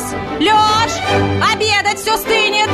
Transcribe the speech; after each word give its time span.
Лёсь! 0.00 0.14
Лёш! 0.40 0.92
Обедать 1.52 1.98
все 1.98 2.16
стынет! 2.16 2.70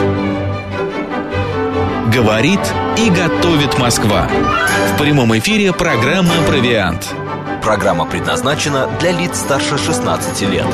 Говорит 2.12 2.60
и 2.96 3.10
готовит 3.10 3.78
Москва. 3.78 4.28
В 4.92 4.98
прямом 4.98 5.36
эфире 5.38 5.72
программа 5.72 6.34
«Провиант». 6.46 7.14
Программа 7.66 8.06
предназначена 8.06 8.88
для 9.00 9.10
лиц 9.10 9.38
старше 9.38 9.76
16 9.76 10.40
лет. 10.42 10.66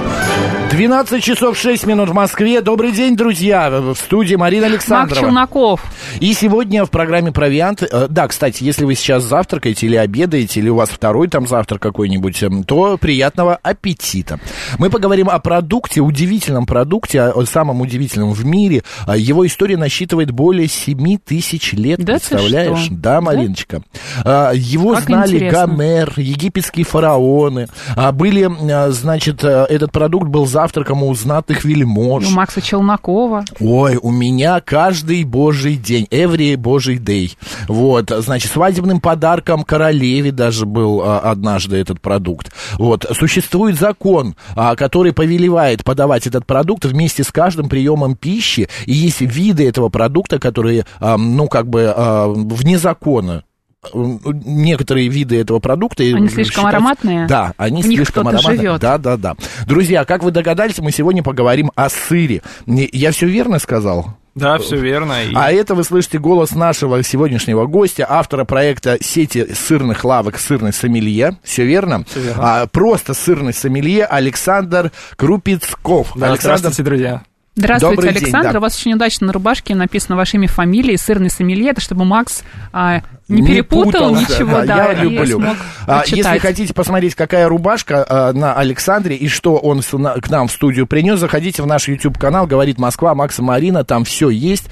12 0.70 1.24
часов 1.24 1.56
6 1.56 1.86
минут 1.86 2.10
в 2.10 2.12
Москве. 2.12 2.60
Добрый 2.60 2.92
день, 2.92 3.16
друзья. 3.16 3.70
В 3.70 3.94
студии 3.94 4.34
Марина 4.34 4.66
Мак 4.66 4.72
Александрова. 4.72 5.20
Челноков. 5.22 5.82
И 6.20 6.34
сегодня 6.34 6.84
в 6.84 6.90
программе 6.90 7.32
«Провиант». 7.32 7.82
э, 7.82 8.08
Да, 8.10 8.28
кстати, 8.28 8.62
если 8.62 8.84
вы 8.84 8.94
сейчас 8.94 9.22
завтракаете 9.22 9.86
или 9.86 9.96
обедаете, 9.96 10.60
или 10.60 10.68
у 10.68 10.76
вас 10.76 10.90
второй 10.90 11.28
там 11.28 11.46
завтрак 11.46 11.80
какой-нибудь, 11.80 12.42
эм, 12.42 12.64
то 12.64 12.98
приятного 12.98 13.56
аппетита. 13.62 14.38
Мы 14.78 14.90
поговорим 14.90 15.30
о 15.30 15.38
продукте, 15.38 16.00
удивительном 16.00 16.66
продукте, 16.66 17.22
о 17.22 17.46
самом 17.46 17.80
удивительном 17.80 18.32
в 18.32 18.44
мире. 18.44 18.82
А 19.06 19.16
Его 19.16 19.46
история 19.46 19.78
насчитывает 19.78 20.30
более 20.30 20.68
7 20.68 21.18
тысяч 21.18 21.72
лет, 21.72 22.00
Да 22.00 22.18
ты 22.18 22.28
представляешь? 22.28 22.78
что? 22.78 22.94
Да, 22.94 23.20
Мариночка. 23.22 23.82
А, 24.24 24.52
Его 24.52 24.94
Как 24.94 25.04
знали 25.04 25.36
интересно. 25.36 25.66
Гомер, 25.66 26.12
египетские 26.16 26.81
фараоны. 26.82 27.68
А 27.96 28.12
Были, 28.12 28.48
а, 28.70 28.90
значит, 28.90 29.44
э, 29.44 29.66
этот 29.68 29.92
продукт 29.92 30.28
был 30.28 30.46
завтраком 30.46 31.02
у 31.02 31.14
знатных 31.14 31.64
вельмож. 31.64 32.26
У 32.26 32.30
Макса 32.30 32.60
Челнокова. 32.60 33.44
Ой, 33.60 33.98
у 34.00 34.10
меня 34.10 34.60
каждый 34.60 35.24
божий 35.24 35.76
день, 35.76 36.06
every 36.10 36.56
божий 36.56 36.98
day. 36.98 37.36
Вот, 37.68 38.10
значит, 38.10 38.52
свадебным 38.52 39.00
подарком 39.00 39.64
королеве 39.64 40.32
даже 40.32 40.66
был 40.66 41.02
а, 41.02 41.18
однажды 41.20 41.76
этот 41.76 42.00
продукт. 42.00 42.52
Вот, 42.74 43.06
существует 43.12 43.78
закон, 43.78 44.34
который 44.76 45.12
повелевает 45.12 45.84
подавать 45.84 46.26
этот 46.26 46.46
продукт 46.46 46.84
вместе 46.84 47.24
с 47.24 47.30
каждым 47.30 47.68
приемом 47.68 48.16
пищи, 48.16 48.68
и 48.86 48.92
есть 48.92 49.20
виды 49.20 49.68
этого 49.68 49.88
продукта, 49.88 50.38
которые, 50.38 50.86
ну, 51.00 51.48
как 51.48 51.68
бы, 51.68 51.92
вне 52.34 52.78
закона 52.78 53.44
некоторые 53.92 55.08
виды 55.08 55.40
этого 55.40 55.58
продукта... 55.58 56.02
Они 56.02 56.28
слишком 56.28 56.66
ароматные? 56.66 57.26
Да, 57.26 57.52
они 57.56 57.82
В 57.82 57.86
слишком 57.86 58.28
ароматные. 58.28 58.56
живет. 58.58 58.80
Да, 58.80 58.98
да, 58.98 59.16
да. 59.16 59.34
Друзья, 59.66 60.04
как 60.04 60.22
вы 60.22 60.30
догадались, 60.30 60.78
мы 60.78 60.92
сегодня 60.92 61.22
поговорим 61.22 61.70
о 61.74 61.88
сыре. 61.88 62.42
Я 62.66 63.10
все 63.12 63.26
верно 63.26 63.58
сказал? 63.58 64.16
Да, 64.34 64.56
все 64.58 64.76
верно. 64.76 65.24
И- 65.24 65.34
А 65.34 65.52
это 65.52 65.74
вы 65.74 65.84
слышите 65.84 66.18
голос 66.18 66.52
нашего 66.52 67.02
сегодняцкого 67.02 67.66
гостя, 67.66 68.06
автора 68.08 68.44
проекта 68.44 68.96
сети 69.00 69.48
сырных 69.52 70.04
лавок 70.04 70.38
«Сырный 70.38 70.72
сомелье». 70.72 71.36
Все 71.42 71.66
верно? 71.66 72.04
Всё 72.08 72.20
верно. 72.20 72.62
А, 72.62 72.66
просто 72.66 73.12
«Сырный 73.12 73.52
сомелье» 73.52 74.06
Александр 74.06 74.90
Крупицков. 75.16 76.12
Да, 76.16 76.30
Александр, 76.30 76.58
здравствуйте, 76.58 76.82
друзья. 76.82 77.22
Здравствуйте, 77.54 77.96
Добрый 77.96 78.14
день, 78.14 78.22
Александр. 78.22 78.52
да. 78.52 78.58
У 78.58 78.62
вас 78.62 78.74
очень 78.78 78.94
удачно 78.94 79.26
на 79.26 79.32
рубашке 79.34 79.74
написано 79.74 80.16
ваше 80.16 80.38
имя, 80.38 80.48
фамилия 80.48 80.94
и 80.94 80.96
сырный 80.96 81.28
сомелье. 81.28 81.68
Это 81.72 81.82
чтобы 81.82 82.06
Макс 82.06 82.42
а, 82.72 83.02
не 83.28 83.40
Не 83.40 83.46
перепутал 83.48 84.14
путался, 84.14 84.32
ничего, 84.32 84.62
да, 84.64 84.92
я 84.92 84.94
люблю. 84.94 85.40
смог 85.40 85.56
А, 85.86 86.02
если 86.06 86.38
хотите 86.38 86.74
посмотреть, 86.74 87.14
какая 87.14 87.48
рубашка 87.48 88.04
а, 88.08 88.32
на 88.32 88.54
Александре 88.54 89.16
и 89.16 89.28
что 89.28 89.56
он 89.56 89.82
к 89.82 90.30
нам 90.30 90.48
в 90.48 90.52
студию 90.52 90.86
принес, 90.86 91.18
заходите 91.18 91.62
в 91.62 91.66
наш 91.66 91.88
YouTube-канал 91.88 92.46
«Говорит 92.46 92.78
Москва», 92.78 93.14
Макса 93.14 93.42
Марина, 93.42 93.84
там 93.84 94.04
все 94.04 94.30
есть, 94.30 94.68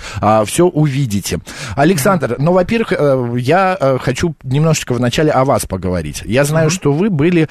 все 0.46 0.66
увидите. 0.66 1.40
Александр, 1.76 2.36
ну, 2.38 2.52
во-первых, 2.52 2.92
э, 2.92 3.34
я 3.38 3.76
э, 3.78 3.98
хочу 4.00 4.34
немножечко 4.42 4.94
вначале 4.94 5.30
о 5.30 5.44
вас 5.44 5.66
поговорить. 5.66 6.22
Я 6.24 6.44
знаю, 6.44 6.70
что 6.70 6.92
вы 6.92 7.10
были 7.10 7.48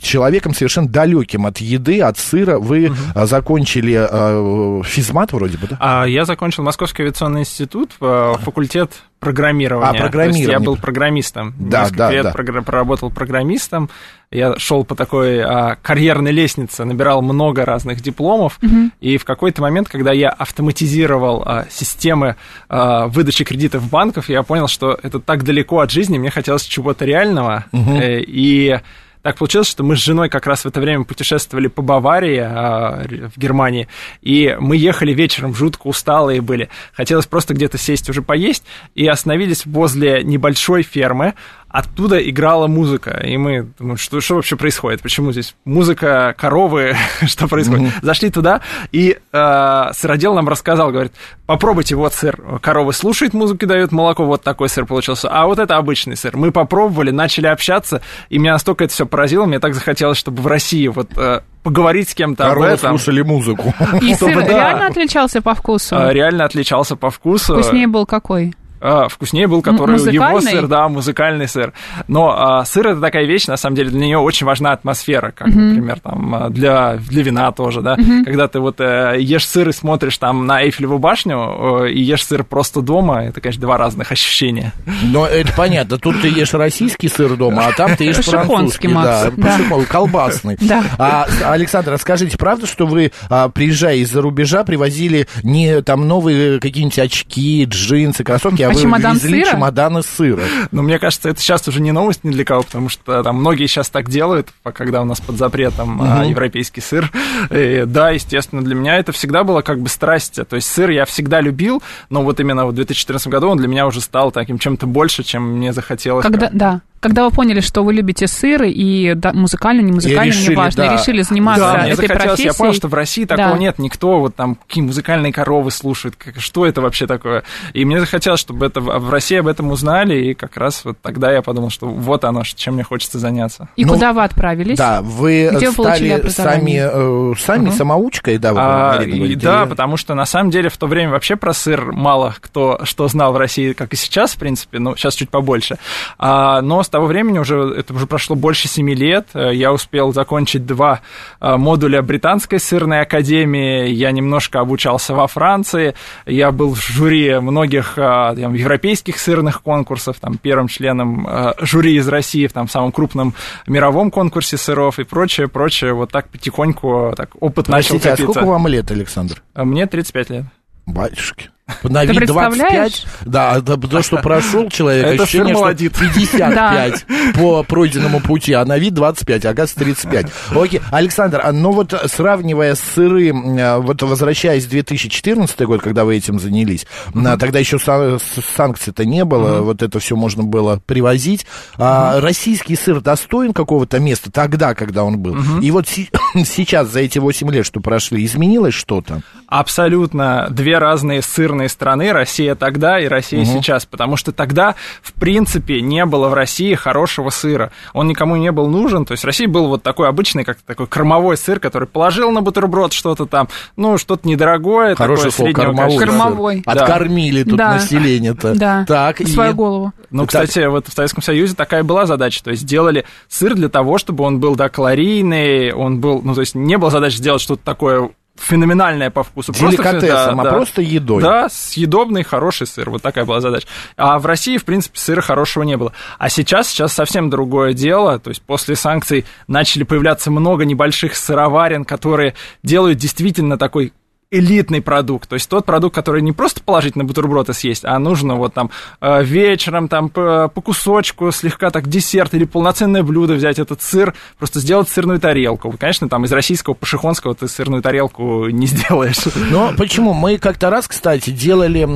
человеком 0.00 0.54
совершенно 0.54 0.88
далеким 0.88 1.46
от 1.46 1.58
еды, 1.58 2.00
от 2.00 2.18
сыра. 2.18 2.58
Вы 2.58 2.92
а, 3.14 3.26
закончили 3.26 4.06
э, 4.08 4.82
физмат 4.84 5.32
вроде 5.32 5.58
бы, 5.58 5.68
да? 5.68 5.76
А, 5.80 6.04
я 6.04 6.24
закончил 6.24 6.62
Московский 6.62 7.02
авиационный 7.02 7.40
институт, 7.40 7.92
факультет 7.98 8.90
программирования. 9.24 9.86
А, 9.88 9.90
То 9.90 9.96
есть 9.96 10.02
программирование. 10.10 10.50
я 10.52 10.60
был 10.60 10.76
программистом. 10.76 11.54
Да, 11.58 11.80
Несколько 11.82 11.98
да, 11.98 12.10
лет 12.12 12.22
да. 12.24 12.30
програ- 12.32 12.62
проработал 12.62 13.10
программистом. 13.10 13.88
Я 14.30 14.58
шел 14.58 14.84
по 14.84 14.94
такой 14.94 15.40
а, 15.40 15.76
карьерной 15.80 16.32
лестнице, 16.32 16.84
набирал 16.84 17.22
много 17.22 17.64
разных 17.64 18.00
дипломов. 18.00 18.58
И 19.00 19.16
в 19.16 19.24
какой-то 19.24 19.62
момент, 19.62 19.88
когда 19.88 20.12
я 20.12 20.28
автоматизировал 20.30 21.42
а, 21.44 21.66
системы 21.70 22.36
а, 22.68 23.06
выдачи 23.08 23.44
кредитов 23.44 23.82
в 23.82 23.90
банков, 23.90 24.28
я 24.28 24.42
понял, 24.42 24.68
что 24.68 24.98
это 25.02 25.20
так 25.20 25.44
далеко 25.44 25.80
от 25.80 25.90
жизни, 25.90 26.18
мне 26.18 26.30
хотелось 26.30 26.62
чего-то 26.64 27.04
реального. 27.04 27.64
Э, 27.72 28.20
И 28.20 28.80
так 29.24 29.38
получилось, 29.38 29.68
что 29.68 29.82
мы 29.82 29.96
с 29.96 30.00
женой 30.00 30.28
как 30.28 30.46
раз 30.46 30.64
в 30.64 30.68
это 30.68 30.82
время 30.82 31.04
путешествовали 31.04 31.68
по 31.68 31.80
Баварии 31.80 32.40
а, 32.40 33.06
в 33.34 33.38
Германии, 33.38 33.88
и 34.20 34.54
мы 34.60 34.76
ехали 34.76 35.14
вечером, 35.14 35.54
жутко 35.54 35.86
усталые 35.86 36.42
были. 36.42 36.68
Хотелось 36.92 37.24
просто 37.24 37.54
где-то 37.54 37.78
сесть 37.78 38.10
уже 38.10 38.20
поесть, 38.20 38.64
и 38.94 39.06
остановились 39.06 39.64
возле 39.64 40.22
небольшой 40.22 40.82
фермы. 40.82 41.32
Оттуда 41.74 42.18
играла 42.30 42.68
музыка, 42.68 43.20
и 43.26 43.36
мы 43.36 43.66
думаем, 43.76 43.96
что, 43.96 44.20
что 44.20 44.36
вообще 44.36 44.54
происходит, 44.54 45.02
почему 45.02 45.32
здесь 45.32 45.56
музыка, 45.64 46.32
коровы, 46.38 46.94
что 47.26 47.48
происходит. 47.48 47.92
Зашли 48.00 48.30
туда, 48.30 48.60
и 48.92 49.18
э, 49.32 49.84
сыродел 49.92 50.36
нам 50.36 50.48
рассказал, 50.48 50.92
говорит, 50.92 51.14
попробуйте, 51.46 51.96
вот 51.96 52.14
сыр, 52.14 52.40
коровы 52.62 52.92
слушает 52.92 53.34
музыку, 53.34 53.66
дают 53.66 53.90
молоко, 53.90 54.24
вот 54.24 54.44
такой 54.44 54.68
сыр 54.68 54.86
получился, 54.86 55.28
а 55.28 55.46
вот 55.46 55.58
это 55.58 55.76
обычный 55.76 56.16
сыр. 56.16 56.36
Мы 56.36 56.52
попробовали, 56.52 57.10
начали 57.10 57.48
общаться, 57.48 58.02
и 58.28 58.38
меня 58.38 58.52
настолько 58.52 58.84
это 58.84 58.92
все 58.92 59.04
поразило, 59.04 59.44
мне 59.44 59.58
так 59.58 59.74
захотелось, 59.74 60.16
чтобы 60.16 60.42
в 60.42 60.46
России 60.46 60.86
вот 60.86 61.08
э, 61.18 61.40
поговорить 61.64 62.08
с 62.08 62.14
кем-то 62.14 62.44
об 62.44 62.50
Коровы 62.50 62.68
этом. 62.68 62.90
слушали 62.90 63.22
музыку. 63.22 63.74
И 64.00 64.14
сыр 64.14 64.32
да. 64.32 64.46
реально 64.46 64.86
отличался 64.86 65.42
по 65.42 65.56
вкусу? 65.56 65.96
А, 65.96 66.12
реально 66.12 66.44
отличался 66.44 66.94
по 66.94 67.10
вкусу. 67.10 67.54
Вкуснее 67.54 67.88
был 67.88 68.06
какой? 68.06 68.54
А, 68.86 69.08
вкуснее 69.08 69.46
был, 69.46 69.62
который 69.62 69.96
его 69.96 70.24
музыкальный? 70.28 70.52
сыр, 70.52 70.66
да, 70.66 70.88
музыкальный 70.88 71.48
сыр. 71.48 71.72
Но 72.06 72.34
а, 72.36 72.64
сыр 72.66 72.88
это 72.88 73.00
такая 73.00 73.24
вещь, 73.24 73.46
на 73.46 73.56
самом 73.56 73.76
деле, 73.76 73.88
для 73.88 74.00
нее 74.00 74.18
очень 74.18 74.46
важна 74.46 74.72
атмосфера, 74.72 75.32
как, 75.34 75.48
например, 75.48 76.00
там 76.00 76.34
а, 76.34 76.50
для, 76.50 76.98
для 76.98 77.22
вина 77.22 77.50
тоже, 77.52 77.80
да. 77.80 77.96
Когда 78.24 78.46
ты 78.46 78.60
вот 78.60 78.80
э, 78.80 79.16
ешь 79.20 79.46
сыр 79.46 79.70
и 79.70 79.72
смотришь 79.72 80.18
там 80.18 80.46
на 80.46 80.62
Эйфелеву 80.62 80.98
башню 80.98 81.84
э, 81.84 81.92
и 81.92 82.02
ешь 82.02 82.26
сыр 82.26 82.44
просто 82.44 82.82
дома, 82.82 83.24
это, 83.24 83.40
конечно, 83.40 83.62
два 83.62 83.78
разных 83.78 84.12
ощущения. 84.12 84.74
Но 85.02 85.26
это 85.26 85.50
понятно. 85.56 85.96
Тут 85.96 86.20
ты 86.20 86.28
ешь 86.28 86.52
российский 86.52 87.08
сыр 87.08 87.36
дома, 87.36 87.68
а 87.68 87.72
там 87.72 87.96
ты 87.96 88.04
ешь 88.04 88.16
французский. 88.16 88.88
Да, 88.88 89.30
да. 89.34 89.58
колбасный. 89.88 90.58
Да. 90.60 90.84
А, 90.98 91.26
Александр, 91.46 91.92
расскажите, 91.92 92.36
правда, 92.36 92.66
что 92.66 92.86
вы, 92.86 93.12
приезжая 93.54 93.96
из-за 93.96 94.20
рубежа, 94.20 94.62
привозили 94.62 95.26
не 95.42 95.80
там 95.80 96.06
новые 96.06 96.60
какие-нибудь 96.60 96.98
очки, 96.98 97.64
джинсы, 97.64 98.24
кроссовки, 98.24 98.62
А 98.62 98.73
вы 98.74 98.82
чемодан 98.82 99.14
везли 99.14 99.44
сыра? 99.44 99.54
чемоданы 99.54 100.02
сыра? 100.02 100.42
Но 100.70 100.82
мне 100.82 100.98
кажется, 100.98 101.28
это 101.28 101.40
сейчас 101.40 101.66
уже 101.68 101.80
не 101.80 101.92
новость 101.92 102.24
ни 102.24 102.30
для 102.30 102.44
кого, 102.44 102.62
потому 102.62 102.88
что 102.88 103.22
там 103.22 103.36
многие 103.36 103.66
сейчас 103.66 103.90
так 103.90 104.08
делают, 104.08 104.48
а 104.62 104.72
когда 104.72 105.02
у 105.02 105.04
нас 105.04 105.20
под 105.20 105.36
запретом 105.36 106.00
а, 106.02 106.24
европейский 106.24 106.80
сыр. 106.80 107.10
И, 107.50 107.84
да, 107.86 108.10
естественно, 108.10 108.62
для 108.62 108.74
меня 108.74 108.96
это 108.96 109.12
всегда 109.12 109.44
было 109.44 109.62
как 109.62 109.80
бы 109.80 109.88
страсть. 109.88 110.38
То 110.48 110.56
есть 110.56 110.68
сыр 110.68 110.90
я 110.90 111.04
всегда 111.04 111.40
любил, 111.40 111.82
но 112.10 112.22
вот 112.22 112.40
именно 112.40 112.66
в 112.66 112.72
2014 112.72 113.28
году 113.28 113.48
он 113.48 113.58
для 113.58 113.68
меня 113.68 113.86
уже 113.86 114.00
стал 114.00 114.32
таким 114.32 114.58
чем-то 114.58 114.86
больше, 114.86 115.22
чем 115.22 115.56
мне 115.56 115.72
захотелось. 115.72 116.22
Когда, 116.22 116.50
да. 116.52 116.80
Когда 117.04 117.24
вы 117.24 117.30
поняли, 117.30 117.60
что 117.60 117.82
вы 117.84 117.92
любите 117.92 118.26
сыры, 118.26 118.70
и 118.70 119.12
да, 119.14 119.34
музыкально, 119.34 119.82
не 119.82 119.92
музыкально, 119.92 120.30
решили, 120.30 120.52
неважно, 120.52 120.84
да. 120.86 120.94
и 120.94 120.96
решили 120.98 121.20
заниматься 121.20 121.60
Да, 121.64 121.72
мне 121.82 121.90
этой 121.90 121.96
захотелось, 121.96 122.22
профессией. 122.24 122.46
я 122.46 122.54
понял, 122.54 122.72
что 122.72 122.88
в 122.88 122.94
России 122.94 123.24
такого 123.26 123.50
Да. 123.50 123.58
нет, 123.58 123.78
никто 123.78 124.20
вот 124.20 124.34
там 124.34 124.54
какие 124.54 124.82
музыкальные 124.82 125.30
коровы 125.30 125.70
слушает, 125.70 126.16
как, 126.16 126.40
что 126.40 126.64
это 126.64 126.80
вообще 126.80 127.06
такое. 127.06 127.42
И 127.74 127.84
мне 127.84 128.00
захотелось, 128.00 128.40
чтобы 128.40 128.64
это 128.64 128.80
в 128.80 129.10
России 129.10 129.36
об 129.36 129.48
этом 129.48 129.70
узнали, 129.70 130.16
и 130.30 130.32
как 130.34 130.56
раз 130.56 130.82
вот 130.86 130.96
тогда 131.02 131.30
я 131.30 131.42
подумал, 131.42 131.68
что 131.68 131.86
вот 131.88 132.24
оно, 132.24 132.42
чем 132.42 132.74
мне 132.74 132.84
хочется 132.84 133.18
заняться. 133.18 133.68
И 133.76 133.84
Ну, 133.84 133.92
куда 133.92 134.14
вы 134.14 134.24
отправились? 134.24 134.78
Да, 134.78 135.02
вы 135.02 135.50
Где 135.54 135.68
вы 135.68 135.72
стали 135.74 135.98
сами, 135.98 136.10
образование? 136.14 136.90
э, 136.90 137.32
сами 137.38 137.68
самоучкой, 137.70 138.38
да, 138.38 138.54
вы, 138.54 138.60
А, 138.62 139.02
и 139.02 139.10
говорите, 139.12 139.40
да, 139.46 139.62
или- 139.64 139.68
потому 139.68 139.98
что 139.98 140.14
на 140.14 140.24
самом 140.24 140.50
деле 140.50 140.70
в 140.70 140.76
то 140.78 140.86
время 140.86 141.10
вообще 141.10 141.36
про 141.36 141.52
сыр 141.52 141.92
мало 141.92 142.34
кто 142.40 142.80
что 142.84 143.06
знал 143.08 143.34
в 143.34 143.36
России, 143.36 143.74
как 143.74 143.92
и 143.92 143.96
сейчас, 143.96 144.32
в 144.32 144.38
принципе, 144.38 144.78
ну, 144.78 144.96
сейчас 144.96 145.14
чуть 145.16 145.28
побольше. 145.28 145.76
А, 146.18 146.62
но 146.62 146.82
с 146.82 146.88
того 146.94 147.06
времени 147.06 147.40
уже, 147.40 147.56
это 147.76 147.92
уже 147.92 148.06
прошло 148.06 148.36
больше 148.36 148.68
семи 148.68 148.94
лет, 148.94 149.26
э, 149.34 149.52
я 149.52 149.72
успел 149.72 150.12
закончить 150.12 150.64
два 150.64 151.00
э, 151.40 151.56
модуля 151.56 152.02
Британской 152.02 152.60
сырной 152.60 153.00
академии, 153.00 153.88
я 153.88 154.12
немножко 154.12 154.60
обучался 154.60 155.12
во 155.12 155.26
Франции, 155.26 155.96
я 156.24 156.52
был 156.52 156.72
в 156.72 156.80
жюри 156.80 157.40
многих 157.40 157.94
э, 157.98 158.00
там, 158.00 158.54
европейских 158.54 159.18
сырных 159.18 159.62
конкурсов, 159.62 160.18
там, 160.20 160.38
первым 160.38 160.68
членом 160.68 161.26
жюри 161.60 161.96
из 161.96 162.06
России 162.06 162.46
в 162.46 162.52
там, 162.52 162.68
самом 162.68 162.92
крупном 162.92 163.34
мировом 163.66 164.12
конкурсе 164.12 164.56
сыров 164.56 165.00
и 165.00 165.02
прочее, 165.02 165.48
прочее, 165.48 165.94
вот 165.94 166.12
так 166.12 166.28
потихоньку 166.28 167.12
так, 167.16 167.30
опыт 167.40 167.66
начал 167.66 167.94
Простите, 167.94 168.10
а 168.10 168.12
копиться. 168.12 168.32
сколько 168.34 168.48
вам 168.48 168.68
лет, 168.68 168.88
Александр? 168.92 169.42
А 169.52 169.64
Мне 169.64 169.88
35 169.88 170.30
лет. 170.30 170.44
Батюшки. 170.86 171.50
На 171.82 172.02
Ты 172.02 172.08
вид 172.08 172.16
представляешь? 172.18 173.04
25. 173.04 173.06
Да, 173.26 173.56
это 173.56 173.76
то, 173.78 174.02
что 174.02 174.18
прошел 174.18 174.68
человек, 174.68 175.06
Это 175.06 175.22
ощущение, 175.22 175.54
что 175.54 175.72
фермоладит. 175.74 175.98
55 175.98 177.06
по 177.36 177.62
пройденному 177.62 178.20
пути, 178.20 178.52
а 178.52 178.64
на 178.66 178.76
вид 178.76 178.92
25, 178.92 179.46
оказывается 179.46 179.76
35. 179.80 180.26
Окей, 180.54 180.80
Александр, 180.90 181.40
а 181.42 181.52
ну 181.52 181.72
вот 181.72 181.94
сравнивая 182.06 182.74
сыры, 182.74 183.28
м, 183.30 183.80
вот 183.82 184.02
возвращаясь 184.02 184.66
в 184.66 184.68
2014 184.68 185.58
год, 185.66 185.80
когда 185.80 186.04
вы 186.04 186.16
этим 186.16 186.38
занялись, 186.38 186.86
а, 187.14 187.38
тогда 187.38 187.60
еще 187.60 187.76
са- 187.76 188.18
с- 188.18 188.44
санкций-то 188.56 189.06
не 189.06 189.24
было, 189.24 189.62
вот 189.62 189.82
это 189.82 189.98
все 190.00 190.16
можно 190.16 190.42
было 190.42 190.82
привозить. 190.84 191.46
А 191.78 192.20
Российский 192.20 192.76
сыр 192.76 193.00
достоин 193.00 193.54
какого-то 193.54 193.98
места 194.00 194.30
тогда, 194.30 194.74
когда 194.74 195.02
он 195.02 195.18
был? 195.18 195.34
И 195.62 195.70
вот 195.70 195.86
сейчас, 196.34 196.88
за 196.88 197.00
эти 197.00 197.18
8 197.18 197.50
лет, 197.50 197.64
что 197.64 197.80
прошли, 197.80 198.22
изменилось 198.26 198.74
что-то? 198.74 199.22
Абсолютно 199.48 200.48
две 200.50 200.78
разные 200.78 201.22
сырные 201.54 201.68
страны, 201.68 202.12
Россия 202.12 202.54
тогда 202.56 202.98
и 202.98 203.06
Россия 203.06 203.44
сейчас, 203.44 203.86
потому 203.86 204.16
что 204.16 204.32
тогда, 204.32 204.74
в 205.02 205.12
принципе, 205.12 205.80
не 205.80 206.04
было 206.04 206.28
в 206.28 206.34
России 206.34 206.74
хорошего 206.74 207.30
сыра. 207.30 207.70
Он 207.92 208.08
никому 208.08 208.34
не 208.36 208.50
был 208.50 208.68
нужен, 208.68 209.04
то 209.04 209.12
есть 209.12 209.22
в 209.22 209.26
России 209.26 209.46
был 209.46 209.68
вот 209.68 209.82
такой 209.82 210.08
обычный, 210.08 210.44
как 210.44 210.58
такой 210.62 210.86
кормовой 210.88 211.36
сыр, 211.36 211.60
который 211.60 211.86
положил 211.86 212.30
на 212.32 212.42
бутерброд 212.42 212.92
что-то 212.92 213.26
там, 213.26 213.48
ну, 213.76 213.98
что-то 213.98 214.26
недорогое, 214.28 214.96
Хорошее 214.96 215.30
такое 215.30 215.30
слово, 215.30 215.48
среднего 215.48 215.64
кормовой. 215.66 215.98
качества. 215.98 216.06
Кормовой. 216.24 216.62
Да. 216.66 216.72
Откормили 216.72 217.42
тут 217.44 217.56
Да. 217.56 217.74
население-то. 217.74 218.54
Да, 218.54 218.84
Так, 218.86 219.20
и... 219.20 219.26
свою 219.26 219.54
голову. 219.54 219.92
Ну, 220.10 220.26
Так. 220.26 220.28
кстати, 220.42 220.66
вот 220.66 220.88
в 220.88 220.92
Советском 220.92 221.22
Союзе 221.22 221.54
такая 221.54 221.84
была 221.84 222.06
задача, 222.06 222.42
то 222.42 222.50
есть 222.50 222.66
делали 222.66 223.04
сыр 223.28 223.54
для 223.54 223.68
того, 223.68 223.98
чтобы 223.98 224.24
он 224.24 224.40
был, 224.40 224.56
да, 224.56 224.68
калорийный, 224.68 225.72
он 225.72 226.00
был, 226.00 226.20
ну, 226.22 226.34
то 226.34 226.40
есть 226.40 226.54
не 226.54 226.76
было 226.78 226.90
задачи 226.90 227.16
сделать 227.16 227.40
что-то 227.42 227.62
такое 227.64 228.10
феноменальное 228.36 229.10
по 229.10 229.22
вкусу. 229.22 229.52
Просто, 229.52 229.70
Деликатесом, 229.82 230.36
да, 230.36 230.42
а 230.42 230.44
да. 230.44 230.50
просто 230.50 230.82
едой. 230.82 231.22
Да, 231.22 231.48
съедобный, 231.48 232.24
хороший 232.24 232.66
сыр. 232.66 232.90
Вот 232.90 233.02
такая 233.02 233.24
была 233.24 233.40
задача. 233.40 233.66
А 233.96 234.18
в 234.18 234.26
России, 234.26 234.58
в 234.58 234.64
принципе, 234.64 234.98
сыра 234.98 235.20
хорошего 235.20 235.62
не 235.64 235.76
было. 235.76 235.92
А 236.18 236.28
сейчас, 236.28 236.68
сейчас 236.68 236.92
совсем 236.92 237.30
другое 237.30 237.72
дело. 237.72 238.18
То 238.18 238.30
есть 238.30 238.42
после 238.42 238.76
санкций 238.76 239.24
начали 239.46 239.84
появляться 239.84 240.30
много 240.30 240.64
небольших 240.64 241.16
сыроварен, 241.16 241.84
которые 241.84 242.34
делают 242.62 242.98
действительно 242.98 243.56
такой 243.56 243.92
элитный 244.30 244.82
продукт, 244.82 245.28
то 245.28 245.34
есть 245.34 245.48
тот 245.48 245.64
продукт, 245.64 245.94
который 245.94 246.22
не 246.22 246.32
просто 246.32 246.62
положить 246.62 246.96
на 246.96 247.04
бутерброд 247.04 247.48
и 247.48 247.52
съесть, 247.52 247.84
а 247.84 247.98
нужно 247.98 248.34
вот 248.34 248.54
там 248.54 248.70
э, 249.00 249.22
вечером 249.22 249.88
там 249.88 250.08
по, 250.08 250.48
по 250.48 250.60
кусочку 250.60 251.30
слегка 251.30 251.70
так 251.70 251.88
десерт 251.88 252.34
или 252.34 252.44
полноценное 252.44 253.02
блюдо 253.02 253.34
взять 253.34 253.58
этот 253.58 253.82
сыр, 253.82 254.14
просто 254.38 254.60
сделать 254.60 254.88
сырную 254.88 255.20
тарелку. 255.20 255.74
Конечно, 255.78 256.08
там 256.08 256.24
из 256.24 256.32
российского 256.32 256.74
пашихонского 256.74 257.34
ты 257.34 257.48
сырную 257.48 257.82
тарелку 257.82 258.48
не 258.50 258.66
сделаешь. 258.66 259.18
Но 259.50 259.72
почему? 259.76 260.14
Мы 260.14 260.38
как-то 260.38 260.70
раз, 260.70 260.88
кстати, 260.88 261.30
делали, 261.30 261.86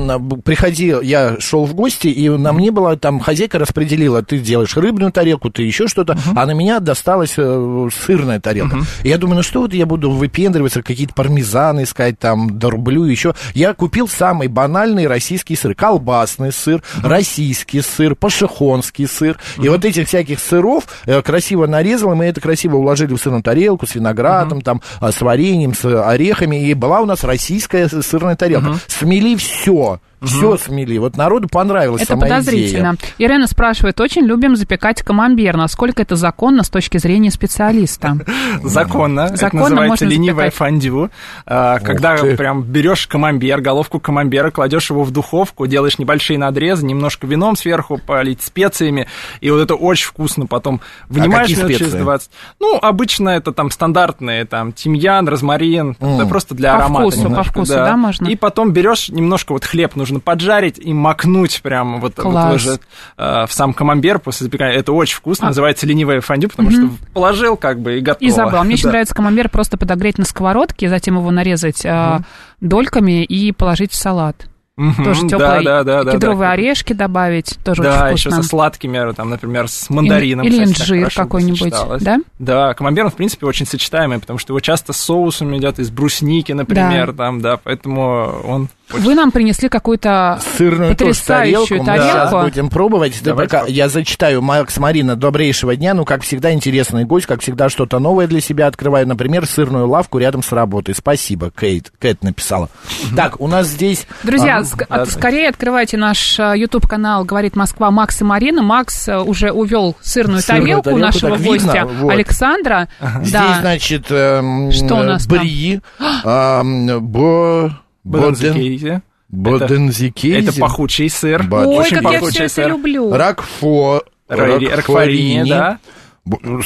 приходил, 0.41 1.01
я 1.01 1.39
шел 1.39 1.65
в 1.65 1.73
гости, 1.73 2.07
и 2.07 2.29
на 2.29 2.53
мне 2.53 2.71
была 2.71 2.95
там 2.95 3.19
хозяйка 3.19 3.59
распределила, 3.59 4.23
ты 4.23 4.39
делаешь 4.39 4.75
рыбную 4.77 5.11
тарелку, 5.11 5.49
ты 5.49 5.63
еще 5.63 5.87
что-то, 5.87 6.17
а 6.35 6.45
на 6.45 6.51
меня 6.51 6.79
досталась 6.79 7.33
э, 7.37 7.89
сырная 8.05 8.39
тарелка. 8.39 8.79
И 9.03 9.09
я 9.09 9.17
думаю, 9.17 9.37
ну 9.37 9.43
что 9.43 9.61
вот 9.61 9.73
я 9.73 9.85
буду 9.85 10.11
выпендриваться, 10.11 10.83
какие-то 10.83 11.13
пармезаны 11.13 11.83
искать, 11.83 12.18
там, 12.19 12.59
дорблю, 12.59 13.03
еще. 13.05 13.33
Я 13.53 13.73
купил 13.73 14.07
самый 14.07 14.47
банальный 14.47 15.07
российский 15.07 15.55
сыр, 15.55 15.73
колбасный 15.73 16.51
сыр, 16.51 16.83
российский 17.01 17.81
сыр, 17.81 18.15
пашихонский 18.15 19.07
сыр. 19.07 19.37
И 19.57 19.69
вот 19.69 19.85
этих 19.85 20.07
всяких 20.07 20.39
сыров 20.39 20.85
э, 21.05 21.21
красиво 21.21 21.65
нарезал, 21.67 22.11
и 22.11 22.15
мы 22.15 22.25
это 22.25 22.41
красиво 22.41 22.77
уложили 22.77 23.13
в 23.13 23.17
сырную 23.17 23.43
тарелку 23.43 23.87
с 23.87 23.95
виноградом, 23.95 24.61
там, 24.61 24.81
а, 24.99 25.11
с 25.11 25.21
вареньем, 25.21 25.73
с 25.73 25.85
орехами, 25.85 26.67
и 26.67 26.73
была 26.73 27.01
у 27.01 27.05
нас 27.05 27.23
российская 27.23 27.87
сырная 27.87 28.35
тарелка. 28.35 28.75
Смели 28.87 29.35
все. 29.35 29.99
Все 30.21 30.57
смели. 30.57 30.97
Вот 30.97 31.15
народу 31.17 31.47
понравилась 31.47 32.01
Это 32.01 32.13
сама 32.13 32.23
подозрительно. 32.23 32.95
идея. 33.17 33.27
Ирена 33.29 33.47
спрашивает, 33.47 33.99
очень 34.01 34.23
любим 34.23 34.55
запекать 34.55 35.01
камамбер. 35.01 35.55
Насколько 35.55 36.01
это 36.01 36.15
законно 36.15 36.63
с 36.63 36.69
точки 36.69 36.97
зрения 36.97 37.31
специалиста? 37.31 38.17
Законно. 38.63 39.21
Это 39.21 39.37
Законно 39.37 39.63
называется 39.69 40.05
можно 40.05 40.13
ленивое 40.13 40.51
фондю. 40.51 41.09
А, 41.45 41.79
Когда 41.79 42.15
прям 42.15 42.63
берешь 42.63 43.07
камамбер, 43.07 43.61
головку 43.61 43.99
камамбера, 43.99 44.51
кладешь 44.51 44.89
его 44.89 45.03
в 45.03 45.11
духовку, 45.11 45.67
делаешь 45.67 45.97
небольшие 45.99 46.37
надрезы, 46.37 46.85
немножко 46.85 47.27
вином 47.27 47.55
сверху 47.55 47.97
полить 47.97 48.41
специями, 48.41 49.07
и 49.41 49.49
вот 49.51 49.59
это 49.59 49.75
очень 49.75 50.07
вкусно 50.07 50.45
потом 50.47 50.81
какие 51.07 51.27
минут 51.27 51.47
через 51.47 51.89
специи? 51.89 51.99
20. 51.99 52.29
Ну, 52.59 52.77
обычно 52.81 53.29
это 53.29 53.51
там 53.51 53.71
стандартные, 53.71 54.45
там 54.45 54.73
тимьян, 54.73 55.27
розмарин, 55.27 55.95
это 55.99 56.25
просто 56.25 56.55
для 56.55 56.73
По 56.73 56.85
аромата. 56.85 57.09
вкусу, 57.11 57.29
по 57.29 57.43
вкусу, 57.43 57.73
да, 57.73 57.95
можно? 57.97 58.27
И 58.27 58.35
потом 58.35 58.71
берешь 58.71 59.09
немножко 59.09 59.53
вот 59.53 59.63
хлеб 59.63 59.95
нужно 59.95 60.08
поджарить 60.17 60.79
и 60.79 60.93
макнуть 60.93 61.61
прям 61.61 62.01
вот, 62.01 62.13
вот 62.17 62.55
уже 62.55 62.79
э, 63.17 63.45
в 63.47 63.53
сам 63.53 63.73
камамбер 63.73 64.17
после 64.19 64.45
запекания. 64.45 64.75
Это 64.77 64.91
очень 64.91 65.15
вкусно, 65.17 65.45
А. 65.45 65.49
называется 65.49 65.85
ленивое 65.85 66.21
фондю, 66.21 66.49
потому 66.49 66.71
что 66.71 66.89
положил 67.13 67.55
как 67.55 67.79
бы 67.79 67.99
и 67.99 68.01
готово. 68.01 68.27
И 68.27 68.31
забыл. 68.31 68.63
Мне 68.63 68.73
очень 68.73 68.85
Да. 68.85 68.89
нравится 68.89 69.13
камамбер 69.13 69.49
просто 69.49 69.77
подогреть 69.77 70.17
на 70.17 70.25
сковородке, 70.25 70.89
затем 70.89 71.17
его 71.17 71.29
нарезать 71.29 71.85
а, 71.85 72.21
дольками 72.59 73.23
и 73.23 73.51
положить 73.51 73.91
в 73.91 73.95
салат. 73.95 74.47
Мгм, 74.77 75.03
Тоже 75.03 75.21
да, 75.23 75.27
теплые 75.27 75.61
да, 75.63 75.83
да, 75.83 76.03
да, 76.05 76.11
кедровые 76.13 76.47
да. 76.47 76.51
орешки 76.53 76.93
добавить, 76.93 77.57
тоже 77.65 77.83
Да, 77.83 78.05
очень 78.05 78.13
еще 78.13 78.29
вкусно. 78.29 78.43
со 78.43 78.47
сладкими, 78.49 79.11
там, 79.11 79.29
например, 79.29 79.67
с 79.67 79.89
мандарином. 79.89 80.45
Или 80.45 80.59
так 80.59 80.67
инжир 80.69 81.11
какой-нибудь, 81.13 81.73
да? 81.99 82.19
Да, 82.39 82.73
камамбер, 82.75 83.03
он, 83.03 83.11
в 83.11 83.15
принципе, 83.15 83.45
очень 83.45 83.65
сочетаемый, 83.65 84.19
потому 84.19 84.39
что 84.39 84.53
его 84.53 84.61
часто 84.61 84.93
с 84.93 84.97
соусом 84.97 85.51
едят, 85.51 85.79
из 85.79 85.89
брусники, 85.89 86.53
например, 86.53 87.11
там, 87.11 87.41
да, 87.41 87.57
поэтому 87.61 88.01
он... 88.45 88.69
очень- 88.93 89.03
Вы 89.05 89.15
нам 89.15 89.31
принесли 89.31 89.69
какую-то 89.69 90.39
Сырную 90.57 90.91
потрясающую 90.91 91.83
тарелку. 91.83 91.91
Мы 91.91 91.97
сейчас 91.97 92.29
тарелку. 92.31 92.41
будем 92.49 92.69
пробовать. 92.69 93.19
Да, 93.23 93.35
пока 93.35 93.65
я 93.67 93.89
зачитаю. 93.89 94.41
Макс 94.41 94.77
Марина, 94.77 95.15
добрейшего 95.15 95.75
дня. 95.75 95.93
Ну, 95.93 96.05
как 96.05 96.23
всегда, 96.23 96.51
интересный 96.53 97.05
гость. 97.05 97.25
Как 97.25 97.41
всегда, 97.41 97.69
что-то 97.69 97.99
новое 97.99 98.27
для 98.27 98.41
себя 98.41 98.67
открываю. 98.67 99.07
Например, 99.07 99.45
сырную 99.45 99.87
лавку 99.87 100.17
рядом 100.17 100.43
с 100.43 100.51
работой. 100.51 100.95
Спасибо, 100.95 101.51
Кейт. 101.51 101.91
Кейт 102.01 102.23
написала. 102.23 102.69
Так, 103.15 103.39
у 103.39 103.47
нас 103.47 103.67
здесь... 103.67 104.07
Друзья, 104.23 104.57
а, 104.59 104.85
да, 104.89 105.01
от- 105.03 105.09
скорее 105.09 105.49
открывайте 105.49 105.97
наш 105.97 106.39
YouTube-канал 106.39 107.25
«Говорит 107.25 107.55
Москва» 107.55 107.91
Макс 107.91 108.19
и 108.21 108.23
Марина. 108.23 108.61
Макс 108.61 109.07
э, 109.07 109.17
уже 109.19 109.51
увел 109.51 109.95
сырную, 110.01 110.41
Сырную 110.41 110.63
тарелку, 110.63 110.83
тарелку, 110.83 110.99
нашего 111.01 111.31
так 111.31 111.39
видно, 111.39 111.53
гостя 111.73 111.85
вот. 111.85 112.11
Александра. 112.11 112.87
Здесь, 113.21 113.31
Да. 113.31 113.57
значит, 113.61 114.05
эм, 114.09 114.71
Что 114.71 114.95
у 114.95 115.03
нас 115.03 115.25
там? 115.25 115.37
бри, 115.39 115.81
эм, 116.23 116.99
бо... 117.01 117.71
боден- 118.09 118.53
Бодензикейзе. 118.53 119.01
бодензикейзе, 119.29 120.49
Это 120.49 120.59
пахучий 120.59 121.09
сыр. 121.09 121.43
Ба- 121.43 121.65
Ой, 121.67 121.77
очень 121.77 122.01
как 122.01 122.11
я 122.13 122.19
все 122.21 122.43
это 122.45 122.53
сыр. 122.53 122.67
люблю. 122.69 123.11
ракфо, 123.13 124.03
Ра- 124.27 124.75
Ракфорини, 124.75 125.49
да. 125.49 125.79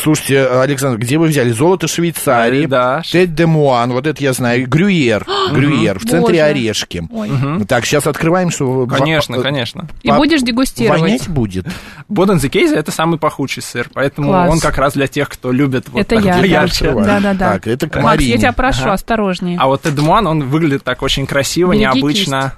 Слушайте, 0.02 0.46
Александр, 0.46 0.98
где 1.00 1.18
вы 1.18 1.28
взяли? 1.28 1.52
Золото 1.52 1.88
Швейцарии, 1.88 2.66
Да. 2.66 3.02
Тед 3.10 3.34
де 3.36 3.46
Муан, 3.46 3.92
вот 3.94 4.08
это 4.08 4.22
я 4.24 4.34
знаю, 4.34 4.68
Грюер, 4.68 5.26
Грюер, 5.52 6.00
в 6.00 6.04
центре 6.04 6.20
Боже. 6.22 6.42
орешки. 6.42 7.04
Ой. 7.12 7.30
Так, 7.68 7.86
сейчас 7.86 8.08
открываем, 8.08 8.50
что... 8.52 8.86
Конечно, 8.88 9.38
во- 9.38 9.44
конечно. 9.44 9.88
И 10.02 10.10
по- 10.10 10.16
будешь 10.18 10.42
дегустировать. 10.42 11.02
Вонять 11.02 11.30
будет. 11.30 11.66
Бодензикейзе– 12.10 12.76
это 12.78 12.92
самый 12.92 13.18
пахучий 13.20 13.62
сыр, 13.62 13.90
поэтому 13.94 14.30
Класс. 14.30 14.52
он 14.52 14.60
как 14.60 14.78
раз 14.78 14.94
для 14.94 15.08
тех, 15.08 15.30
кто 15.30 15.52
любит 15.52 15.90
вот 15.90 16.00
Это 16.02 16.16
так 16.16 16.26
я, 16.26 16.38
да. 16.40 16.46
ярче. 16.46 16.92
Да, 16.92 17.20
да, 17.20 17.34
да. 17.34 17.52
Так, 17.54 17.68
это 17.68 17.88
к 17.88 18.02
Макс, 18.02 18.24
я 18.24 18.38
тебя 18.38 18.52
прошу, 18.52 18.82
Ага. 18.84 18.94
осторожнее. 18.94 19.58
А 19.60 19.68
вот 19.68 19.82
Тедмуан, 19.84 20.28
он 20.28 20.44
выглядит 20.44 20.84
так 20.84 21.02
очень 21.02 21.26
красиво, 21.26 21.72
Береги 21.72 21.84
необычно. 21.84 22.54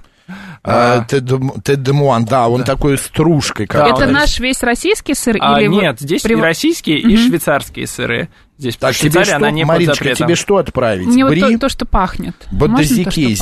А, 0.64 1.02
Тед 1.02 1.26
де- 1.26 1.40
Тед 1.64 1.84
де 1.84 1.92
Муан, 1.92 2.26
да, 2.26 2.48
он 2.48 2.64
такой 2.64 2.98
стружкой. 2.98 3.68
как 3.68 3.82
Да, 3.82 3.88
это 3.90 4.06
он- 4.08 4.14
наш 4.14 4.40
весь 4.40 4.64
российский 4.64 5.14
сыр 5.14 5.38
А, 5.40 5.62
или 5.62 5.68
нет, 5.68 6.00
здесь 6.00 6.24
прив- 6.24 6.40
и 6.40 6.42
российские, 6.42 7.00
и 7.00 7.16
швейцарские 7.18 7.86
сыры. 7.88 8.30
Здесь 8.58 8.78
Так, 8.78 8.96
тебе 8.96 9.26
что, 9.26 9.36
она 9.36 9.52
не 9.52 9.66
Мариночка, 9.66 10.16
тебе 10.16 10.36
что 10.36 10.58
отправить? 10.58 11.08
Мне 11.08 11.26
вот 11.26 11.32
Бри? 11.32 11.42
то, 11.42 11.60
то, 11.60 11.70
что 11.70 11.86
пахнет. 11.86 12.36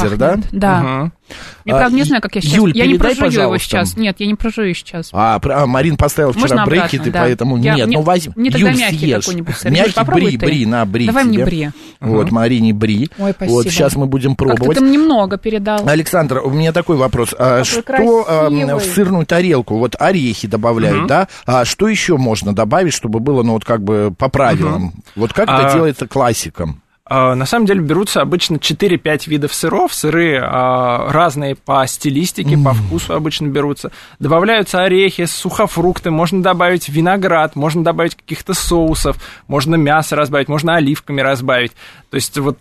Что 0.07 0.17
да? 0.17 0.37
Да. 0.51 0.81
Мгм. 0.81 1.13
Я, 1.65 1.75
А, 1.75 1.77
правда, 1.79 1.95
не 1.95 2.03
знаю, 2.03 2.21
как 2.21 2.35
я 2.35 2.41
сейчас... 2.41 2.53
Юль, 2.53 2.71
я 2.75 2.85
не 2.85 2.97
прожую 2.97 3.31
его 3.31 3.31
пожалуйста. 3.51 3.65
сейчас. 3.67 3.97
Нет, 3.97 4.15
я 4.19 4.27
не 4.27 4.35
прожую 4.35 4.73
сейчас. 4.73 5.09
А, 5.13 5.39
про- 5.39 5.63
а, 5.63 5.65
Марин 5.65 5.95
поставил 5.95 6.31
вчера 6.33 6.41
Можно 6.41 6.65
брекеты, 6.65 6.97
обратно, 6.97 7.11
да. 7.13 7.19
поэтому 7.21 7.57
Я- 7.57 7.75
нет, 7.75 7.87
мне- 7.87 7.97
ну 7.97 8.03
возьми. 8.03 8.33
мне 8.35 8.51
тогда 8.51 8.69
Юль, 8.69 8.79
мягкий 8.79 8.97
съешь. 8.97 9.25
какой-нибудь 9.25 9.55
сыр. 9.55 9.71
Мягкий 9.71 9.93
попробуй 9.93 10.21
бри, 10.31 10.37
ты. 10.37 10.45
бри, 10.45 10.65
на, 10.65 10.85
бри 10.85 11.05
Давай 11.07 11.23
мне 11.23 11.33
тебе. 11.37 11.45
бри. 11.45 11.69
Вот, 12.01 12.31
Марине 12.31 12.73
бри. 12.73 13.09
Ой, 13.17 13.31
спасибо. 13.31 13.53
Вот, 13.55 13.63
сейчас 13.67 13.95
мы 13.95 14.05
будем 14.05 14.35
пробовать. 14.35 14.77
ты 14.77 14.83
немного 14.83 15.37
передал. 15.37 15.87
Александр, 15.87 16.41
у 16.43 16.49
меня 16.49 16.73
такой 16.73 16.97
вопрос. 16.97 17.33
А, 17.37 17.63
что 17.63 17.81
красивый. 17.81 18.23
а, 18.27 18.77
в 18.77 18.83
сырную 18.83 19.25
тарелку, 19.25 19.77
вот 19.77 19.95
орехи 19.97 20.47
добавляют, 20.47 21.07
да? 21.07 21.27
А 21.45 21.63
что 21.65 21.87
еще 21.87 22.17
можно 22.17 22.53
добавить, 22.53 22.93
чтобы 22.93 23.19
было, 23.21 23.43
ну, 23.43 23.53
вот 23.53 23.63
как 23.65 23.81
бы 23.83 24.13
по 24.17 24.27
правилам? 24.29 24.93
Вот 25.15 25.31
как 25.33 25.45
это 25.45 25.67
А, 25.69 25.73
делается 25.73 26.07
классиком? 26.07 26.81
А, 27.05 27.35
На 27.35 27.45
самом 27.45 27.65
деле 27.65 27.81
берутся 27.81 28.21
обычно 28.21 28.55
4-5 28.55 29.29
видов 29.29 29.53
сыров. 29.53 29.93
Сыры 29.93 30.39
а, 30.41 31.11
разные 31.11 31.55
по 31.55 31.85
стилистике, 31.85 32.57
по 32.57 32.73
вкусу 32.73 33.13
обычно 33.13 33.47
берутся. 33.47 33.91
Добавляются 34.19 34.83
орехи, 34.83 35.25
сухофрукты, 35.25 36.11
можно 36.11 36.41
добавить 36.41 36.87
виноград, 36.87 37.57
можно 37.57 37.83
добавить 37.83 38.15
каких-то 38.15 38.53
соусов, 38.53 39.17
можно 39.47 39.75
мясо 39.75 40.15
разбавить, 40.15 40.47
можно 40.47 40.75
оливками 40.75 41.19
разбавить. 41.19 41.73
То 42.09 42.15
есть 42.15 42.37
вот 42.37 42.59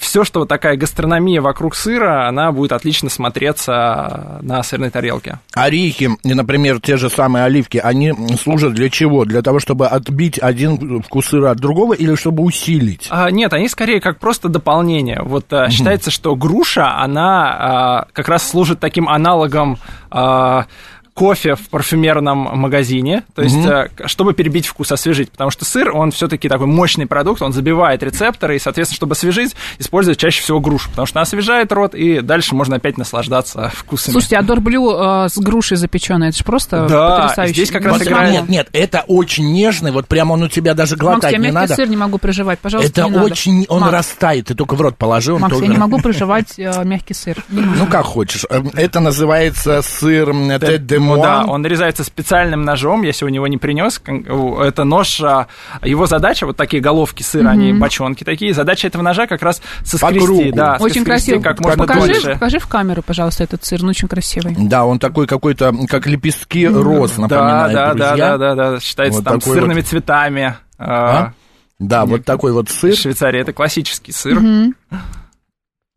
все, 0.00 0.24
что 0.24 0.40
вот 0.40 0.48
такая 0.48 0.76
гастрономия 0.76 1.40
вокруг 1.40 1.76
сыра, 1.76 2.26
она 2.26 2.50
будет 2.52 2.72
отлично 2.72 3.10
смотреться 3.10 4.38
на 4.42 4.62
сырной 4.62 4.90
тарелке. 4.90 5.38
Орехи, 5.52 6.10
например, 6.24 6.80
те 6.80 6.96
же 6.96 7.10
самые 7.10 7.44
оливки, 7.44 7.78
они 7.78 8.12
служат 8.42 8.72
для 8.72 8.90
чего? 8.90 9.24
Для 9.24 9.42
того, 9.42 9.60
чтобы 9.60 9.86
отбить 9.86 10.38
один 10.40 11.02
вкус 11.02 11.26
сыра 11.26 11.50
от 11.50 11.58
другого 11.58 11.92
или 11.92 12.14
чтобы 12.16 12.42
усилить? 12.42 13.06
А, 13.10 13.30
нет, 13.30 13.52
они 13.52 13.68
скорее 13.68 13.83
как 14.00 14.18
просто 14.18 14.48
дополнение. 14.48 15.20
Вот 15.22 15.52
а, 15.52 15.70
считается, 15.70 16.10
что 16.10 16.34
груша, 16.36 16.96
она 16.96 17.48
а, 17.48 18.06
как 18.12 18.28
раз 18.28 18.48
служит 18.48 18.80
таким 18.80 19.08
аналогом 19.08 19.78
а, 20.10 20.66
кофе 21.14 21.54
в 21.54 21.68
парфюмерном 21.68 22.38
магазине, 22.58 23.22
то 23.34 23.42
есть, 23.42 23.64
э, 23.64 23.88
чтобы 24.06 24.34
перебить 24.34 24.66
вкус, 24.66 24.90
освежить, 24.90 25.30
потому 25.30 25.50
что 25.50 25.64
сыр, 25.64 25.92
он 25.94 26.10
все-таки 26.10 26.48
такой 26.48 26.66
мощный 26.66 27.06
продукт, 27.06 27.40
он 27.40 27.52
забивает 27.52 28.02
рецепторы, 28.02 28.56
и, 28.56 28.58
соответственно, 28.58 28.96
чтобы 28.96 29.12
освежить, 29.12 29.54
используют 29.78 30.18
чаще 30.18 30.42
всего 30.42 30.58
грушу, 30.60 30.90
потому 30.90 31.06
что 31.06 31.20
она 31.20 31.22
освежает 31.22 31.70
рот, 31.72 31.94
и 31.94 32.20
дальше 32.20 32.56
можно 32.56 32.76
опять 32.76 32.98
наслаждаться 32.98 33.70
вкусами. 33.74 34.12
Слушайте, 34.12 34.38
а 34.38 34.42
дорблю 34.42 34.90
э, 34.90 35.28
с 35.28 35.38
грушей 35.38 35.76
запеченной, 35.76 36.30
это 36.30 36.38
же 36.38 36.44
просто 36.44 36.86
Да, 36.88 37.20
потрясающе. 37.20 37.54
здесь 37.54 37.70
как 37.70 37.84
раз 37.84 37.92
Вот, 37.98 38.02
играет- 38.02 38.32
Нет, 38.32 38.48
нет, 38.48 38.68
это 38.72 39.04
очень 39.06 39.52
нежный, 39.52 39.92
вот 39.92 40.08
прямо 40.08 40.32
он 40.32 40.42
у 40.42 40.48
тебя 40.48 40.74
даже 40.74 40.96
Макс, 40.96 41.00
глотать 41.02 41.32
я 41.32 41.38
не 41.38 41.44
мягкий 41.44 41.54
надо. 41.60 41.74
сыр 41.76 41.88
не 41.88 41.96
могу 41.96 42.18
проживать, 42.18 42.58
пожалуйста, 42.58 42.90
Это 42.90 43.04
не 43.08 43.14
надо. 43.14 43.24
очень, 43.26 43.66
он 43.68 43.82
Макс, 43.82 43.92
растает, 43.92 44.46
ты 44.46 44.54
только 44.56 44.74
в 44.74 44.80
рот 44.80 44.96
положи, 44.96 45.32
он 45.32 45.42
Макс, 45.42 45.52
тоже... 45.54 45.66
я 45.66 45.70
не 45.70 45.78
могу 45.78 46.00
проживать 46.00 46.58
э, 46.58 46.82
мягкий 46.84 47.14
сыр. 47.14 47.36
Ну, 47.50 47.86
как 47.86 48.04
хочешь. 48.04 48.44
Эм, 48.50 48.70
Это 48.74 48.98
называется 48.98 49.80
сыр 49.82 50.30
м, 50.30 50.58
тет 50.58 50.86
де 50.86 51.03
Ну 51.06 51.22
да, 51.22 51.38
муан. 51.40 51.50
он 51.50 51.62
нарезается 51.62 52.04
специальным 52.04 52.62
ножом, 52.62 53.02
я 53.02 53.12
сегодня 53.12 53.36
его 53.36 53.46
не 53.46 53.58
принес. 53.58 54.00
Это 54.04 54.84
нож, 54.84 55.20
а, 55.20 55.48
его 55.82 56.06
задача, 56.06 56.46
вот 56.46 56.56
такие 56.56 56.82
головки 56.82 57.22
сыра, 57.22 57.50
они 57.50 57.72
бочонки 57.72 58.24
такие, 58.24 58.52
задача 58.54 58.86
этого 58.88 59.02
ножа 59.02 59.26
как 59.26 59.42
раз 59.42 59.60
соскрести, 59.82 60.52
да, 60.52 60.76
Очень 60.80 61.02
соскрести 61.02 61.04
красиво. 61.04 61.42
как 61.42 61.60
можно 61.60 61.86
покажи, 61.86 62.12
тоньше. 62.12 62.32
покажи 62.34 62.58
в 62.58 62.66
камеру, 62.66 63.02
пожалуйста, 63.02 63.44
этот 63.44 63.64
сыр, 63.64 63.80
он 63.82 63.90
очень 63.90 64.08
красивый. 64.08 64.54
Да, 64.58 64.84
он 64.84 64.98
такой 64.98 65.26
какой-то, 65.26 65.72
как 65.88 66.06
лепестки 66.06 66.66
роз 66.66 67.12
Да, 67.12 67.22
напоминает, 67.22 67.74
да, 67.74 67.94
да, 67.94 68.08
друзья. 68.08 68.38
да, 68.38 68.54
да, 68.54 68.70
да, 68.72 68.80
считается 68.80 69.20
Вот 69.20 69.28
там 69.28 69.40
сырными 69.40 69.80
вот. 69.80 69.86
цветами. 69.86 70.56
А? 70.78 71.18
а, 71.18 71.32
Да, 71.78 72.04
вот 72.06 72.24
такой 72.24 72.52
вот 72.52 72.68
В 72.68 72.72
сыр. 72.72 72.96
Швейцарии 72.96 73.40
это 73.40 73.52
классический 73.52 74.12
сыр. 74.12 74.38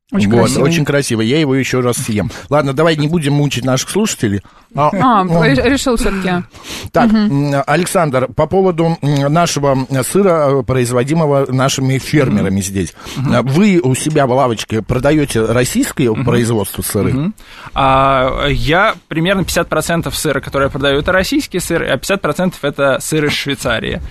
Очень 0.10 0.32
вот, 0.32 0.40
красивый. 0.40 0.64
очень 0.64 0.86
красиво. 0.86 1.22
Я 1.22 1.38
его 1.40 1.54
еще 1.54 1.82
раз 1.82 1.98
съем. 1.98 2.32
Ладно, 2.50 2.74
давай 2.74 2.96
не 2.96 3.10
будем 3.10 3.34
мучить 3.34 3.66
наших 3.66 3.90
слушателей. 3.90 4.42
А, 4.76 4.90
А, 4.92 5.24
решил 5.48 5.96
все-таки. 5.98 6.44
Так, 6.92 7.12
м, 7.12 7.54
Александр, 7.66 8.28
по 8.36 8.48
поводу 8.48 8.98
нашего 9.02 9.78
сыра, 10.04 10.60
э, 10.60 10.64
производимого 10.64 11.52
нашими 11.52 11.98
фермерами 11.98 12.62
здесь. 12.62 12.94
А 13.32 13.42
Вы 13.42 13.80
у 13.82 13.96
себя 13.96 14.28
в 14.28 14.32
лавочке 14.32 14.82
продаете 14.82 15.46
российское 15.46 16.14
производство 16.14 16.82
сыры? 16.82 17.14
Мгм. 17.14 17.34
А, 17.74 18.48
я 18.50 18.96
примерно 19.08 19.42
50% 19.44 20.16
сыра, 20.16 20.40
который 20.40 20.66
я 20.66 20.70
продаю, 20.70 21.00
это 21.00 21.12
российский 21.12 21.60
сыр, 21.60 21.84
а 21.84 21.98
50% 21.98 22.56
это 22.62 22.98
сыр 23.00 23.26
из 23.26 23.34
Швейцарии. 23.34 24.02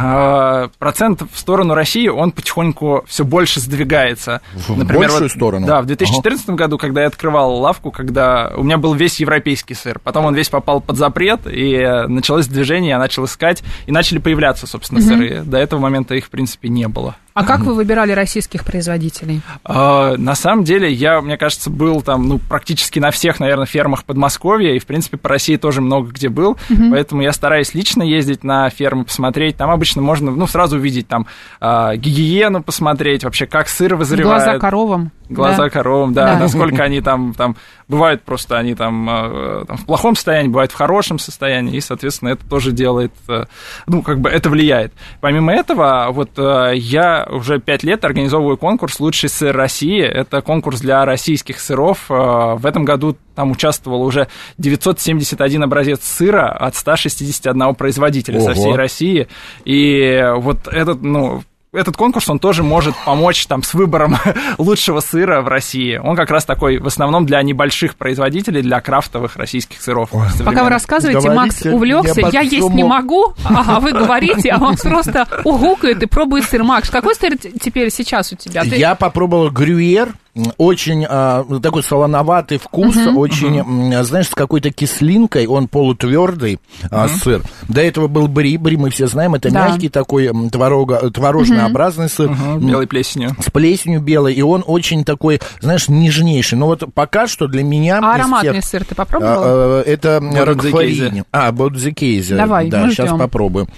А, 0.00 0.68
процент 0.78 1.22
в 1.30 1.38
сторону 1.38 1.74
России, 1.74 2.08
он 2.08 2.32
потихоньку 2.32 3.04
все 3.06 3.24
больше 3.24 3.60
сдвигается. 3.60 4.40
В 4.54 4.84
большую 4.84 5.28
сторону? 5.28 5.66
Да, 5.66 5.82
в 5.82 5.86
2014 5.86 6.50
году, 6.50 6.78
когда 6.78 7.02
я 7.02 7.08
открывал 7.08 7.56
лавку, 7.56 7.90
когда 7.90 8.52
у 8.56 8.62
меня 8.62 8.78
был 8.78 8.94
весь 8.94 9.20
европейский 9.20 9.74
сыр, 9.74 9.97
потом 10.02 10.24
он 10.24 10.34
весь 10.34 10.48
попал 10.48 10.80
под 10.80 10.96
запрет, 10.96 11.40
и 11.46 12.04
началось 12.08 12.46
движение, 12.46 12.90
я 12.90 12.98
начал 12.98 13.24
искать, 13.24 13.62
и 13.86 13.92
начали 13.92 14.18
появляться, 14.18 14.66
собственно, 14.66 15.00
сыры. 15.00 15.42
До 15.44 15.58
этого 15.58 15.80
момента 15.80 16.14
их, 16.14 16.26
в 16.26 16.30
принципе, 16.30 16.68
не 16.68 16.88
было. 16.88 17.16
А 17.38 17.44
как 17.44 17.60
вы 17.60 17.74
выбирали 17.74 18.10
российских 18.12 18.64
производителей? 18.64 19.40
А, 19.64 20.16
На 20.16 20.34
самом 20.34 20.64
деле, 20.64 20.90
я, 20.90 21.20
мне 21.20 21.36
кажется, 21.36 21.70
был 21.70 22.02
там, 22.02 22.28
ну, 22.28 22.38
практически 22.38 22.98
на 22.98 23.12
всех, 23.12 23.38
наверное, 23.38 23.66
фермах 23.66 24.04
Подмосковья, 24.04 24.74
и, 24.74 24.78
в 24.80 24.86
принципе, 24.86 25.16
по 25.18 25.28
России 25.28 25.56
тоже 25.56 25.80
много 25.80 26.10
где 26.10 26.28
был, 26.28 26.56
поэтому 26.90 27.22
я 27.22 27.32
стараюсь 27.32 27.74
лично 27.74 28.02
ездить 28.02 28.42
на 28.42 28.68
фермы, 28.70 29.04
посмотреть. 29.04 29.56
Там 29.56 29.70
обычно 29.70 30.02
можно, 30.02 30.32
ну, 30.32 30.46
сразу 30.48 30.76
увидеть 30.78 31.06
там 31.06 31.26
а, 31.60 31.94
гигиену 31.94 32.62
посмотреть, 32.62 33.22
вообще, 33.22 33.46
как 33.46 33.68
сыр 33.68 33.94
вызревает. 33.94 34.44
Глаза 34.44 34.58
коровам. 34.58 35.12
Глаза 35.28 35.64
да? 35.64 35.70
коровам, 35.70 36.14
да, 36.14 36.34
Да. 36.34 36.38
насколько 36.38 36.82
они 36.82 37.00
там, 37.02 37.34
там, 37.34 37.56
бывают 37.86 38.22
просто 38.22 38.56
они 38.56 38.74
там, 38.74 39.08
э, 39.10 39.64
там 39.66 39.76
в 39.76 39.84
плохом 39.84 40.16
состоянии, 40.16 40.48
бывают 40.48 40.72
в 40.72 40.74
хорошем 40.74 41.18
состоянии, 41.18 41.76
и, 41.76 41.80
соответственно, 41.80 42.30
это 42.30 42.48
тоже 42.48 42.72
делает, 42.72 43.12
э, 43.28 43.44
ну, 43.86 44.02
как 44.02 44.20
бы 44.20 44.30
это 44.30 44.48
влияет. 44.48 44.92
Помимо 45.20 45.52
этого, 45.52 46.08
вот 46.12 46.30
э, 46.38 46.72
я 46.76 47.27
уже 47.30 47.58
пять 47.60 47.82
лет 47.82 48.04
организовываю 48.04 48.56
конкурс 48.56 49.00
«Лучший 49.00 49.28
сыр 49.28 49.56
России». 49.56 50.00
Это 50.02 50.40
конкурс 50.42 50.80
для 50.80 51.04
российских 51.04 51.60
сыров. 51.60 52.06
Э, 52.10 52.56
В 52.56 52.66
этом 52.66 52.84
году 52.84 53.16
там 53.34 53.50
участвовало 53.52 54.04
уже 54.04 54.28
971 54.58 55.62
образец 55.62 56.02
сыра 56.02 56.48
от 56.50 56.74
161 56.74 57.74
производителя 57.74 58.40
со 58.40 58.50
Ого. 58.50 58.54
всей 58.54 58.74
России. 58.74 59.28
И 59.64 60.24
вот 60.36 60.66
этот, 60.68 61.02
ну, 61.02 61.42
этот 61.72 61.96
конкурс, 61.96 62.28
он 62.30 62.38
тоже 62.38 62.62
может 62.62 62.94
помочь 63.04 63.46
там 63.46 63.62
с 63.62 63.74
выбором 63.74 64.16
лучшего 64.58 65.00
сыра 65.00 65.42
в 65.42 65.48
России. 65.48 65.96
Он 66.02 66.16
как 66.16 66.30
раз 66.30 66.44
такой 66.44 66.78
в 66.78 66.86
основном 66.86 67.26
для 67.26 67.42
небольших 67.42 67.94
производителей, 67.96 68.62
для 68.62 68.80
крафтовых 68.80 69.36
российских 69.36 69.80
сыров. 69.82 70.10
Пока 70.44 70.64
вы 70.64 70.70
рассказываете, 70.70 71.30
Макс 71.30 71.62
Говорите, 71.62 71.70
увлекся. 71.70 72.20
я 72.32 72.40
Я, 72.40 72.40
есть 72.40 72.70
не 72.70 72.84
могу, 72.84 73.34
а 73.44 73.80
вы 73.80 73.92
говорите, 73.92 74.50
а 74.50 74.58
Макс 74.58 74.80
просто 74.82 75.26
угукает 75.44 76.02
и 76.02 76.06
пробует 76.06 76.44
сыр. 76.44 76.62
Макс, 76.64 76.88
какой 76.90 77.14
сыр 77.14 77.36
теперь 77.36 77.90
сейчас 77.90 78.32
у 78.32 78.36
тебя? 78.36 78.62
Ты- 78.62 78.76
Я 78.76 78.94
попробовал 78.94 79.50
грюйер, 79.50 80.08
м, 80.08 80.14
очень 80.56 81.04
а, 81.08 81.44
такой 81.62 81.82
солоноватый 81.82 82.58
вкус, 82.58 82.96
очень, 83.16 83.58
м, 83.58 84.04
знаешь, 84.04 84.28
с 84.28 84.34
какой-то 84.34 84.70
кислинкой, 84.70 85.46
он 85.46 85.68
полутвердый 85.68 86.58
а, 86.90 87.08
сыр. 87.08 87.42
До 87.68 87.80
этого 87.80 88.06
был 88.08 88.28
бри, 88.28 88.56
бри 88.56 88.76
мы 88.76 88.90
все 88.90 89.06
знаем, 89.06 89.34
это 89.34 89.50
Да. 89.50 89.68
мягкий 89.68 89.88
такой 89.88 90.30
творога, 90.50 91.10
творожнообразный 91.10 92.08
сыр. 92.08 92.30
Мгм, 92.30 92.48
М, 92.56 92.66
белой 92.66 92.86
плесенью. 92.86 93.30
с 93.40 93.50
плесенью 93.50 94.00
белой, 94.00 94.34
и 94.34 94.42
он 94.42 94.62
очень 94.66 95.04
такой, 95.04 95.40
знаешь, 95.60 95.88
нежнейший. 95.88 96.58
Но 96.58 96.66
вот 96.66 96.84
пока 96.94 97.26
что 97.26 97.46
для 97.46 97.62
меня... 97.62 97.98
А 98.02 98.14
ароматный 98.14 98.52
всех- 98.60 98.64
сыр 98.64 98.84
ты 98.84 98.94
попробовал? 98.94 99.32
а, 99.32 99.44
а, 99.44 99.82
это. 99.86 100.20
Рокфорини. 100.20 101.24
А, 101.32 101.50
Бодзекейзе. 101.52 102.36
Давай, 102.36 102.68
да, 102.68 102.88
сейчас 102.90 103.08
ждем. 103.08 103.18
попробуем. 103.18 103.68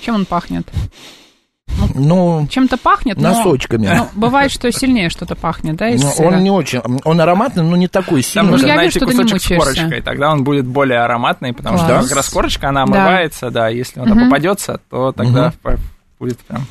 Чем 0.00 0.14
он 0.16 0.24
пахнет? 0.26 0.66
Ну, 1.94 2.46
Чем-то 2.50 2.76
пахнет, 2.76 3.18
но... 3.18 3.30
Носочками. 3.30 3.86
ну, 3.86 4.08
бывает, 4.14 4.50
что 4.50 4.70
сильнее 4.72 5.10
что-то 5.10 5.34
пахнет, 5.36 5.76
да, 5.76 5.88
из 5.90 6.02
ну, 6.02 6.10
сыра? 6.10 6.28
он 6.28 6.42
не 6.42 6.50
очень... 6.50 6.80
Он 7.04 7.20
ароматный, 7.20 7.62
но 7.62 7.76
не 7.76 7.88
такой 7.88 8.22
Там 8.22 8.30
сильный. 8.30 8.46
Ну, 8.46 8.52
нужно 8.52 8.82
вижу, 8.82 8.90
что 8.98 9.06
ты 9.06 9.14
не 9.14 9.22
кусочек 9.22 9.42
с 9.42 9.64
корочкой, 9.64 10.00
тогда 10.02 10.30
он 10.32 10.44
будет 10.44 10.66
более 10.66 11.00
ароматный, 11.00 11.52
потому 11.52 11.78
что 11.78 11.86
Класс. 11.86 12.06
как 12.08 12.16
раз 12.16 12.28
корочка, 12.28 12.68
она 12.70 12.84
Да. 12.86 12.92
омывается, 12.92 13.50
да, 13.50 13.68
если 13.68 14.00
он 14.00 14.08
там 14.08 14.24
попадется, 14.24 14.80
то 14.90 15.12
тогда 15.12 15.52
по- 15.62 15.76
будет 16.18 16.38
прям... 16.40 16.66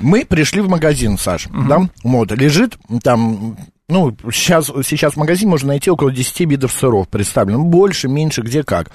Мы 0.00 0.24
пришли 0.24 0.60
в 0.60 0.68
магазин, 0.68 1.18
Саш, 1.18 1.48
да, 1.68 1.82
вот, 2.02 2.30
лежит 2.32 2.78
там, 3.02 3.56
ну, 3.88 4.16
сейчас, 4.32 4.66
сейчас 4.84 5.12
в 5.12 5.16
магазине 5.16 5.48
можно 5.48 5.68
найти 5.68 5.90
около 5.92 6.10
10 6.10 6.40
видов 6.40 6.72
сыров 6.72 7.06
представлено, 7.08 7.62
больше, 7.62 8.08
меньше, 8.08 8.40
где 8.40 8.64
как. 8.64 8.90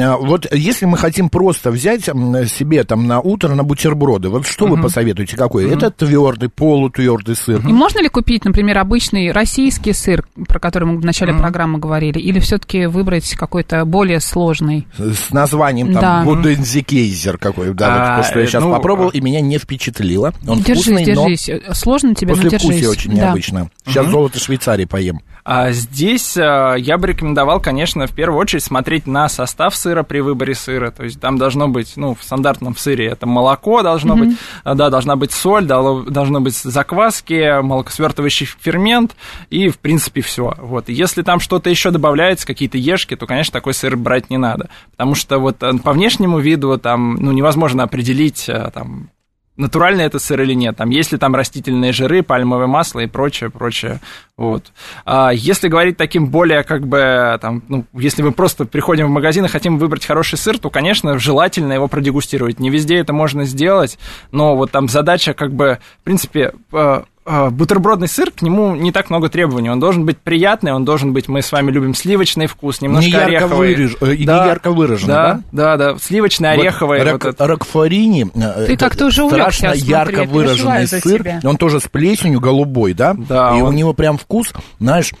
А, 0.00 0.16
Вот 0.16 0.52
если 0.52 0.84
мы 0.84 0.98
хотим 0.98 1.28
просто 1.28 1.70
взять 1.70 2.06
себе 2.06 2.82
там 2.82 3.06
на 3.06 3.20
утро 3.20 3.54
на 3.54 3.62
бутерброды, 3.62 4.30
вот 4.30 4.44
что 4.44 4.66
вы 4.66 4.82
посоветуете, 4.82 5.36
какой? 5.36 5.70
Это 5.70 5.92
твердый, 5.92 6.48
полутвердый 6.48 7.36
сыр. 7.36 7.60
И 7.64 7.72
можно 7.72 8.00
ли 8.02 8.08
купить, 8.08 8.44
например, 8.44 8.78
обычный 8.78 9.30
российский 9.30 9.92
сыр, 9.92 10.26
про 10.48 10.58
который 10.58 10.88
мы 10.88 10.98
в 10.98 11.04
начале 11.04 11.34
программы 11.34 11.78
говорили, 11.78 12.18
или 12.18 12.40
все-таки 12.40 12.86
выбрать 12.86 13.34
какой-то 13.34 13.84
более 13.84 14.18
сложный? 14.18 14.88
С 14.98 15.30
названием 15.30 15.94
там. 15.94 16.24
Будензикейзер 16.24 17.38
какой, 17.38 17.72
да, 17.74 17.90
вот 17.90 18.00
А, 18.00 18.22
то, 18.22 18.28
что 18.28 18.40
я 18.40 18.46
сейчас 18.46 18.64
ну, 18.64 18.72
попробовал, 18.72 19.10
и 19.10 19.20
меня 19.20 19.40
не 19.40 19.58
впечатлило. 19.58 20.34
Он 20.48 20.60
держись, 20.60 20.86
вкусный, 20.86 21.14
но 21.14 21.28
держись. 21.28 21.50
Сложно 21.74 22.16
тебе, 22.16 22.34
но 22.34 22.42
после 22.42 22.58
держись. 22.58 22.88
очень 22.88 23.12
необычно. 23.12 23.70
Сейчас 23.86 24.08
золото 24.08 24.31
Швейцарии 24.38 24.84
поем. 24.84 25.20
А 25.44 25.72
здесь 25.72 26.36
а, 26.36 26.74
я 26.74 26.98
бы 26.98 27.08
рекомендовал, 27.08 27.60
конечно, 27.60 28.06
в 28.06 28.12
первую 28.12 28.38
очередь 28.38 28.62
смотреть 28.62 29.06
на 29.08 29.28
состав 29.28 29.74
сыра 29.74 30.04
при 30.04 30.20
выборе 30.20 30.54
сыра. 30.54 30.92
То 30.92 31.02
есть 31.02 31.20
там 31.20 31.36
должно 31.36 31.68
быть, 31.68 31.94
ну, 31.96 32.14
в 32.14 32.22
стандартном 32.22 32.76
сыре 32.76 33.06
это 33.06 33.26
молоко 33.26 33.82
должно 33.82 34.16
быть, 34.16 34.36
а, 34.62 34.74
да, 34.74 34.88
должна 34.88 35.16
быть 35.16 35.32
соль, 35.32 35.64
должно 35.64 36.40
быть 36.40 36.54
закваски, 36.54 37.60
молокосвертывающий 37.60 38.46
фермент 38.60 39.16
и, 39.50 39.68
в 39.68 39.78
принципе, 39.78 40.20
все. 40.20 40.54
Вот. 40.58 40.88
Если 40.88 41.22
там 41.22 41.40
что-то 41.40 41.70
еще 41.70 41.90
добавляется, 41.90 42.46
какие-то 42.46 42.78
ешки, 42.78 43.16
то, 43.16 43.26
конечно, 43.26 43.52
такой 43.52 43.74
сыр 43.74 43.96
брать 43.96 44.30
не 44.30 44.36
надо. 44.36 44.70
Потому 44.92 45.16
что 45.16 45.38
вот 45.38 45.62
э, 45.62 45.72
по 45.78 45.92
внешнему 45.92 46.38
виду 46.38 46.78
там, 46.78 47.16
ну, 47.16 47.32
невозможно 47.32 47.82
определить, 47.82 48.48
э, 48.48 48.70
там, 48.72 49.10
натуральный 49.56 50.04
это 50.04 50.18
сыр 50.18 50.40
или 50.40 50.54
нет, 50.54 50.76
там 50.76 50.90
есть 50.90 51.12
ли 51.12 51.18
там 51.18 51.34
растительные 51.34 51.92
жиры, 51.92 52.22
пальмовое 52.22 52.66
масло 52.66 53.00
и 53.00 53.06
прочее, 53.06 53.50
прочее. 53.50 54.00
Вот. 54.36 54.72
А 55.04 55.30
если 55.30 55.68
говорить 55.68 55.96
таким 55.96 56.28
более, 56.28 56.64
как 56.64 56.86
бы, 56.86 57.38
там, 57.40 57.62
ну, 57.68 57.84
если 57.92 58.22
мы 58.22 58.32
просто 58.32 58.64
приходим 58.64 59.06
в 59.06 59.10
магазин 59.10 59.44
и 59.44 59.48
хотим 59.48 59.78
выбрать 59.78 60.06
хороший 60.06 60.38
сыр, 60.38 60.58
то, 60.58 60.70
конечно, 60.70 61.18
желательно 61.18 61.74
его 61.74 61.86
продегустировать. 61.86 62.58
Не 62.58 62.70
везде 62.70 62.96
это 62.96 63.12
можно 63.12 63.44
сделать, 63.44 63.98
но 64.30 64.56
вот 64.56 64.70
там 64.70 64.88
задача, 64.88 65.34
как 65.34 65.52
бы, 65.52 65.78
в 66.00 66.04
принципе, 66.04 66.52
э, 66.72 67.02
бутербродный 67.24 68.08
сыр, 68.08 68.30
к 68.30 68.42
нему 68.42 68.74
не 68.74 68.90
так 68.92 69.08
много 69.10 69.28
требований. 69.28 69.70
Он 69.70 69.78
должен 69.78 70.04
быть 70.04 70.18
приятный, 70.18 70.72
он 70.72 70.84
должен 70.84 71.12
быть, 71.12 71.28
мы 71.28 71.40
с 71.42 71.52
вами 71.52 71.70
любим 71.70 71.94
сливочный 71.94 72.46
вкус, 72.46 72.80
немножко 72.80 73.06
не 73.06 73.12
ярко, 73.12 73.26
ореховый. 73.46 73.74
выраж... 73.74 73.96
э, 74.00 74.16
не 74.16 74.24
Да. 74.24 74.46
ярко 74.46 74.70
выраженный, 74.72 75.14
да? 75.14 75.40
Да, 75.52 75.76
да, 75.76 75.92
да, 75.92 75.98
сливочный, 75.98 76.52
ореховый. 76.52 76.98
Вот 76.98 77.12
вот 77.12 77.24
рак- 77.24 77.34
это. 77.34 77.46
Рокфорини, 77.46 78.26
э, 78.34 78.64
Ты 78.66 78.76
как-то 78.76 79.06
уже 79.06 79.22
увлекся, 79.24 79.52
страшно 79.58 79.66
я 79.78 80.00
смотрю, 80.04 80.16
ярко 80.18 80.30
выраженный 80.32 80.86
сыр, 80.88 81.20
тебя. 81.20 81.40
он 81.44 81.56
тоже 81.56 81.78
с 81.80 81.88
плесенью 81.88 82.40
голубой, 82.40 82.92
да? 82.94 83.14
Да, 83.16 83.56
И 83.56 83.60
у 83.62 83.66
он- 83.66 83.76
него 83.76 83.92
прям 83.94 84.18
вкус, 84.18 84.52
знаешь... 84.80 85.12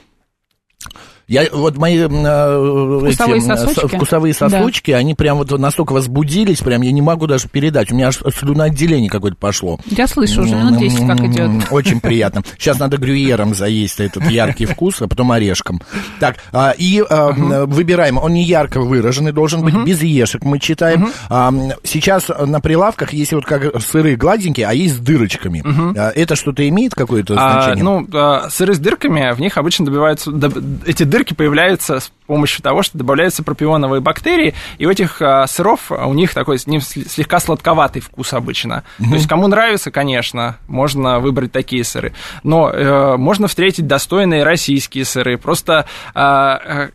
Я, 1.32 1.46
вот 1.50 1.78
мои 1.78 1.96
э, 1.96 2.08
Вкусовые 2.08 3.38
эти, 3.38 3.44
э, 3.50 3.56
сосочки? 3.56 3.80
со- 3.80 3.88
вкусовые 3.88 4.34
Да. 4.38 4.48
сосочки, 4.50 4.90
они 4.90 5.14
прям 5.14 5.38
вот 5.38 5.50
настолько 5.58 5.92
возбудились, 5.94 6.58
прям 6.58 6.82
я 6.82 6.92
не 6.92 7.00
могу 7.00 7.26
даже 7.26 7.48
передать. 7.48 7.90
У 7.90 7.94
меня 7.94 8.08
аж 8.08 8.18
слюноотделение 8.38 9.08
какое-то 9.08 9.38
пошло. 9.38 9.78
Я 9.86 10.06
слышу 10.06 10.42
уже 10.42 10.54
минут 10.56 10.78
10, 10.78 11.06
как 11.06 11.20
идет. 11.20 11.50
Очень 11.70 12.00
приятно. 12.00 12.42
Сейчас 12.58 12.78
надо 12.78 12.98
грюйером 12.98 13.54
заесть 13.54 13.98
этот 14.00 14.28
яркий 14.30 14.66
вкус, 14.66 15.00
а 15.00 15.08
потом 15.08 15.32
орешком. 15.32 15.80
Так, 16.20 16.36
а, 16.52 16.74
и 16.76 17.00
м, 17.00 17.66
выбираем. 17.70 18.18
Он 18.18 18.34
не 18.34 18.44
ярко 18.44 18.80
выраженный, 18.82 19.32
должен 19.32 19.62
быть 19.62 19.74
без 19.86 20.02
ешек, 20.02 20.44
мы 20.44 20.58
читаем. 20.58 21.08
А, 21.30 21.50
Сейчас 21.82 22.28
на 22.28 22.60
прилавках 22.60 23.14
есть 23.14 23.32
вот 23.32 23.46
как 23.46 23.80
сыры 23.82 24.16
гладенькие, 24.16 24.66
а 24.66 24.74
есть 24.74 24.96
с 24.96 24.98
дырочками. 24.98 25.62
А, 25.98 26.10
Это 26.14 26.36
что-то 26.36 26.68
имеет 26.68 26.94
какое-то 26.94 27.34
значение? 27.34 27.82
ну, 27.84 28.06
сыры 28.50 28.74
с 28.74 28.78
дырками, 28.78 29.32
в 29.34 29.40
них 29.40 29.56
обычно 29.56 29.86
добиваются, 29.86 30.30
доб- 30.30 30.62
эти 30.84 31.04
дырки 31.04 31.21
появляются 31.30 32.00
с 32.00 32.12
помощью 32.26 32.62
того, 32.62 32.82
что 32.82 32.98
добавляются 32.98 33.42
пропионовые 33.44 34.00
бактерии, 34.00 34.54
и 34.78 34.86
у 34.86 34.90
этих 34.90 35.22
а, 35.22 35.46
сыров, 35.46 35.92
а, 35.92 36.06
у 36.06 36.14
них 36.14 36.34
такой 36.34 36.58
с- 36.58 36.66
ним 36.66 36.80
слегка 36.80 37.38
сладковатый 37.38 38.02
вкус 38.02 38.32
обычно. 38.32 38.82
То 38.98 39.14
есть 39.14 39.28
кому 39.28 39.46
нравится, 39.46 39.90
конечно, 39.90 40.58
можно 40.66 41.20
выбрать 41.20 41.52
такие 41.52 41.84
сыры, 41.84 42.12
но 42.42 42.70
э, 42.70 43.16
можно 43.16 43.46
встретить 43.48 43.86
достойные 43.86 44.42
российские 44.42 45.04
сыры. 45.04 45.38
Просто 45.38 45.86
а, 46.14 46.58
э, 46.64 46.90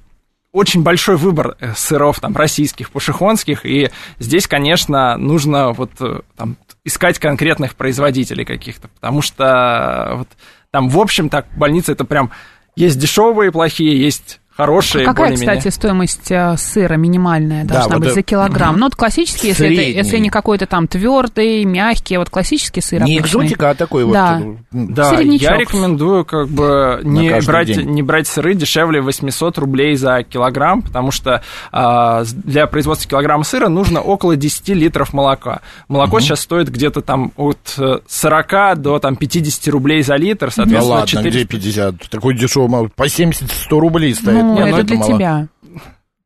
очень 0.52 0.82
большой 0.84 1.18
выбор 1.18 1.56
э, 1.60 1.74
сыров 1.76 2.20
там 2.20 2.36
российских, 2.36 2.90
пушехонских, 2.90 3.66
и 3.66 3.92
здесь, 4.20 4.48
конечно, 4.48 5.16
нужно 5.18 5.72
вот 5.72 5.92
э, 6.00 6.22
там 6.36 6.58
искать 6.84 7.20
конкретных 7.20 7.76
производителей 7.76 8.46
каких-то, 8.46 8.88
потому 8.88 9.22
что 9.22 10.14
вот 10.16 10.28
там 10.72 10.90
в 10.90 11.00
общем 11.00 11.30
так 11.30 11.46
больница 11.56 11.92
это 11.92 12.06
прям 12.06 12.32
есть 12.78 13.00
дешевые 13.00 13.52
плохие, 13.52 14.00
есть 14.00 14.40
хорошие 14.58 15.06
А 15.06 15.14
какая, 15.14 15.36
кстати, 15.36 15.70
стоимость 15.70 16.32
э, 16.32 16.56
сыра 16.58 16.96
минимальная 16.96 17.64
Да, 17.64 17.76
должна 17.76 17.96
вот 17.98 18.06
быть 18.06 18.14
за 18.14 18.22
килограмм? 18.24 18.78
Ну, 18.78 18.86
вот 18.88 18.96
классический, 18.96 19.48
если, 19.48 19.72
это, 19.72 19.82
если 19.82 20.18
не 20.18 20.30
какой-то 20.30 20.66
там 20.66 20.88
твердый, 20.88 21.64
мягкий, 21.64 22.18
вот 22.18 22.30
классический 22.30 22.82
сыр 22.82 23.04
Не 23.04 23.20
обычный. 23.20 23.40
экзотика, 23.46 23.70
а 23.70 23.76
такой 23.76 24.12
Да. 24.12 24.42
вот... 24.44 24.58
Да, 24.72 25.12
Середнячок. 25.12 25.50
я 25.50 25.58
рекомендую 25.58 26.26
как 26.26 26.48
бы 26.50 27.00
не 27.04 27.30
брать, 27.46 27.68
день. 27.68 27.90
не 27.90 28.02
брать 28.02 28.28
сыры 28.28 28.54
дешевле 28.54 29.02
800 29.02 29.58
рублей 29.58 29.96
за 29.96 30.24
килограмм, 30.24 30.82
потому 30.82 31.12
что 31.12 31.42
а, 31.72 32.24
для 32.26 32.68
производства 32.68 33.10
килограмма 33.10 33.44
сыра 33.44 33.70
нужно 33.70 34.02
около 34.02 34.36
10 34.36 34.70
литров 34.70 35.14
молока. 35.14 35.62
Молоко 35.88 36.20
сейчас 36.20 36.42
стоит 36.42 36.70
где-то 36.70 37.02
там 37.02 37.32
от 37.38 37.60
э, 37.78 38.00
40 38.08 38.80
до 38.82 39.00
там, 39.00 39.16
50 39.16 39.68
рублей 39.70 40.02
за 40.04 40.16
литр, 40.16 40.48
Да 40.48 40.52
соответственно, 40.52 40.96
ладно, 40.96 41.08
400 41.08 41.30
где 41.30 41.46
50? 41.46 42.10
Такой 42.10 42.34
дешевый, 42.36 42.90
по 42.90 43.06
70-100 43.06 43.80
рублей 43.80 44.14
стоит. 44.16 44.34
Ну, 44.34 44.47
Не, 44.56 44.70
это 44.70 44.78
ну, 44.78 44.84
для 44.84 44.98
мало. 44.98 45.14
тебя. 45.14 45.48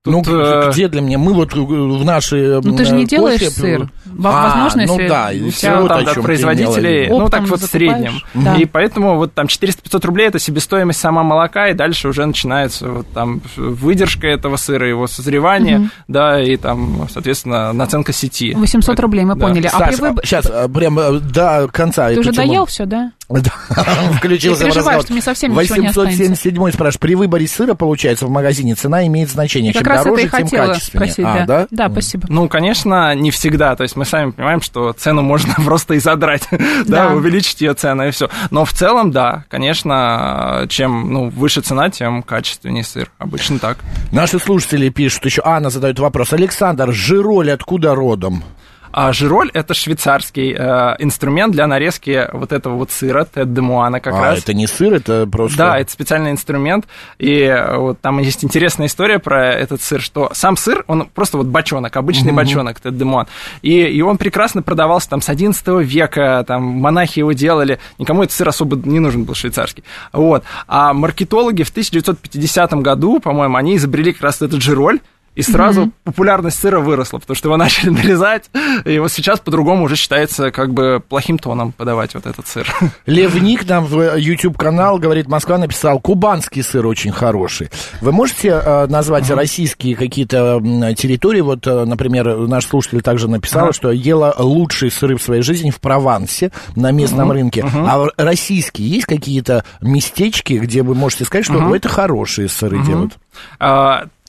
Ну, 0.04 0.24
Тут, 0.24 0.34
э, 0.34 0.72
где 0.72 0.88
для 0.88 1.02
меня? 1.02 1.20
Мы 1.20 1.32
вот 1.34 1.56
э, 1.56 1.60
в 1.60 2.04
наши... 2.04 2.60
Ну, 2.64 2.76
ты 2.76 2.86
же 2.86 2.96
не 2.96 3.04
э, 3.04 3.06
делаешь 3.06 3.40
кофе- 3.40 3.52
сыр. 3.52 3.92
А, 4.24 4.48
возможно, 4.48 4.86
ну 4.88 5.00
если 5.00 5.08
да, 5.08 5.30
у 5.32 5.52
тебя- 5.52 5.76
Ну, 5.76 5.82
вот 5.82 5.88
там 5.90 6.08
о 6.08 6.12
от 6.12 6.22
производителей, 6.24 7.08
ну, 7.08 7.30
так 7.30 7.48
вот 7.48 7.60
в 7.62 7.66
среднем. 7.68 8.14
Да. 8.34 8.56
И 8.56 8.66
поэтому 8.66 9.18
вот 9.18 9.34
там 9.34 9.46
400-500 9.46 10.06
рублей 10.08 10.28
это 10.28 10.40
себестоимость 10.40 11.00
сама 11.00 11.22
молока, 11.22 11.68
и 11.70 11.76
дальше 11.76 12.08
уже 12.08 12.26
начинается 12.26 12.90
вот 12.90 13.08
там 13.14 13.42
выдержка 13.56 14.26
этого 14.28 14.56
сыра, 14.56 14.88
его 14.90 15.06
созревание, 15.06 15.92
да, 16.08 16.42
и 16.42 16.58
там, 16.58 17.08
соответственно, 17.12 17.72
наценка 17.72 18.12
сети. 18.12 18.56
800 18.56 19.00
рублей, 19.00 19.24
мы 19.26 19.36
Да. 19.36 19.46
поняли. 19.48 19.70
А 19.72 19.78
при 19.86 19.92
Саш, 19.92 20.00
выборе... 20.00 20.26
сейчас, 20.28 20.52
прям 20.74 20.98
э, 20.98 21.20
до 21.20 21.70
конца. 21.72 22.10
Ты 22.10 22.20
уже 22.20 22.32
доел 22.34 22.66
все, 22.66 22.86
да? 22.86 23.12
Включился 24.18 24.66
Я 24.66 24.70
в 24.70 24.74
переживаю, 24.74 25.02
что 25.02 25.14
мне 25.14 25.22
совсем 25.22 25.54
ничего 25.54 25.78
не 25.78 25.88
877 25.88 26.72
спрашивает, 26.72 27.00
при 27.00 27.16
выборе 27.16 27.48
сыра, 27.48 27.74
получается, 27.74 28.26
в 28.26 28.30
магазине 28.30 28.76
цена 28.76 29.06
имеет 29.08 29.30
значение. 29.30 29.74
Чем 29.74 29.84
дороже, 29.84 30.24
и 30.24 30.30
тем 30.30 30.30
качественнее. 30.30 30.76
спросить, 30.76 31.26
А, 31.26 31.46
да. 31.46 31.68
да? 31.70 31.90
спасибо. 31.90 32.26
Ну, 32.30 32.48
конечно, 32.50 33.16
не 33.16 33.32
всегда. 33.32 33.76
То 33.76 33.84
есть 33.84 33.96
мы 33.96 34.06
сами 34.06 34.32
понимаем, 34.32 34.62
что 34.62 34.94
цену 34.94 35.22
можно 35.22 35.54
просто 35.66 35.96
и 35.96 36.00
задрать, 36.00 36.48
Да. 36.52 37.10
да, 37.10 37.14
увеличить 37.14 37.62
ее 37.62 37.74
цену 37.74 38.08
и 38.08 38.12
все. 38.12 38.30
Но 38.50 38.66
в 38.66 38.74
целом, 38.74 39.12
да, 39.12 39.46
конечно, 39.50 40.66
чем 40.70 41.12
ну, 41.12 41.30
выше 41.30 41.62
цена, 41.62 41.90
тем 41.90 42.24
качественнее 42.24 42.84
сыр. 42.84 43.12
Обычно 43.18 43.60
так. 43.60 43.78
Наши 44.12 44.40
слушатели 44.40 44.90
пишут 44.90 45.26
еще, 45.26 45.42
Анна 45.46 45.70
задает 45.70 46.00
вопрос. 46.00 46.34
Александр, 46.34 46.92
жироль 46.92 47.52
откуда 47.52 47.96
родом? 47.96 48.44
А 48.92 49.14
жироль– 49.14 49.50
это 49.54 49.74
швейцарский 49.74 50.54
э, 50.54 50.96
инструмент 51.00 51.54
для 51.54 51.66
нарезки 51.68 52.28
вот 52.34 52.52
этого 52.52 52.76
вот 52.76 52.92
сыра, 52.92 53.26
тет 53.26 53.54
де 53.54 53.62
муана 53.62 54.00
как 54.00 54.14
а, 54.14 54.22
раз. 54.22 54.40
это 54.40 54.54
не 54.54 54.68
сыр, 54.68 54.94
это 54.94 55.26
просто... 55.28 55.58
Да, 55.58 55.80
это 55.80 55.92
специальный 55.92 56.32
инструмент, 56.32 56.88
и 57.18 57.42
э, 57.42 57.78
вот 57.78 58.02
там 58.02 58.20
есть 58.20 58.44
интересная 58.44 58.88
история 58.88 59.20
про 59.20 59.54
этот 59.54 59.82
сыр, 59.82 60.02
что 60.02 60.30
сам 60.34 60.58
сыр, 60.58 60.84
он 60.88 61.08
просто 61.08 61.38
вот 61.38 61.48
бочонок, 61.48 61.96
обычный 61.96 62.34
бочонок, 62.34 62.80
это 62.80 62.92
демон, 62.92 63.28
и, 63.62 63.82
и 63.82 64.02
он 64.02 64.18
прекрасно 64.18 64.62
продавался 64.62 65.10
там 65.10 65.22
с 65.22 65.30
11 65.30 65.66
века, 65.86 66.44
там 66.46 66.64
монахи 66.64 67.20
его 67.20 67.32
делали, 67.32 67.80
никому 67.98 68.24
этот 68.24 68.36
сыр 68.36 68.50
особо 68.50 68.76
не 68.76 69.00
нужен 69.00 69.24
был 69.24 69.36
швейцарский, 69.36 69.84
вот, 70.12 70.44
а 70.68 70.94
маркетологи 70.94 71.64
в 71.64 71.70
1950 71.70 72.74
году, 72.76 73.20
по-моему, 73.20 73.56
они 73.56 73.78
изобрели 73.78 74.12
как 74.12 74.24
раз 74.24 74.42
этот 74.42 74.62
жироль, 74.62 75.00
и 75.36 75.42
сразу 75.42 75.92
популярность 76.04 76.60
сыра 76.60 76.80
выросла, 76.80 77.20
потому 77.20 77.36
что 77.36 77.48
его 77.50 77.58
начали 77.58 77.90
нарезать, 77.90 78.50
и 78.86 79.00
вот 79.00 79.12
сейчас 79.12 79.40
по-другому 79.40 79.86
уже 79.86 79.96
считается 79.96 80.52
как 80.52 80.74
бы 80.74 81.02
плохим 81.08 81.38
тоном 81.38 81.72
подавать 81.72 82.14
вот 82.16 82.26
этот 82.26 82.48
сыр. 82.48 82.68
Левник 83.06 83.68
нам 83.68 83.86
в 83.86 84.16
YouTube-канал, 84.18 84.98
говорит, 84.98 85.28
Москва 85.28 85.58
написал, 85.58 86.00
кубанский 86.00 86.64
сыр 86.64 86.86
очень 86.86 87.12
хороший. 87.12 87.70
Вы 88.02 88.12
можете 88.12 88.50
э, 88.50 88.88
назвать 88.88 89.30
российские 89.30 89.96
какие-то 89.96 90.60
территории? 90.98 91.42
Вот, 91.42 91.66
э, 91.66 91.86
например, 91.86 92.36
наш 92.48 92.66
слушатель 92.66 93.02
также 93.02 93.28
написал, 93.30 93.64
Ага. 93.66 93.74
что 93.74 93.92
ела 93.92 94.34
лучшие 94.38 94.92
сыры 94.92 95.18
в 95.18 95.22
своей 95.22 95.42
жизни 95.44 95.70
в 95.70 95.80
Провансе, 95.80 96.52
на 96.76 96.92
местном 96.92 97.32
рынке. 97.32 97.64
А 97.74 98.00
в- 98.00 98.12
российские 98.18 98.90
есть 98.90 99.06
какие-то 99.06 99.64
местечки, 99.82 100.54
где 100.54 100.84
вы 100.84 100.96
можете 100.96 101.26
сказать, 101.26 101.46
что 101.46 101.54
ну, 101.54 101.74
это 101.74 101.88
хорошие 101.90 102.50
сыры 102.50 102.84
делают? 102.84 103.14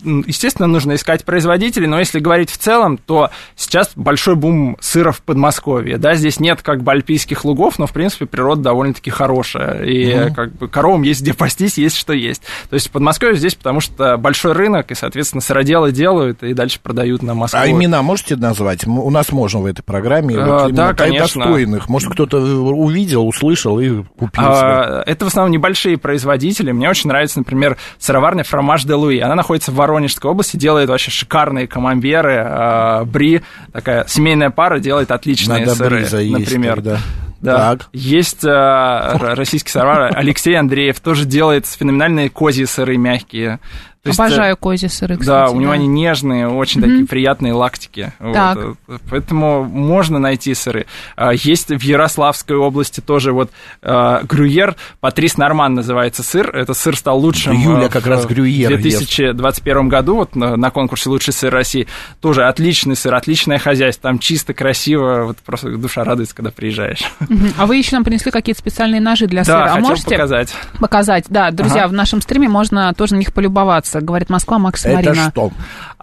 Естественно, 0.05 0.67
нужно 0.67 0.95
искать 0.95 1.25
производителей, 1.25 1.87
но 1.87 1.99
если 1.99 2.19
говорить 2.21 2.51
в 2.51 2.59
целом, 2.59 2.99
то 2.99 3.31
сейчас 3.57 3.93
большой 3.97 4.35
бум 4.37 4.77
сыра 4.81 5.12
в 5.12 5.23
Подмосковье. 5.23 5.99
Да, 5.99 6.15
здесь 6.15 6.41
нет 6.41 6.62
как 6.62 6.83
бы 6.83 6.93
альпийских 6.93 7.45
лугов, 7.45 7.79
но, 7.79 7.87
в 7.87 7.93
принципе, 7.93 8.27
природа 8.27 8.62
довольно-таки 8.62 9.11
хорошая. 9.11 9.85
И 9.85 10.33
как 10.35 10.53
бы 10.53 10.69
коровам 10.69 11.03
есть 11.03 11.23
где 11.23 11.35
пастись, 11.35 11.79
есть 11.79 11.97
что 11.97 12.12
есть. 12.12 12.43
То 12.71 12.75
есть 12.75 12.91
Подмосковье 12.91 13.37
здесь, 13.37 13.55
потому 13.55 13.81
что 13.81 14.17
большой 14.17 14.53
рынок, 14.53 14.91
и, 14.91 14.95
соответственно, 14.95 15.41
сыроделы 15.41 15.93
делают 15.93 16.43
и 16.43 16.55
дальше 16.55 16.81
продают 16.81 17.23
на 17.23 17.35
Москву. 17.35 17.61
А 17.61 17.69
имена 17.69 18.03
можете 18.03 18.37
назвать? 18.37 18.87
У 18.87 19.11
нас 19.11 19.33
можно 19.33 19.61
в 19.61 19.67
этой 19.67 19.83
программе. 19.83 20.37
А, 20.37 20.65
вот 20.65 20.75
да, 20.75 20.95
конечно. 20.95 21.45
Достойных. 21.45 21.88
Может, 21.88 22.12
кто-то 22.12 22.38
увидел, 22.38 23.27
услышал 23.27 23.79
и 23.81 24.03
купил. 24.03 24.45
А, 24.45 25.03
Это 25.07 25.25
в 25.25 25.29
основном 25.29 25.53
небольшие 25.53 25.97
производители. 25.99 26.73
Мне 26.73 26.88
очень 26.88 27.09
нравится, 27.09 27.38
например, 27.38 27.77
сыроварня 27.99 28.45
Фромаж 28.45 28.85
де 28.85 28.95
Луи. 28.95 29.19
Она 29.21 29.35
находится 29.35 29.71
в 29.71 29.75
Воронежской 29.92 30.31
области, 30.31 30.57
делает 30.57 30.88
вообще 30.88 31.11
шикарные 31.11 31.66
камамберы, 31.66 32.37
а, 32.44 33.05
бри. 33.05 33.42
Такая 33.72 34.05
семейная 34.09 34.50
пара 34.50 34.78
делает 34.78 35.11
отличные 35.11 35.61
Надо 35.61 35.74
сыры, 35.74 36.05
заесть 36.07 36.38
например. 36.38 36.74
тогда. 36.76 36.98
Да. 37.40 37.57
Так. 37.76 37.88
Есть 37.92 38.44
р- 38.44 39.35
российский 39.37 39.68
сыровар 39.70 40.16
Алексей 40.16 40.55
Андреев, 40.57 41.00
тоже 41.00 41.24
делает 41.24 41.66
феноменальные 41.66 42.31
козьи 42.31 42.64
сыры 42.64 42.96
мягкие. 42.96 43.59
То 44.03 44.09
есть, 44.09 44.19
Обожаю 44.19 44.57
козьи 44.57 44.88
сыры, 44.88 45.17
кстати. 45.17 45.47
Да, 45.47 45.51
у 45.57 45.61
него 45.61 45.71
они 45.71 45.87
нежные, 45.87 46.49
очень 46.49 46.81
такие 46.81 47.07
приятные 47.07 47.53
лактики. 47.53 48.12
Вот, 48.19 48.33
Так. 48.35 48.59
э, 48.59 48.99
Поэтому 49.09 49.62
можно 49.62 50.19
найти 50.19 50.55
сыры. 50.55 50.87
А, 51.15 51.33
Есть 51.33 51.69
в 51.69 51.81
Ярославской 51.81 52.57
области 52.57 52.99
тоже 53.01 53.31
вот 53.33 53.53
э, 53.81 54.21
грюйер, 54.25 54.75
Патрис 54.99 55.37
Норман 55.38 55.75
называется 55.75 56.25
сыр. 56.25 56.51
Это 56.51 56.75
сыр 56.75 56.97
стал 56.97 57.17
лучшим 57.21 57.53
Юля 57.57 57.85
э, 57.87 57.88
как 57.91 58.03
в 58.03 58.09
раз 58.09 58.27
грюйер 58.27 58.73
ест. 58.73 58.83
2021 58.83 59.88
году 59.88 60.17
вот 60.17 60.35
на, 60.35 60.57
на 60.57 60.71
конкурсе 60.71 61.09
«Лучший 61.09 61.33
сыр 61.33 61.53
России». 61.53 61.87
Тоже 62.21 62.45
отличный 62.49 62.97
сыр, 62.97 63.15
отличное 63.15 63.59
хозяйство. 63.59 64.11
Там 64.11 64.19
чисто, 64.19 64.53
красиво. 64.53 65.27
Вот 65.27 65.37
просто 65.38 65.71
душа 65.77 66.03
радуется, 66.03 66.35
когда 66.35 66.51
приезжаешь. 66.51 67.05
Мгм. 67.21 67.53
А 67.57 67.67
вы 67.67 67.77
еще 67.77 67.95
нам 67.95 68.03
принесли 68.03 68.33
какие-то 68.33 68.59
специальные 68.59 69.01
ножи 69.01 69.29
для 69.29 69.43
Да, 69.45 69.45
сыра. 69.45 69.65
А 69.65 69.69
хотел 69.75 69.88
можете 69.88 70.11
показать. 70.11 70.55
показать? 70.81 71.25
Да, 71.29 71.53
друзья, 71.53 71.83
Ага. 71.85 71.91
в 71.91 71.93
нашем 71.93 72.21
стриме 72.21 72.49
можно 72.49 72.93
тоже 72.95 73.15
на 73.15 73.19
них 73.19 73.33
полюбоваться. 73.33 73.91
Говорит 74.00 74.31
Москва, 74.31 74.59
Макс 74.59 74.85
Это 74.85 74.94
Марина. 74.94 75.31
что? 75.31 75.50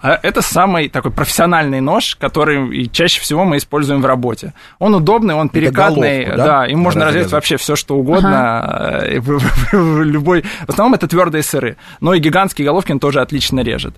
А 0.02 0.20
Это 0.24 0.42
самый 0.42 0.90
такой 0.90 1.12
профессиональный 1.12 1.82
нож, 1.82 2.16
который 2.16 2.76
и 2.78 2.90
чаще 2.92 3.22
всего 3.22 3.44
мы 3.46 3.58
используем 3.58 4.02
в 4.02 4.06
работе. 4.06 4.54
Он 4.80 4.96
удобный, 4.96 5.36
он 5.36 5.50
перекатный, 5.50 6.26
головку, 6.26 6.38
да, 6.44 6.66
им 6.68 6.80
можно 6.80 7.02
разрезать 7.06 7.16
разрезать? 7.16 7.32
вообще 7.34 7.58
все, 7.58 7.76
что 7.76 7.96
угодно, 7.96 9.00
э, 9.04 9.20
в- 9.20 9.40
в- 9.40 9.74
в 9.74 10.04
любой. 10.04 10.44
В 10.66 10.70
основном 10.70 10.94
это 10.94 11.08
твердые 11.08 11.44
сыры, 11.44 11.78
но 12.02 12.14
и 12.14 12.20
гигантские 12.20 12.66
головки 12.68 12.92
он 12.92 13.00
тоже 13.00 13.22
отлично 13.22 13.60
режет. 13.62 13.96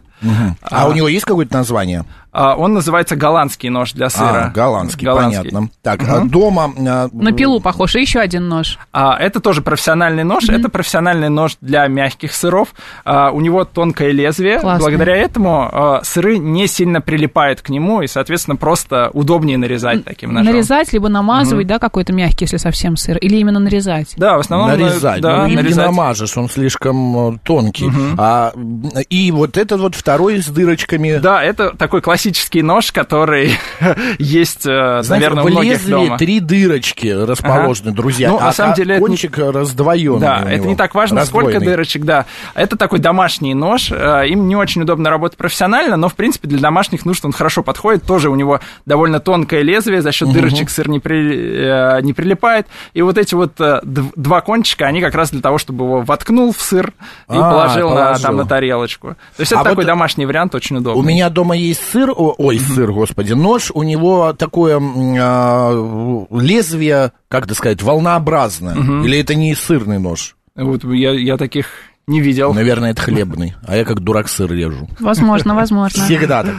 А 0.69 0.87
у 0.87 0.93
него 0.93 1.07
есть 1.07 1.25
какое-то 1.25 1.53
название? 1.55 2.05
А, 2.33 2.55
Он 2.55 2.73
называется 2.73 3.15
голландский 3.17 3.67
нож 3.69 3.91
для 3.91 4.09
сыра. 4.09 4.45
А, 4.45 4.49
голландский, 4.51 5.05
понятно. 5.05 5.69
Так, 5.81 6.01
а 6.07 6.19
Мгм. 6.21 6.29
дома... 6.29 6.71
а, 6.87 7.09
На 7.11 7.31
пилу 7.33 7.59
похож. 7.59 7.95
И 7.95 7.99
еще 7.99 8.19
один 8.19 8.47
нож. 8.47 8.77
А, 8.93 9.17
это 9.17 9.41
тоже 9.41 9.61
профессиональный 9.61 10.23
нож. 10.23 10.47
Это 10.47 10.69
профессиональный 10.69 11.27
нож 11.27 11.57
для 11.59 11.87
мягких 11.87 12.33
сыров. 12.33 12.69
А, 13.03 13.31
у 13.31 13.41
него 13.41 13.65
тонкое 13.65 14.11
лезвие. 14.11 14.59
Классно. 14.59 14.79
Благодаря 14.79 15.17
этому 15.17 15.69
а, 15.97 16.03
сыры 16.03 16.37
не 16.37 16.67
сильно 16.67 17.01
прилипают 17.01 17.61
к 17.61 17.69
нему, 17.69 18.01
и, 18.01 18.07
соответственно, 18.07 18.55
просто 18.55 19.09
удобнее 19.13 19.57
нарезать 19.57 20.03
таким 20.05 20.33
ножом. 20.33 20.51
Нарезать, 20.53 20.93
либо 20.93 21.09
намазывать, 21.09 21.67
да, 21.67 21.79
какой-то 21.79 22.13
мягкий, 22.13 22.45
если 22.45 22.57
совсем 22.57 22.97
сыр. 22.97 23.17
Или 23.17 23.37
именно 23.37 23.59
нарезать. 23.59 24.13
Да, 24.17 24.37
в 24.37 24.41
основном... 24.41 24.69
нарезать. 24.69 25.21
Да, 25.21 25.41
ну, 25.43 25.47
и 25.47 25.49
не 25.51 25.55
нарезать. 25.57 25.85
намажешь, 25.85 26.37
он 26.37 26.49
слишком 26.49 27.35
э, 27.35 27.37
тонкий. 27.43 27.89
А, 28.17 28.51
м, 28.55 28.89
и 29.09 29.31
вот 29.31 29.57
этот 29.57 29.79
вот 29.81 29.95
второй 29.95 30.41
с 30.41 30.47
дырочками. 30.47 31.17
Да, 31.17 31.43
это 31.43 31.71
такой 31.75 32.01
классический 32.01 32.61
нож, 32.61 32.91
который 32.91 33.51
есть, 34.19 34.65
э, 34.65 35.01
Знаете, 35.03 35.09
наверное, 35.09 35.43
у 35.43 35.47
в 35.47 35.51
многих 35.51 35.71
лезвии 35.73 35.91
дома. 35.91 36.17
три 36.17 36.39
дырочки 36.39 37.07
расположены, 37.07 37.89
Ага. 37.89 37.95
друзья. 37.97 38.29
Ну, 38.29 38.39
на 38.39 38.49
а 38.49 38.53
самом 38.53 38.75
деле, 38.75 38.95
это 38.95 39.01
не- 39.01 39.07
кончик 39.07 39.37
раздвоенный. 39.37 40.19
Да, 40.19 40.43
это 40.49 40.67
не 40.67 40.75
так 40.75 40.93
важно, 40.95 41.25
сколько 41.25 41.47
раздвоенный. 41.47 41.65
дырочек, 41.71 42.03
да. 42.03 42.25
Это 42.53 42.75
такой 42.75 42.99
домашний 42.99 43.53
нож, 43.53 43.91
э, 43.91 44.27
им 44.27 44.47
не 44.47 44.55
очень 44.55 44.81
удобно 44.81 45.09
работать 45.09 45.37
профессионально, 45.37 45.80
но, 45.89 46.09
в 46.09 46.15
принципе, 46.15 46.47
для 46.47 46.59
домашних 46.59 47.05
нужд 47.05 47.23
он 47.25 47.31
хорошо 47.31 47.63
подходит. 47.63 48.03
Тоже 48.03 48.29
у 48.29 48.35
него 48.35 48.59
довольно 48.85 49.19
тонкое 49.19 49.61
лезвие, 49.61 50.01
за 50.01 50.11
счет 50.11 50.31
дырочек 50.31 50.69
сыр 50.69 50.89
не, 50.89 50.99
при- 50.99 51.97
э, 51.97 52.01
не 52.01 52.13
прилипает. 52.13 52.67
И 52.93 53.01
вот 53.01 53.17
эти 53.17 53.33
вот 53.35 53.59
э, 53.59 53.81
дв- 53.83 54.11
два 54.15 54.41
кончика, 54.41 54.85
они 54.85 55.01
как 55.01 55.15
раз 55.15 55.31
для 55.31 55.41
того, 55.41 55.57
чтобы 55.57 55.85
его 55.85 56.01
воткнул 56.01 56.51
в 56.53 56.61
сыр 56.61 56.93
и 57.29 57.35
А, 57.37 57.51
положил, 57.51 57.89
На, 57.89 57.95
положил. 57.95 58.23
там 58.23 58.37
на 58.37 58.45
тарелочку. 58.45 59.15
То 59.37 59.41
есть 59.41 59.51
А 59.53 59.55
это 59.55 59.63
такой 59.63 59.77
вот 59.77 59.85
домашний 59.85 60.25
вариант, 60.25 60.55
очень 60.55 60.77
удобный. 60.77 60.99
У 60.99 61.03
меня 61.03 61.29
дома 61.29 61.55
есть 61.55 61.81
сыр, 61.91 62.11
о- 62.11 62.35
ой, 62.37 62.59
сыр, 62.59 62.91
господи, 62.91 63.33
нож, 63.33 63.71
у 63.73 63.83
него 63.83 64.33
такое 64.33 64.79
а, 65.19 66.27
лезвие, 66.31 67.11
как 67.27 67.45
это 67.45 67.55
сказать, 67.55 67.81
волнообразное. 67.81 68.75
Или 69.03 69.19
это 69.19 69.35
не 69.35 69.55
сырный 69.55 69.99
нож? 69.99 70.35
Вот 70.55 70.83
я, 70.83 71.11
я 71.11 71.37
таких 71.37 71.67
не 72.11 72.21
видел. 72.21 72.53
Наверное, 72.53 72.91
это 72.91 73.01
хлебный, 73.01 73.55
а 73.65 73.75
я 73.75 73.85
как 73.85 74.01
дурак 74.01 74.27
сыр 74.29 74.51
режу. 74.51 74.87
Возможно, 74.99 75.55
возможно. 75.55 76.03
Всегда 76.05 76.43
так. 76.43 76.55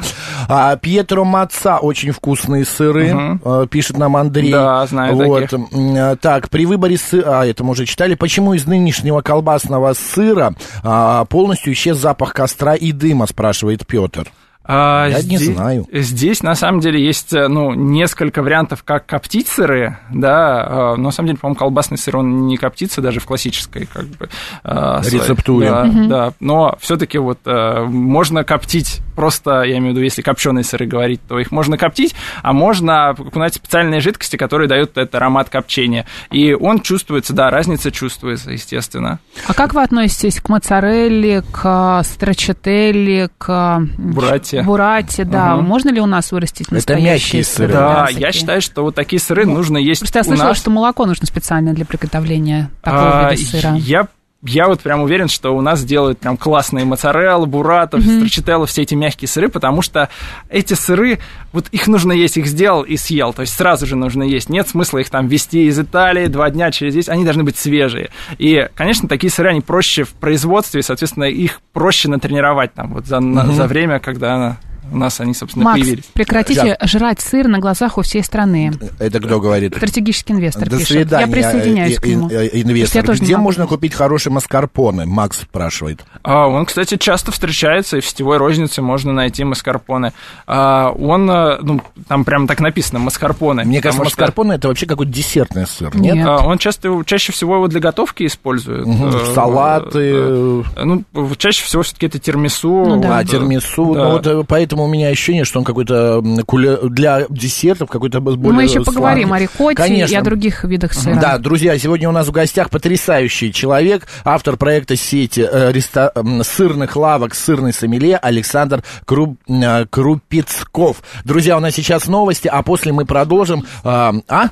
А, 0.48 0.76
Пьетро 0.76 1.24
Маца 1.24 1.78
очень 1.78 2.10
вкусные 2.10 2.64
сыры, 2.64 3.38
а, 3.44 3.66
пишет 3.66 3.96
нам 3.98 4.16
Андрей. 4.16 4.50
Да, 4.50 4.84
знаю 4.86 5.14
вот. 5.14 5.48
таких. 5.50 5.58
а, 5.72 6.16
Так, 6.16 6.48
при 6.48 6.66
выборе 6.66 6.96
сыра, 6.96 7.40
а, 7.42 7.46
это 7.46 7.62
мы 7.62 7.70
уже 7.70 7.86
читали, 7.86 8.14
почему 8.14 8.54
из 8.54 8.66
нынешнего 8.66 9.20
колбасного 9.20 9.92
сыра 9.92 10.54
а, 10.82 11.24
полностью 11.26 11.72
исчез 11.74 11.98
запах 11.98 12.32
костра 12.32 12.74
и 12.74 12.92
дыма, 12.92 13.26
спрашивает 13.26 13.86
Петр. 13.86 14.26
А, 14.64 15.08
Я 15.08 15.16
не 15.16 15.22
здесь- 15.38 15.56
знаю. 15.56 15.86
Здесь, 15.92 16.42
на 16.42 16.54
самом 16.54 16.80
деле, 16.80 17.04
есть, 17.04 17.32
э, 17.32 17.48
ну, 17.48 17.74
несколько 17.74 18.42
вариантов, 18.42 18.84
как 18.84 19.06
коптить 19.06 19.48
сыры, 19.48 19.98
да, 20.12 20.66
э, 20.68 20.74
но, 20.96 20.96
на 21.04 21.10
самом 21.10 21.28
деле, 21.28 21.38
по-моему, 21.40 21.58
колбасный 21.58 21.98
сыр, 21.98 22.16
он 22.18 22.46
не 22.46 22.56
коптится 22.56 23.00
даже 23.00 23.18
в 23.20 23.26
классической, 23.26 23.86
как 23.92 24.04
бы, 24.06 24.28
э, 24.62 25.00
своей- 25.02 25.18
Рецептуре. 25.20 25.68
Да, 25.70 25.84
да. 26.08 26.32
но 26.40 26.76
все 26.80 26.96
таки 26.96 27.18
вот 27.18 27.38
э, 27.44 27.84
можно 27.86 28.44
коптить 28.44 29.00
просто, 29.16 29.62
я 29.62 29.78
имею 29.78 29.92
в 29.92 29.96
виду, 29.96 30.00
если 30.04 30.22
копченые 30.22 30.64
сыры 30.64 30.86
говорить, 30.86 31.20
то 31.28 31.38
их 31.38 31.50
можно 31.50 31.76
коптить, 31.76 32.14
а 32.42 32.52
можно 32.52 33.10
окунать 33.10 33.54
в 33.54 33.56
специальные 33.56 34.00
жидкости, 34.00 34.36
которые 34.36 34.68
дают 34.68 34.96
этот 34.96 35.14
аромат 35.16 35.48
копчения. 35.50 36.06
И 36.30 36.54
он 36.54 36.80
чувствуется, 36.80 37.32
да, 37.34 37.50
разница 37.50 37.90
чувствуется, 37.90 38.52
естественно. 38.52 39.18
А 39.48 39.54
как 39.54 39.74
вы 39.74 39.82
относитесь 39.82 40.40
к 40.40 40.48
моцарелле, 40.48 41.42
к 41.50 42.02
страчателле, 42.04 43.28
к 43.38 43.50
м, 43.50 44.12
Бурате. 44.60 45.22
бурате, 45.22 45.24
да. 45.24 45.56
Мгм. 45.56 45.64
Можно 45.66 45.90
ли 45.90 46.00
у 46.00 46.06
нас 46.06 46.30
вырастить 46.32 46.66
Это 46.66 46.74
настоящие 46.74 47.40
мягкие 47.40 47.44
сыры. 47.44 47.72
Да, 47.72 48.08
я 48.10 48.32
считаю, 48.32 48.60
что 48.60 48.82
вот 48.82 48.94
такие 48.94 49.20
сыры 49.20 49.46
нужно 49.46 49.78
есть 49.78 50.00
Просто 50.00 50.18
я 50.18 50.24
слышала, 50.24 50.48
нас. 50.48 50.58
что 50.58 50.70
молоко 50.70 51.06
нужно 51.06 51.26
специально 51.26 51.72
для 51.74 51.84
приготовления 51.84 52.70
такого 52.82 53.28
А, 53.28 53.30
вида 53.34 53.42
сыра. 53.50 53.74
Я 53.76 54.08
я 54.44 54.66
вот 54.66 54.80
прям 54.80 55.02
уверен, 55.02 55.28
что 55.28 55.56
у 55.56 55.60
нас 55.60 55.84
делают 55.84 56.18
прям 56.18 56.36
классные 56.36 56.84
моцареллы, 56.84 57.46
буратов, 57.46 58.02
страчителло, 58.18 58.66
все 58.66 58.82
эти 58.82 58.94
мягкие 58.94 59.28
сыры, 59.28 59.48
потому 59.48 59.82
что 59.82 60.08
эти 60.50 60.74
сыры, 60.74 61.20
вот 61.52 61.68
их 61.70 61.86
нужно 61.86 62.12
есть, 62.12 62.36
их 62.36 62.46
сделал 62.46 62.82
и 62.82 62.96
съел, 62.96 63.32
то 63.32 63.42
есть 63.42 63.54
сразу 63.54 63.86
же 63.86 63.94
нужно 63.96 64.24
есть. 64.24 64.48
Нет 64.48 64.68
смысла 64.68 64.98
их 64.98 65.10
там 65.10 65.28
везти 65.28 65.66
из 65.66 65.78
Италии 65.78 66.26
два 66.26 66.50
дня 66.50 66.70
через 66.72 66.92
здесь, 66.92 67.08
они 67.08 67.24
должны 67.24 67.44
быть 67.44 67.56
свежие. 67.56 68.10
И, 68.38 68.68
конечно, 68.74 69.08
такие 69.08 69.30
сыры, 69.30 69.50
они 69.50 69.60
проще 69.60 70.02
в 70.04 70.10
производстве, 70.14 70.82
соответственно, 70.82 71.24
их 71.24 71.60
проще 71.72 72.08
натренировать 72.08 72.74
там 72.74 72.94
вот 72.94 73.06
за, 73.06 73.20
на- 73.20 73.46
за 73.52 73.66
время, 73.66 74.00
когда 74.00 74.56
у 74.92 74.96
нас 74.96 75.20
они, 75.20 75.34
собственно, 75.34 75.64
Макс, 75.64 75.80
появились. 75.80 76.04
прекратите 76.12 76.76
жрать 76.84 77.20
сыр 77.20 77.48
на 77.48 77.58
глазах 77.58 77.98
у 77.98 78.02
всей 78.02 78.22
страны. 78.22 78.72
Это 78.98 79.18
кто 79.20 79.40
говорит? 79.40 79.74
Стратегический 79.76 80.32
инвестор 80.34 80.68
До 80.68 80.76
пишет. 80.76 80.88
свидания, 80.88 81.26
Я 81.26 81.32
присоединяюсь 81.32 81.96
э, 81.96 82.00
к 82.00 82.06
нему. 82.06 82.28
э, 82.30 82.46
э, 82.46 82.60
инвестор. 82.62 83.04
я 83.04 83.14
Где 83.14 83.36
можно 83.36 83.66
купить 83.66 83.94
хорошие 83.94 84.32
маскарпоне? 84.32 85.04
Макс 85.06 85.40
спрашивает. 85.40 86.04
А, 86.22 86.46
Он, 86.46 86.66
кстати, 86.66 86.96
часто 86.96 87.32
встречается, 87.32 87.96
и 87.96 88.00
в 88.00 88.06
сетевой 88.06 88.36
рознице 88.36 88.82
можно 88.82 89.12
найти 89.12 89.44
маскарпоне. 89.44 90.12
А, 90.46 90.90
Он, 90.90 91.26
ну, 91.26 91.80
там 92.08 92.24
прямо 92.24 92.46
так 92.46 92.60
написано, 92.60 92.98
маскарпоне. 93.00 93.64
Мне 93.64 93.80
кажется, 93.80 94.04
что, 94.08 94.20
маскарпоне 94.20 94.54
это 94.54 94.68
вообще 94.68 94.86
какой-то 94.86 95.10
десертный 95.12 95.66
сыр, 95.66 95.94
нет? 95.96 96.14
Нет. 96.16 96.26
а, 96.28 96.38
Он 96.46 96.58
часто, 96.58 97.02
чаще 97.06 97.32
всего 97.32 97.56
его 97.56 97.68
для 97.68 97.80
готовки 97.80 98.26
используют. 98.26 98.86
Э, 98.86 99.34
Салаты. 99.34 100.62
Ну, 100.76 101.04
чаще 101.36 101.64
всего 101.64 101.82
все-таки 101.82 102.06
это 102.06 102.18
термису. 102.18 102.68
Ну 102.86 103.00
да. 103.00 103.18
А, 103.18 103.24
термису. 103.24 103.94
да. 103.94 104.04
Ну, 104.04 104.10
вот 104.38 104.46
поэтому 104.48 104.81
у 104.84 104.88
меня 104.88 105.08
ощущение, 105.08 105.44
что 105.44 105.58
он 105.58 105.64
какой-то 105.64 106.20
куля- 106.46 106.88
для 106.88 107.26
десертов 107.28 107.88
какой-то 107.88 108.20
более 108.20 108.38
Ну, 108.42 108.52
Мы 108.52 108.64
еще 108.64 108.82
поговорим 108.82 109.28
сладкий. 109.28 109.44
о 109.44 109.48
рикотте 109.48 109.74
Конечно. 109.76 110.14
и 110.14 110.16
о 110.16 110.22
других 110.22 110.64
видах 110.64 110.92
сыра. 110.92 111.16
Да, 111.20 111.38
друзья, 111.38 111.78
сегодня 111.78 112.08
у 112.08 112.12
нас 112.12 112.26
в 112.28 112.30
гостях 112.32 112.70
потрясающий 112.70 113.52
человек, 113.52 114.06
автор 114.24 114.56
проекта 114.56 114.96
сети 114.96 115.40
э, 115.50 115.72
реста- 115.72 116.12
сырных 116.44 116.96
лавок 116.96 117.34
«Сырный 117.34 117.72
сомелье» 117.72 118.16
Александр 118.16 118.82
Кру- 119.06 119.36
э, 119.48 119.86
Крупецков. 119.90 121.02
Друзья, 121.24 121.56
у 121.56 121.60
нас 121.60 121.74
сейчас 121.74 122.06
новости, 122.06 122.48
а 122.48 122.62
после 122.62 122.92
мы 122.92 123.04
продолжим. 123.04 123.64
А? 123.84 124.12
а? 124.28 124.48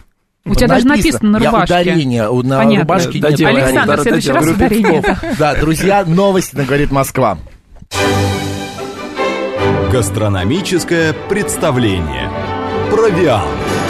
У 0.47 0.55
тебя 0.55 0.69
даже 0.69 0.87
написано 0.87 1.39
на 1.39 1.43
Я 1.43 1.51
рубашке. 1.51 1.75
ударение, 1.75 2.29
у- 2.31 2.43
на 2.43 2.59
Понятно. 2.59 2.81
рубашке 2.81 3.13
нет 3.21 3.23
Доделай. 3.31 3.53
ударения. 3.53 3.69
Александр, 3.83 3.97
в 3.97 4.03
следующий 4.03 4.33
раз 4.33 4.47
ударение. 4.49 5.01
да. 5.03 5.19
Да, 5.39 5.55
друзья, 5.55 6.05
новости 6.07 6.57
на 6.57 6.65
«Говорит 6.65 6.91
Москва». 6.91 7.39
Гастрономическое 9.91 11.13
представление. 11.13 12.31
Провиант. 12.93 13.90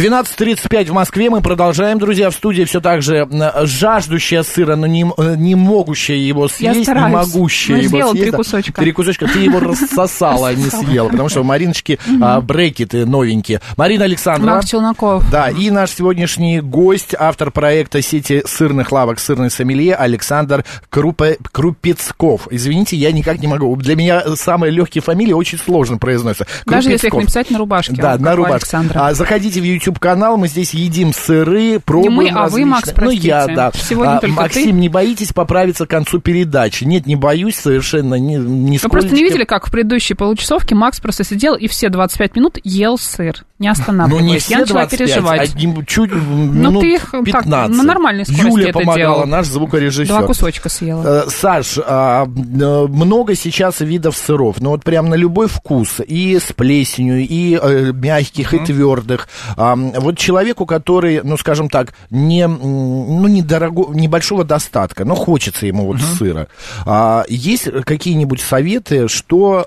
12.35 0.00 0.86
в 0.86 0.92
Москве. 0.94 1.28
Мы 1.28 1.42
продолжаем, 1.42 1.98
друзья. 1.98 2.30
В 2.30 2.34
студии 2.34 2.62
все 2.64 2.80
так 2.80 3.02
же 3.02 3.28
жаждущая 3.64 4.42
сыра, 4.42 4.74
но 4.74 4.86
не, 4.86 5.04
э, 5.04 5.34
не 5.36 5.54
могущая 5.54 6.16
его 6.16 6.48
съесть, 6.48 6.78
не 6.78 6.84
стараюсь. 6.84 7.12
могущая 7.12 7.76
Ну, 7.76 7.82
его 7.82 8.12
съесть. 8.12 8.22
три 8.22 8.30
Да, 8.30 8.36
кусочка. 8.38 8.72
Три 8.72 8.92
кусочка. 8.92 9.26
Ты 9.26 9.40
его 9.40 9.60
рассосала, 9.60 10.48
а 10.48 10.54
не 10.54 10.70
съела, 10.70 11.10
потому 11.10 11.28
что 11.28 11.42
у 11.42 11.44
Мариночки 11.44 11.98
а, 12.22 12.40
брекеты 12.40 13.04
новенькие. 13.04 13.60
Марина 13.76 14.06
Александровна. 14.06 14.54
Марк 14.54 14.64
Челноков. 14.64 15.30
Да, 15.30 15.50
и 15.50 15.68
наш 15.68 15.90
сегодняшний 15.90 16.60
гость, 16.60 17.14
автор 17.18 17.50
проекта 17.50 18.00
сети 18.00 18.42
сырных 18.46 18.92
лавок 18.92 19.20
«Сырный 19.20 19.50
сомелье» 19.50 19.96
Александр 19.96 20.64
Крупе- 20.90 21.36
Крупецков. 21.52 22.48
Извините, 22.50 22.96
я 22.96 23.12
никак 23.12 23.38
не 23.40 23.48
могу. 23.48 23.76
Для 23.76 23.96
меня 23.96 24.34
самые 24.36 24.70
легкие 24.70 25.02
фамилии 25.02 25.34
очень 25.34 25.58
сложно 25.58 25.98
произносятся. 25.98 26.46
Даже 26.64 26.88
если 26.88 27.08
их 27.08 27.12
Крупецков. 27.12 27.34
написать 27.34 27.50
на 27.50 27.58
рубашке. 27.58 27.92
Да, 27.96 28.16
на 28.16 28.34
рубашке. 28.34 28.54
Александра. 28.54 29.08
А, 29.08 29.12
заходите 29.12 29.60
в 29.60 29.64
YouTube 29.64 29.89
YouTube-канал, 29.90 30.36
мы 30.36 30.48
здесь 30.48 30.72
едим 30.74 31.12
сыры, 31.12 31.80
пробуем 31.80 32.12
мы, 32.14 32.28
а 32.28 32.48
вы, 32.48 32.62
различные- 32.62 32.66
Макс, 32.66 32.86
Ну, 32.96 33.10
я, 33.10 33.34
простите. 33.46 33.54
да. 33.56 33.72
Сегодня 33.74 34.16
А, 34.16 34.20
только 34.20 34.36
Максим, 34.36 34.64
ты. 34.64 34.72
не 34.72 34.88
боитесь 34.88 35.32
поправиться 35.32 35.86
к 35.86 35.90
концу 35.90 36.20
передачи? 36.20 36.84
Нет, 36.84 37.06
не 37.06 37.16
боюсь 37.16 37.56
совершенно, 37.56 38.14
ни, 38.14 38.36
Вы 38.36 38.88
просто 38.88 39.14
не 39.14 39.22
видели, 39.22 39.44
как 39.44 39.66
в 39.66 39.70
предыдущей 39.70 40.14
получасовке 40.14 40.74
Макс 40.74 41.00
просто 41.00 41.24
сидел 41.24 41.54
и 41.54 41.66
все 41.68 41.88
25 41.88 42.36
минут 42.36 42.58
ел 42.62 42.98
сыр, 42.98 43.44
не 43.58 43.66
Ну, 43.68 43.72
останавливаясь. 43.72 44.26
не 44.26 44.32
Я 44.34 44.38
все 44.40 44.58
начала 44.58 44.80
25, 44.80 44.98
переживать. 44.98 45.50
одним 45.50 45.84
чуть 45.86 46.12
минут 46.12 46.80
ты 46.82 46.94
их 46.94 47.10
как, 47.10 47.24
15. 47.24 47.76
на 47.76 47.82
нормальной 47.82 48.24
скорости 48.24 48.46
Юля 48.46 48.68
это 48.70 48.78
помогала, 48.78 48.96
делал. 49.16 49.26
наш 49.26 49.46
звукорежиссер. 49.46 50.08
Два 50.08 50.22
кусочка 50.22 50.68
съела. 50.68 51.24
Э, 51.26 51.30
Саш, 51.30 51.78
а, 51.84 52.24
э, 52.26 52.86
много 52.88 53.34
сейчас 53.34 53.80
видов 53.80 54.16
сыров, 54.16 54.60
ну 54.60 54.70
вот 54.70 54.84
прям 54.84 55.08
на 55.08 55.14
любой 55.14 55.48
вкус, 55.48 56.00
и 56.06 56.38
с 56.38 56.52
плесенью, 56.52 57.20
и 57.26 57.58
э, 57.60 57.92
мягких, 57.92 58.54
и 58.54 58.58
твердых. 58.60 59.28
А, 59.56 59.74
вот 59.96 60.18
человеку, 60.18 60.66
который, 60.66 61.20
ну 61.22 61.36
скажем 61.36 61.68
так, 61.68 61.94
не, 62.10 62.46
ну, 62.46 63.26
недорого, 63.26 63.92
небольшого 63.94 64.44
достатка, 64.44 65.04
но 65.04 65.14
хочется 65.14 65.66
ему 65.66 65.86
вот 65.86 66.00
сыра, 66.00 66.48
а, 66.86 67.24
есть 67.28 67.68
какие-нибудь 67.84 68.40
советы, 68.40 69.08
что, 69.08 69.64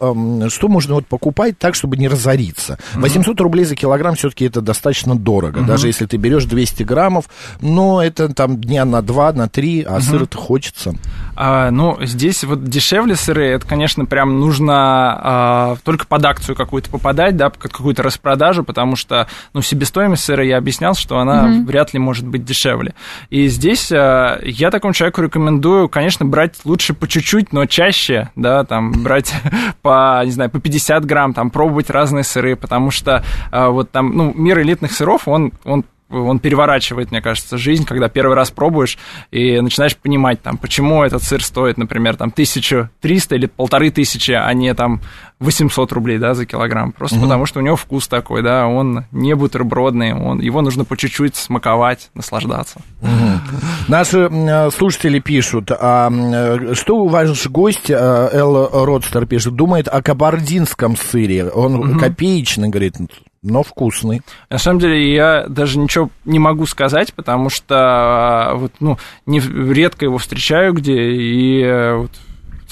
что 0.49 0.67
можно 0.67 0.95
вот 0.95 1.07
покупать 1.07 1.57
так, 1.57 1.75
чтобы 1.75 1.97
не 1.97 2.07
разориться? 2.07 2.77
800 2.95 3.39
рублей 3.41 3.65
за 3.65 3.75
килограмм 3.75 4.15
все-таки 4.15 4.45
это 4.45 4.61
достаточно 4.61 5.15
дорого, 5.15 5.61
даже 5.61 5.87
если 5.87 6.05
ты 6.05 6.17
берешь 6.17 6.45
200 6.45 6.83
граммов, 6.83 7.25
но 7.61 8.03
это 8.03 8.33
там 8.33 8.59
дня 8.59 8.85
на 8.85 9.01
2, 9.01 9.33
на 9.33 9.49
3, 9.49 9.83
а 9.83 10.01
сыра-то 10.01 10.37
хочется. 10.37 10.95
А, 11.35 11.71
ну, 11.71 11.97
здесь 12.01 12.43
вот 12.43 12.63
дешевле 12.63 13.15
сыры, 13.15 13.47
это, 13.47 13.67
конечно, 13.67 14.05
прям 14.05 14.39
нужно 14.39 14.73
а, 14.75 15.75
только 15.83 16.05
под 16.05 16.25
акцию 16.25 16.55
какую-то 16.55 16.89
попадать, 16.89 17.35
да, 17.35 17.49
под 17.49 17.71
какую-то 17.71 18.03
распродажу, 18.03 18.63
потому 18.63 18.95
что, 18.95 19.27
ну, 19.53 19.61
себестоимость 19.61 19.92
сыра, 20.15 20.43
я 20.43 20.57
объяснял, 20.57 20.93
что 20.95 21.19
она 21.19 21.63
вряд 21.65 21.93
ли 21.93 21.99
может 21.99 22.27
быть 22.27 22.43
дешевле. 22.43 22.93
И 23.29 23.47
здесь 23.47 23.91
а, 23.91 24.39
я 24.43 24.71
такому 24.71 24.93
человеку 24.93 25.21
рекомендую, 25.21 25.89
конечно, 25.89 26.25
брать 26.25 26.55
лучше 26.65 26.93
по 26.93 27.07
чуть-чуть, 27.07 27.53
но 27.53 27.65
чаще, 27.65 28.29
да, 28.35 28.63
там, 28.63 28.91
брать 29.03 29.33
по, 29.81 30.21
не 30.25 30.31
знаю, 30.31 30.49
по 30.49 30.59
50 30.59 31.05
грамм, 31.05 31.33
там, 31.33 31.49
пробовать 31.49 31.89
разные 31.89 32.23
сыры, 32.23 32.55
потому 32.55 32.91
что 32.91 33.23
а, 33.51 33.69
вот 33.69 33.91
там, 33.91 34.15
ну, 34.15 34.33
мир 34.33 34.59
элитных 34.59 34.91
сыров, 34.91 35.27
он, 35.27 35.51
он 35.63 35.83
он 36.13 36.39
переворачивает, 36.39 37.11
мне 37.11 37.21
кажется, 37.21 37.57
жизнь, 37.57 37.85
когда 37.85 38.09
первый 38.09 38.35
раз 38.35 38.51
пробуешь 38.51 38.97
и 39.31 39.59
начинаешь 39.59 39.95
понимать, 39.97 40.41
там, 40.41 40.57
почему 40.57 41.03
этот 41.03 41.23
сыр 41.23 41.43
стоит, 41.43 41.77
например, 41.77 42.15
там, 42.15 42.29
1300 42.29 43.35
или 43.35 43.45
полторы 43.47 43.91
тысячи, 43.91 44.31
а 44.31 44.51
не 44.53 44.73
там 44.73 45.01
800 45.39 45.91
рублей, 45.91 46.17
да, 46.17 46.33
за 46.33 46.45
килограмм. 46.45 46.91
Просто 46.91 47.19
потому, 47.19 47.45
что 47.45 47.59
у 47.59 47.63
него 47.63 47.75
вкус 47.75 48.07
такой, 48.07 48.41
да, 48.41 48.67
он 48.67 49.05
не 49.11 49.35
бутербродный, 49.35 50.13
он, 50.13 50.39
его 50.39 50.61
нужно 50.61 50.85
по 50.85 50.95
чуть-чуть 50.97 51.35
смаковать, 51.35 52.09
наслаждаться. 52.13 52.81
Наши 53.87 54.19
м, 54.19 54.47
э, 54.47 54.71
слушатели 54.71 55.19
пишут, 55.19 55.71
а, 55.71 56.09
что 56.73 57.05
ваш 57.05 57.47
гость 57.47 57.89
э, 57.89 57.93
Эл 57.95 58.85
Родстер 58.85 59.25
пишет, 59.25 59.55
думает 59.55 59.87
о 59.87 60.01
кабардинском 60.01 60.95
сыре. 60.95 61.49
Он 61.49 61.99
копеечный, 61.99 62.69
говорит, 62.69 62.95
но 63.43 63.61
вкусный. 63.61 64.21
На 64.49 64.57
самом 64.57 64.79
деле 64.79 65.13
я 65.13 65.45
даже 65.47 65.77
ничего 65.77 66.09
не 66.25 66.39
могу 66.39 66.65
сказать, 66.65 67.13
потому 67.13 67.49
что 67.49 67.75
а, 67.77 68.55
вот, 68.55 68.71
ну, 68.79 68.97
не, 69.25 69.39
редко 69.39 70.05
его 70.05 70.17
встречаю 70.17 70.73
где, 70.73 71.11
и 71.11 71.61
э, 71.61 71.95
вот, 71.95 72.11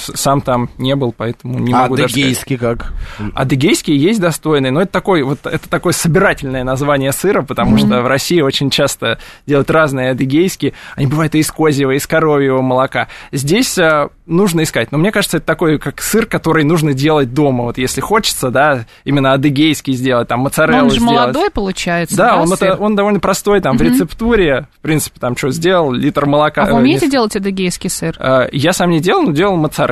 сам 0.01 0.41
там 0.41 0.69
не 0.77 0.95
был, 0.95 1.13
поэтому 1.15 1.59
не 1.59 1.73
а 1.73 1.83
могу 1.83 1.95
даже 1.95 2.09
сказать. 2.09 2.23
адыгейский 2.25 2.57
как? 2.57 2.93
Адыгейский 3.35 3.95
есть 3.95 4.19
достойный, 4.19 4.71
но 4.71 4.81
это 4.81 4.91
такой 4.91 5.23
вот 5.23 5.39
это 5.45 5.69
такое 5.69 5.93
собирательное 5.93 6.63
название 6.63 7.11
сыра, 7.11 7.41
потому 7.41 7.77
что 7.77 8.01
в 8.01 8.07
России 8.07 8.41
очень 8.41 8.69
часто 8.69 9.19
делают 9.45 9.69
разные 9.69 10.11
адыгейские. 10.11 10.73
Они 10.95 11.07
бывают 11.07 11.35
и 11.35 11.39
из 11.39 11.51
козьего, 11.51 11.91
и 11.91 11.97
из 11.97 12.07
коровьего 12.07 12.61
молока. 12.61 13.07
Здесь 13.31 13.77
э, 13.77 14.09
нужно 14.25 14.63
искать. 14.63 14.91
Но 14.91 14.97
мне 14.97 15.11
кажется, 15.11 15.37
это 15.37 15.45
такой 15.45 15.79
как 15.79 16.01
сыр, 16.01 16.25
который 16.25 16.63
нужно 16.63 16.93
делать 16.93 17.33
дома. 17.33 17.65
Вот 17.65 17.77
если 17.77 18.01
хочется, 18.01 18.49
да, 18.49 18.85
именно 19.03 19.33
адыгейский 19.33 19.93
сделать, 19.93 20.27
там 20.27 20.41
моцареллу 20.41 20.83
он 20.85 20.89
же 20.89 20.95
сделать. 20.97 21.15
молодой, 21.15 21.49
получается, 21.51 22.15
Да, 22.17 22.27
да, 22.35 22.41
он, 22.41 22.47
сыр? 22.47 22.71
это, 22.71 22.81
он 22.81 22.95
довольно 22.95 23.19
простой, 23.19 23.61
там, 23.61 23.77
в 23.77 23.81
рецептуре, 23.81 24.67
в 24.77 24.81
принципе, 24.81 25.19
там, 25.19 25.35
что 25.37 25.49
сделал, 25.51 25.91
литр 25.91 26.25
молока. 26.25 26.63
А 26.63 26.69
э, 26.69 26.71
вы 26.73 26.79
умеете 26.79 27.05
не- 27.05 27.11
делать 27.11 27.35
адыгейский 27.35 27.89
сыр? 27.89 28.15
Э, 28.19 28.47
Я 28.51 28.73
сам 28.73 28.89
не 28.91 28.99
делал, 28.99 29.23
но 29.23 29.31
делал 29.31 29.55
моцареллу. 29.57 29.90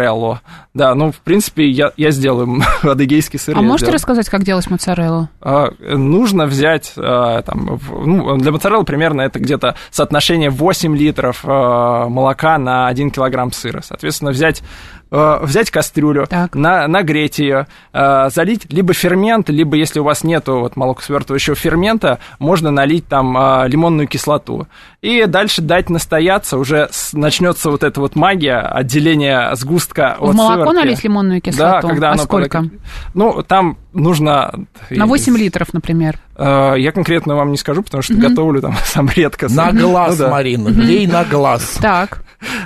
Да, 0.74 0.96
ну, 0.96 1.12
в 1.12 1.18
принципе, 1.18 1.68
я, 1.68 1.92
я 1.98 2.12
сделаю 2.12 2.62
адыгейский 2.84 3.40
сыр. 3.40 3.58
А 3.58 3.62
можете 3.62 3.86
сделаю. 3.86 3.96
рассказать, 3.96 4.30
как 4.30 4.44
делать 4.44 4.70
моцареллу? 4.70 5.30
А, 5.42 5.72
нужно 5.80 6.46
взять, 6.46 6.94
а, 6.98 7.42
там, 7.42 7.80
ну, 7.90 8.38
для 8.38 8.52
моцареллы 8.52 8.86
примерно 8.86 9.22
это 9.22 9.40
где-то 9.40 9.76
соотношение 9.92 10.50
8 10.50 10.96
литров 10.96 11.42
а, 11.44 12.08
молока 12.08 12.58
на 12.58 12.88
1 12.88 13.12
килограмм 13.12 13.52
сыра. 13.52 13.82
Соответственно, 13.82 14.32
взять 14.32 14.64
взять 15.12 15.72
кастрюлю, 15.72 16.28
Так. 16.28 16.54
на, 16.56 16.88
нагреть 16.88 17.40
ее, 17.40 17.68
а, 17.94 18.30
залить 18.30 18.72
либо 18.72 18.94
фермент, 18.94 19.50
либо 19.50 19.76
если 19.76 20.00
у 20.00 20.04
вас 20.04 20.24
нету 20.24 20.60
вот 20.60 20.76
молокосвертывающего 20.76 21.56
фермента, 21.56 22.20
можно 22.38 22.70
налить 22.72 23.08
там 23.08 23.36
а, 23.38 23.66
лимонную 23.68 24.08
кислоту. 24.08 24.68
И 25.02 25.26
дальше 25.26 25.62
дать 25.62 25.90
настояться, 25.90 26.58
уже 26.58 26.90
начнется 27.14 27.72
вот 27.72 27.84
эта 27.84 28.00
вот 28.02 28.16
магия 28.16 28.58
отделения 28.60 29.56
сгустка 29.56 30.16
В 30.20 30.30
от 30.30 30.36
молоко 30.36 30.54
сыворотки. 30.58 30.76
налить 30.78 31.04
лимонную 31.04 31.42
кислоту? 31.42 31.72
Да, 31.72 31.82
когда 31.82 32.10
а 32.10 32.14
оно 32.14 32.24
сколько? 32.24 32.58
подо- 32.60 32.70
Ну, 33.14 33.44
там 33.44 33.78
нужно... 33.94 34.54
На 34.90 35.06
8 35.06 35.38
литров, 35.38 35.74
например. 35.74 36.20
Э, 36.38 36.76
Я 36.78 36.92
конкретно 36.92 37.36
вам 37.36 37.52
не 37.52 37.58
скажу, 37.58 37.84
потому 37.84 38.04
что 38.04 38.14
готовлю 38.16 38.62
там 38.62 38.76
сам 38.86 39.10
редко. 39.16 39.48
На 39.52 39.72
глаз, 39.72 40.18
Ну 40.18 40.26
да. 40.26 40.32
Марина, 40.32 40.70
лей 40.70 41.08
на 41.08 41.24
глаз. 41.24 41.78
Так, 41.82 42.24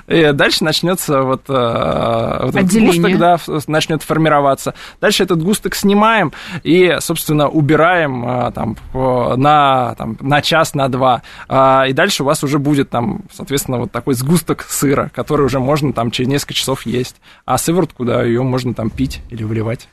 И 0.08 0.32
дальше 0.34 0.64
начнется 0.64 1.22
вот, 1.22 1.44
э, 1.50 2.40
вот 2.46 2.56
этот 2.56 2.74
густок, 2.74 3.18
да, 3.18 3.38
начнет 3.68 4.04
формироваться. 4.04 4.74
Дальше 5.02 5.24
этот 5.24 5.42
густок 5.44 5.76
снимаем 5.76 6.32
и, 6.64 6.98
собственно, 7.00 7.48
убираем 7.50 8.26
э, 8.28 8.52
там, 8.52 8.78
на, 8.94 9.96
там, 9.96 10.18
на 10.20 10.42
час, 10.42 10.74
на 10.76 10.90
два. 10.90 11.22
А, 11.48 11.86
И 11.88 11.94
дальше 11.94 12.24
у 12.24 12.26
вас 12.26 12.44
уже 12.44 12.60
будет 12.60 12.90
там, 12.90 13.22
соответственно, 13.34 13.80
вот 13.80 13.92
такой 13.92 14.14
сгусток 14.14 14.64
сыра, 14.70 15.10
который 15.16 15.46
уже 15.46 15.60
можно 15.60 15.94
там 15.94 16.12
через 16.12 16.28
несколько 16.30 16.54
часов 16.54 16.86
есть. 16.86 17.16
А 17.46 17.58
сыворотку, 17.58 18.06
да, 18.06 18.24
ее 18.24 18.44
можно 18.44 18.74
там 18.74 18.90
пить 18.90 19.22
или 19.30 19.44
выливать. 19.44 19.88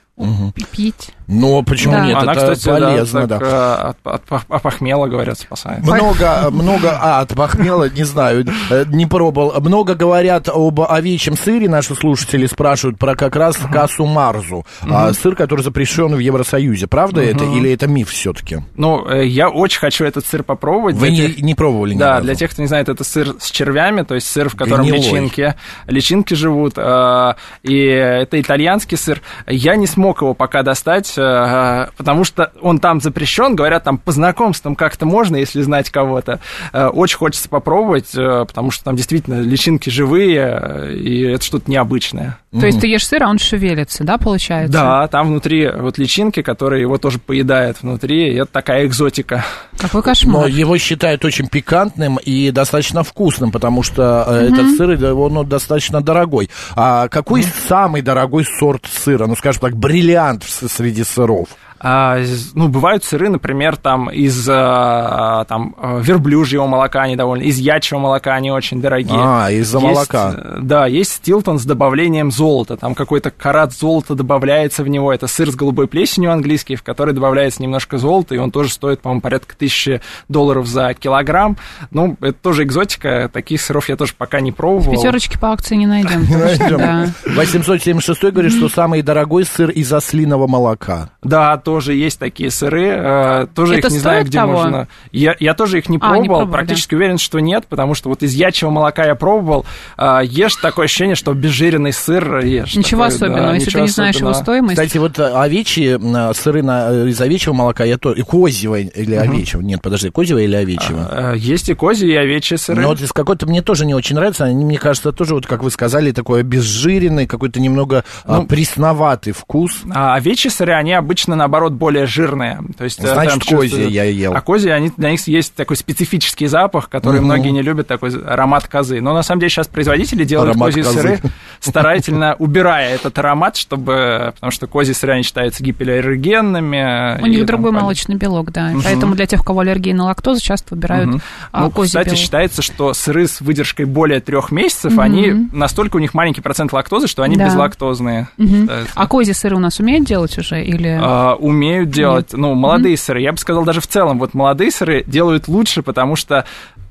Пить. 0.73 1.11
Но 1.27 1.63
почему 1.63 1.93
Да. 1.95 2.07
нет? 2.07 2.17
Она, 2.17 2.33
это 2.33 2.41
кстати, 2.55 2.65
полезно, 2.69 3.27
да, 3.27 3.27
да. 3.27 3.39
так, 3.39 3.49
э, 3.49 3.89
от, 3.91 4.15
от 4.15 4.25
пох- 4.29 4.45
опохмела, 4.49 5.07
говорят, 5.07 5.39
спасает. 5.39 5.81
Много, 5.85 6.49
много, 6.51 6.99
а, 7.01 7.21
от 7.21 7.35
похмела, 7.37 7.89
не 7.89 8.03
знаю, 8.03 8.45
э, 8.71 8.85
не 8.89 9.07
пробовал. 9.07 9.61
Много 9.61 9.95
говорят 9.95 10.49
об 10.49 10.81
овечьем 10.81 11.37
сыре, 11.37 11.69
наши 11.69 11.95
слушатели 11.95 12.47
спрашивают 12.47 12.99
про 12.99 13.15
как 13.15 13.37
раз 13.37 13.57
кассу 13.73 14.07
Марзу, 14.07 14.67
а, 14.91 15.13
сыр, 15.13 15.37
который 15.37 15.63
запрещен 15.63 16.13
в 16.17 16.19
Евросоюзе. 16.19 16.89
Правда 16.89 17.21
это 17.23 17.45
или 17.45 17.71
это 17.73 17.87
миф 17.87 18.11
все-таки? 18.11 18.59
Ну, 18.75 19.07
э, 19.09 19.25
я 19.27 19.49
очень 19.51 19.79
хочу 19.79 20.05
этот 20.05 20.27
сыр 20.27 20.43
попробовать. 20.43 20.97
Вы 20.97 21.11
не, 21.13 21.17
тех- 21.29 21.41
не 21.43 21.55
пробовали 21.55 21.95
Да, 21.95 22.15
разу? 22.15 22.25
для 22.25 22.35
тех, 22.35 22.51
кто 22.51 22.63
не 22.63 22.67
знает, 22.69 22.89
это 22.89 23.05
сыр 23.05 23.37
с 23.39 23.53
червями, 23.53 24.03
то 24.03 24.17
есть 24.17 24.27
сыр, 24.29 24.49
в 24.49 24.57
котором 24.57 24.83
Гнилой. 24.85 24.99
личинки, 24.99 25.55
личинки 25.87 26.35
живут, 26.35 26.73
э, 26.77 27.35
и 27.63 27.77
это 27.85 28.41
итальянский 28.41 28.97
сыр. 28.97 29.23
Я 29.47 29.77
не 29.77 29.87
смог 29.87 30.10
его 30.19 30.35
пока 30.35 30.63
достать, 30.63 31.13
э, 31.17 31.87
потому 31.97 32.25
что 32.25 32.53
он 32.61 32.79
там 32.79 33.01
запрещен, 33.01 33.55
говорят, 33.55 33.85
там 33.85 33.99
по 33.99 34.13
знакомствам 34.13 34.77
как-то 34.77 35.07
можно, 35.07 35.37
если 35.37 35.63
знать 35.63 35.91
кого-то. 35.91 36.41
Э, 36.73 36.87
Очень 36.89 37.19
хочется 37.19 37.49
попробовать, 37.49 38.15
э, 38.15 38.45
потому 38.47 38.71
что 38.71 38.85
там 38.85 38.97
действительно 38.97 39.41
личинки 39.41 39.91
живые, 39.91 40.97
и 40.97 41.23
это 41.23 41.45
что-то 41.45 41.71
необычное. 41.71 42.39
То 42.53 42.67
есть 42.67 42.81
ты 42.81 42.89
ешь 42.89 43.07
сыр, 43.07 43.23
а 43.23 43.29
он 43.29 43.39
шевелится, 43.39 44.03
да, 44.03 44.19
получается? 44.19 44.73
Да, 44.73 45.07
там 45.07 45.29
внутри 45.29 45.71
вот 45.71 45.99
личинки, 45.99 46.43
которые 46.43 46.81
его 46.81 46.99
тоже 46.99 47.21
поедают 47.21 47.81
внутри, 47.83 48.33
и 48.33 48.37
это 48.37 48.51
такая 48.51 48.87
экзотика. 48.87 49.45
Какой 49.79 49.99
Но 49.99 50.03
кошмар. 50.03 50.47
его 50.49 50.77
считают 50.77 51.25
очень 51.25 51.47
пикантным 51.47 52.17
и 52.17 52.51
достаточно 52.51 53.05
вкусным, 53.05 53.53
потому 53.53 53.85
что 53.85 54.25
э, 54.27 54.49
этот 54.49 54.77
сыр, 54.77 55.15
он 55.15 55.35
ну, 55.35 55.45
достаточно 55.45 56.01
дорогой. 56.01 56.51
А 56.75 57.07
какой 57.09 57.45
самый 57.69 58.03
дорогой 58.03 58.45
сорт 58.45 58.87
сыра? 58.87 59.27
Ну, 59.27 59.37
скажем 59.37 59.61
так, 59.61 59.77
бриллиант 60.01 60.45
среди 60.45 61.05
сыров. 61.05 61.49
А, 61.83 62.19
ну, 62.55 62.69
бывают 62.69 63.05
сыры, 63.05 63.31
например, 63.31 63.77
там 63.77 64.11
из 64.11 64.47
а, 64.51 65.45
там, 65.45 65.75
а, 65.79 65.99
верблюжьего 65.99 66.67
молока 66.67 67.01
они 67.03 67.17
довольно, 67.17 67.43
из 67.45 67.57
ячьего 67.59 67.99
молока 67.99 68.35
они 68.35 68.51
очень 68.51 68.83
дорогие. 68.83 69.19
А, 69.19 69.51
из-за 69.51 69.79
Есть, 69.79 69.89
молока. 69.91 70.35
э, 70.37 70.59
Да, 70.61 70.87
есть 70.87 71.13
стилтон 71.13 71.59
с 71.59 71.65
добавлением 71.65 72.31
золота, 72.31 72.77
там 72.77 72.95
какой-то 72.95 73.31
карат 73.31 73.73
золота 73.73 74.15
добавляется 74.15 74.83
в 74.85 74.89
него, 74.89 75.11
это 75.13 75.27
сыр 75.27 75.51
с 75.51 75.55
голубой 75.55 75.87
плесенью 75.89 76.33
английский, 76.33 76.77
в 76.77 76.83
который 76.83 77.15
добавляется 77.15 77.63
немножко 77.63 77.97
золота, 77.97 78.35
и 78.35 78.39
он 78.39 78.51
тоже 78.51 78.71
стоит, 78.71 79.01
по-моему, 79.01 79.23
порядка 79.23 79.57
тысячи 79.57 80.03
долларов 80.29 80.67
за 80.67 80.93
килограмм. 80.93 81.57
Ну, 81.91 82.17
это 82.21 82.35
тоже 82.35 82.65
экзотика, 82.65 83.31
таких 83.33 83.61
сыров 83.61 83.89
я 83.89 83.97
тоже 83.97 84.13
пока 84.19 84.41
не 84.41 84.53
пробовал. 84.53 84.93
Пятерочки 84.93 85.39
по 85.39 85.51
акции 85.53 85.77
не 85.77 85.87
найдем. 85.87 86.21
Не 86.29 86.37
найдем. 86.37 86.79
Да. 86.79 87.07
876 87.27 88.23
говорит, 88.33 88.53
что 88.53 88.69
самый 88.69 89.01
дорогой 89.03 89.45
сыр 89.45 89.71
из 89.71 89.91
ослиного 89.93 90.47
молока. 90.47 91.11
Да, 91.23 91.57
тоже 91.71 91.95
есть 91.95 92.19
такие 92.19 92.51
сыры, 92.51 92.89
э, 92.89 93.47
тоже 93.55 93.77
Это 93.77 93.87
их 93.89 93.93
не 93.95 93.99
знаю, 94.01 94.25
где 94.25 94.39
того? 94.39 94.53
можно. 94.55 94.89
Я, 95.13 95.37
я 95.39 95.55
тоже 95.55 95.79
их 95.79 95.89
не 95.89 95.99
А, 96.01 96.19
не 96.19 96.27
пробовал, 96.29 96.51
практически 96.51 96.97
уверен, 96.97 97.19
что 97.19 97.39
нет, 97.39 97.67
потому 97.69 97.95
что 97.95 98.09
вот 98.09 98.23
из 98.25 98.35
ячьего 98.35 98.71
молока 98.71 99.05
я 99.05 99.15
пробовал, 99.15 99.65
э, 99.97 100.21
ешь 100.25 100.57
такое 100.57 100.87
ощущение, 100.87 101.15
что 101.15 101.31
обезжиренный 101.31 101.93
сыр 101.93 102.39
ешь. 102.41 102.75
Ничего 102.75 103.03
Такой, 103.05 103.17
особенного, 103.17 103.47
да, 103.49 103.55
если 103.55 103.65
ты 103.67 103.71
ничего 103.71 103.83
не 103.85 103.89
знаешь 103.89 104.17
его 104.17 104.33
стоимость. 104.35 104.75
Кстати, 104.81 104.99
вот 104.99 105.19
э, 105.21 105.33
овечьи 105.33 105.89
м, 105.95 106.35
сыры 106.35 106.63
на, 106.63 106.89
э, 106.91 107.09
из 107.09 107.21
овечьего 107.21 107.53
молока 107.55 107.85
я 107.85 107.99
то 107.99 108.13
и 108.13 108.23
козьего 108.23 108.75
или 108.81 109.15
овечьего. 109.15 109.61
Нет, 109.61 109.81
подожди, 109.83 110.11
козьего 110.11 110.39
или 110.39 110.57
овечьего? 110.57 111.33
Э, 111.35 111.35
Есть 111.37 111.69
и 111.69 111.75
козьи, 111.75 112.11
и 112.11 112.17
овечьи 112.17 112.57
сыры. 112.57 112.83
Но 112.83 112.89
вот 112.89 113.01
из 113.01 113.13
какой-то 113.13 113.47
мне 113.47 113.63
тоже 113.63 113.87
не 113.87 113.95
очень 113.95 114.17
нравится. 114.17 114.45
Они, 114.47 114.65
мне 114.65 114.79
кажется, 114.79 115.13
тоже, 115.13 115.35
вот 115.35 115.47
как 115.47 115.63
вы 115.63 115.71
сказали, 115.71 116.11
такой 116.11 116.41
обезжиренный, 116.41 117.27
какой-то 117.29 117.61
немного 117.61 118.05
а, 118.25 118.39
Ну, 118.39 118.47
пресноватый 118.47 119.33
вкус. 119.33 119.83
А 119.95 120.15
овечьи 120.17 120.49
сыры, 120.51 120.73
они 120.73 120.93
обычно, 120.95 121.37
наоборот, 121.37 121.60
более 121.69 122.07
жирные. 122.07 122.59
То 122.79 122.85
есть, 122.85 122.99
э, 123.05 123.13
Значит, 123.13 123.45
там 123.47 123.59
козьи 123.59 123.89
я 123.89 124.05
ел. 124.05 124.33
А 124.35 124.41
козьи, 124.41 124.71
они, 124.71 124.91
для 124.97 125.11
них 125.11 125.27
есть 125.29 125.55
такой 125.55 125.77
специфический 125.77 126.47
запах, 126.47 126.89
который 126.89 127.17
Мгм. 127.21 127.27
многие 127.27 127.51
не 127.51 127.61
любят, 127.63 127.87
такой 127.87 128.11
аромат 128.25 128.67
козы. 128.67 129.01
Но 129.01 129.13
на 129.13 129.23
самом 129.23 129.41
деле 129.41 129.51
сейчас 129.51 129.69
производители 129.69 130.25
делают 130.25 130.51
Аромат 130.53 130.69
козьи 130.69 130.83
козы. 130.83 131.01
сыры, 131.01 131.21
старательно 131.61 132.35
убирая 132.39 132.95
этот 132.95 133.19
аромат, 133.19 133.57
чтобы... 133.57 134.33
Потому 134.35 134.51
что 134.51 134.67
козьи 134.67 134.95
сыры, 134.95 135.13
они 135.15 135.23
считаются 135.23 135.63
гипоаллергенными. 135.63 137.21
У 137.23 137.27
них 137.27 137.47
другой 137.47 137.73
молочный 137.73 138.17
белок, 138.17 138.51
да. 138.53 138.73
Поэтому 138.85 139.15
для 139.15 139.27
тех, 139.27 139.41
у 139.41 139.45
кого 139.45 139.61
аллергия 139.61 139.95
на 139.95 140.05
лактозу, 140.05 140.41
часто 140.41 140.75
выбирают 140.75 141.09
Мгм. 141.09 141.23
а, 141.53 141.61
Ну, 141.65 141.71
козий 141.71 141.89
кстати, 141.91 142.07
белок. 142.09 142.19
считается, 142.19 142.63
что 142.63 142.95
сыры 142.95 143.27
с 143.27 143.41
выдержкой 143.41 143.87
более 143.87 144.21
трех 144.21 144.51
месяцев, 144.53 144.99
они 144.99 145.49
настолько 145.53 145.97
у 145.97 145.99
них 145.99 146.15
маленький 146.15 146.41
процент 146.41 146.73
лактозы, 146.73 147.07
что 147.07 147.23
они 147.23 147.37
Да. 147.37 147.47
безлактозные. 147.47 148.29
Считаются. 148.39 148.93
А 148.95 149.07
козьи 149.07 149.33
сыры 149.35 149.57
у 149.57 149.59
нас 149.61 149.81
умеют 149.81 150.05
делать 150.07 150.37
уже? 150.39 150.63
Или... 150.65 150.99
А, 151.01 151.35
умеют 151.51 151.91
делать, 151.91 152.33
ну, 152.33 152.55
молодые 152.55 152.97
сыры. 152.97 153.21
Я 153.21 153.33
бы 153.33 153.39
сказал, 153.39 153.65
даже 153.65 153.81
в 153.81 153.87
целом, 153.87 154.19
вот 154.19 154.35
молодые 154.35 154.71
сыры 154.71 155.05
делают 155.07 155.49
лучше, 155.49 155.83
потому 155.83 156.17
что 156.17 156.45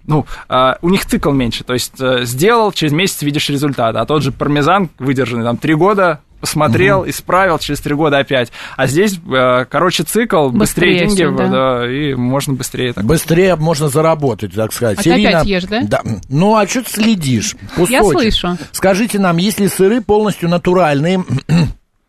ну, 0.05 0.25
а, 0.47 0.77
у 0.81 0.89
них 0.89 1.05
цикл 1.05 1.31
меньше. 1.31 1.63
То 1.63 1.73
есть 1.73 1.93
э, 1.99 2.25
сделал, 2.25 2.71
через 2.71 2.93
месяц 2.93 3.21
видишь 3.21 3.47
результат. 3.49 3.95
А 3.95 4.05
тот 4.05 4.23
же 4.23 4.31
пармезан 4.31 4.89
выдержанный, 4.97 5.43
там, 5.43 5.57
три 5.57 5.75
года, 5.75 6.21
посмотрел, 6.41 7.07
исправил, 7.07 7.59
через 7.59 7.79
три 7.79 7.93
года 7.93 8.17
опять. 8.17 8.51
А 8.75 8.87
здесь, 8.87 9.19
э, 9.31 9.65
короче, 9.69 10.03
цикл, 10.03 10.49
быстрее, 10.49 10.59
Быстрее 10.59 10.99
деньги, 10.99 11.15
всё, 11.15 11.31
да. 11.31 11.47
да, 11.47 11.91
и 11.91 12.15
можно 12.15 12.53
быстрее 12.53 12.93
так. 12.93 13.05
Быстрее 13.05 13.55
можно 13.55 13.87
заработать, 13.87 14.53
так 14.55 14.73
сказать. 14.73 14.97
А 14.99 15.03
ты 15.03 15.11
опять 15.11 15.45
ешь, 15.45 15.65
да? 15.65 16.01
Ну, 16.27 16.55
а 16.55 16.65
что 16.67 16.83
ты 16.83 16.89
следишь? 16.89 17.55
Я 17.87 17.99
Кусочек. 18.01 18.33
слышу. 18.33 18.57
Скажите 18.71 19.19
нам, 19.19 19.37
если 19.37 19.67
сыры 19.67 20.01
полностью 20.01 20.49
натуральные, 20.49 21.23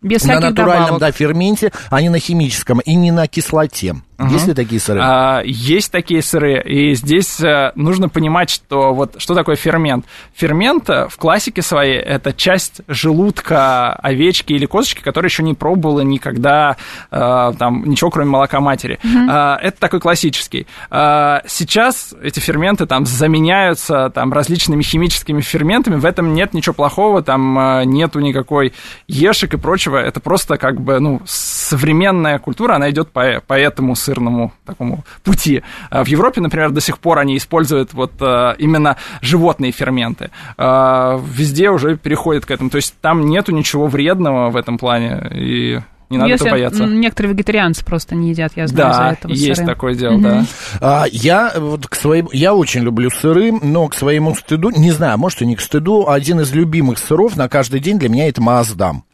Без 0.02 0.24
на 0.24 0.40
натуральном 0.40 0.84
добавок. 0.84 1.00
да, 1.00 1.12
ферменте, 1.12 1.72
а 1.90 2.00
не 2.00 2.08
на 2.08 2.18
химическом 2.18 2.80
и 2.80 2.94
не 2.94 3.10
на 3.10 3.26
кислоте. 3.26 3.96
Есть 4.28 4.46
ли 4.48 4.54
такие 4.54 4.80
сыры? 4.80 5.00
А, 5.02 5.42
есть 5.44 5.90
такие 5.90 6.22
сыры, 6.22 6.60
и 6.60 6.94
здесь 6.94 7.40
э, 7.40 7.72
нужно 7.74 8.08
понимать, 8.08 8.50
что 8.50 8.92
вот 8.92 9.16
что 9.18 9.34
такое 9.34 9.56
фермент. 9.56 10.04
Фермент 10.34 10.88
э, 10.90 11.08
в 11.08 11.16
классике 11.16 11.62
своей 11.62 11.98
это 11.98 12.32
часть 12.32 12.82
желудка 12.88 13.92
овечки 13.92 14.52
или 14.52 14.66
козочки, 14.66 15.00
которая 15.00 15.28
еще 15.28 15.42
не 15.42 15.54
пробовала 15.54 16.00
никогда 16.00 16.76
э, 17.10 17.52
там 17.58 17.84
ничего 17.84 18.10
кроме 18.10 18.30
молока 18.30 18.60
матери. 18.60 18.98
А, 19.28 19.58
это 19.62 19.78
такой 19.80 20.00
классический. 20.00 20.66
А, 20.90 21.42
сейчас 21.46 22.14
эти 22.22 22.40
ферменты 22.40 22.86
там 22.86 23.06
заменяются 23.06 24.10
там 24.10 24.32
различными 24.32 24.82
химическими 24.82 25.40
ферментами. 25.40 25.96
В 25.96 26.04
этом 26.04 26.34
нет 26.34 26.52
ничего 26.52 26.74
плохого, 26.74 27.22
там 27.22 27.82
нету 27.84 28.20
никакой 28.20 28.72
ешек 29.06 29.54
и 29.54 29.56
прочего. 29.56 29.96
Это 29.96 30.20
просто 30.20 30.56
как 30.56 30.80
бы 30.80 31.00
ну 31.00 31.22
современная 31.70 32.38
культура, 32.38 32.74
она 32.74 32.90
идет 32.90 33.10
по, 33.10 33.42
по 33.46 33.54
этому 33.54 33.94
сырному 33.94 34.52
такому 34.66 35.04
пути. 35.22 35.62
А 35.90 36.02
В 36.04 36.08
Европе, 36.08 36.40
например, 36.40 36.70
до 36.70 36.80
сих 36.80 36.98
пор 36.98 37.18
они 37.18 37.36
используют 37.36 37.94
вот 37.94 38.12
э, 38.20 38.54
именно 38.58 38.96
животные 39.22 39.70
ферменты. 39.72 40.30
А 40.58 41.20
Везде 41.32 41.70
уже 41.70 41.96
переходят 41.96 42.44
к 42.44 42.50
этому. 42.50 42.70
То 42.70 42.76
есть 42.76 42.94
там 43.00 43.26
нету 43.26 43.52
ничего 43.52 43.86
вредного 43.86 44.50
в 44.50 44.56
этом 44.56 44.78
плане, 44.78 45.30
и 45.32 45.78
не 46.10 46.18
надо 46.18 46.30
Если 46.30 46.46
этого 46.46 46.58
бояться. 46.58 46.84
некоторые 46.86 47.32
вегетарианцы 47.34 47.84
просто 47.84 48.16
не 48.16 48.30
едят, 48.30 48.52
я 48.56 48.66
знаю, 48.66 48.88
Да, 48.88 48.96
за 48.96 49.04
этого 49.12 49.32
есть 49.32 49.60
сыры. 49.60 49.66
такое 49.68 49.94
дело, 49.94 50.20
да. 50.20 50.44
А, 50.80 51.04
я 51.12 51.52
вот 51.56 51.86
к 51.86 51.94
своему, 51.94 52.30
я 52.32 52.52
очень 52.52 52.82
люблю 52.82 53.10
сыры, 53.10 53.52
но 53.52 53.86
к 53.86 53.94
своему 53.94 54.34
стыду, 54.34 54.70
не 54.70 54.90
знаю, 54.90 55.18
может 55.18 55.40
и 55.42 55.46
не 55.46 55.54
к 55.54 55.60
стыду, 55.60 56.08
один 56.08 56.40
из 56.40 56.52
любимых 56.52 56.98
сыров 56.98 57.36
на 57.36 57.48
каждый 57.48 57.78
день 57.78 58.00
для 58.00 58.08
меня 58.08 58.28
это 58.28 58.42
Маасдам. 58.42 59.04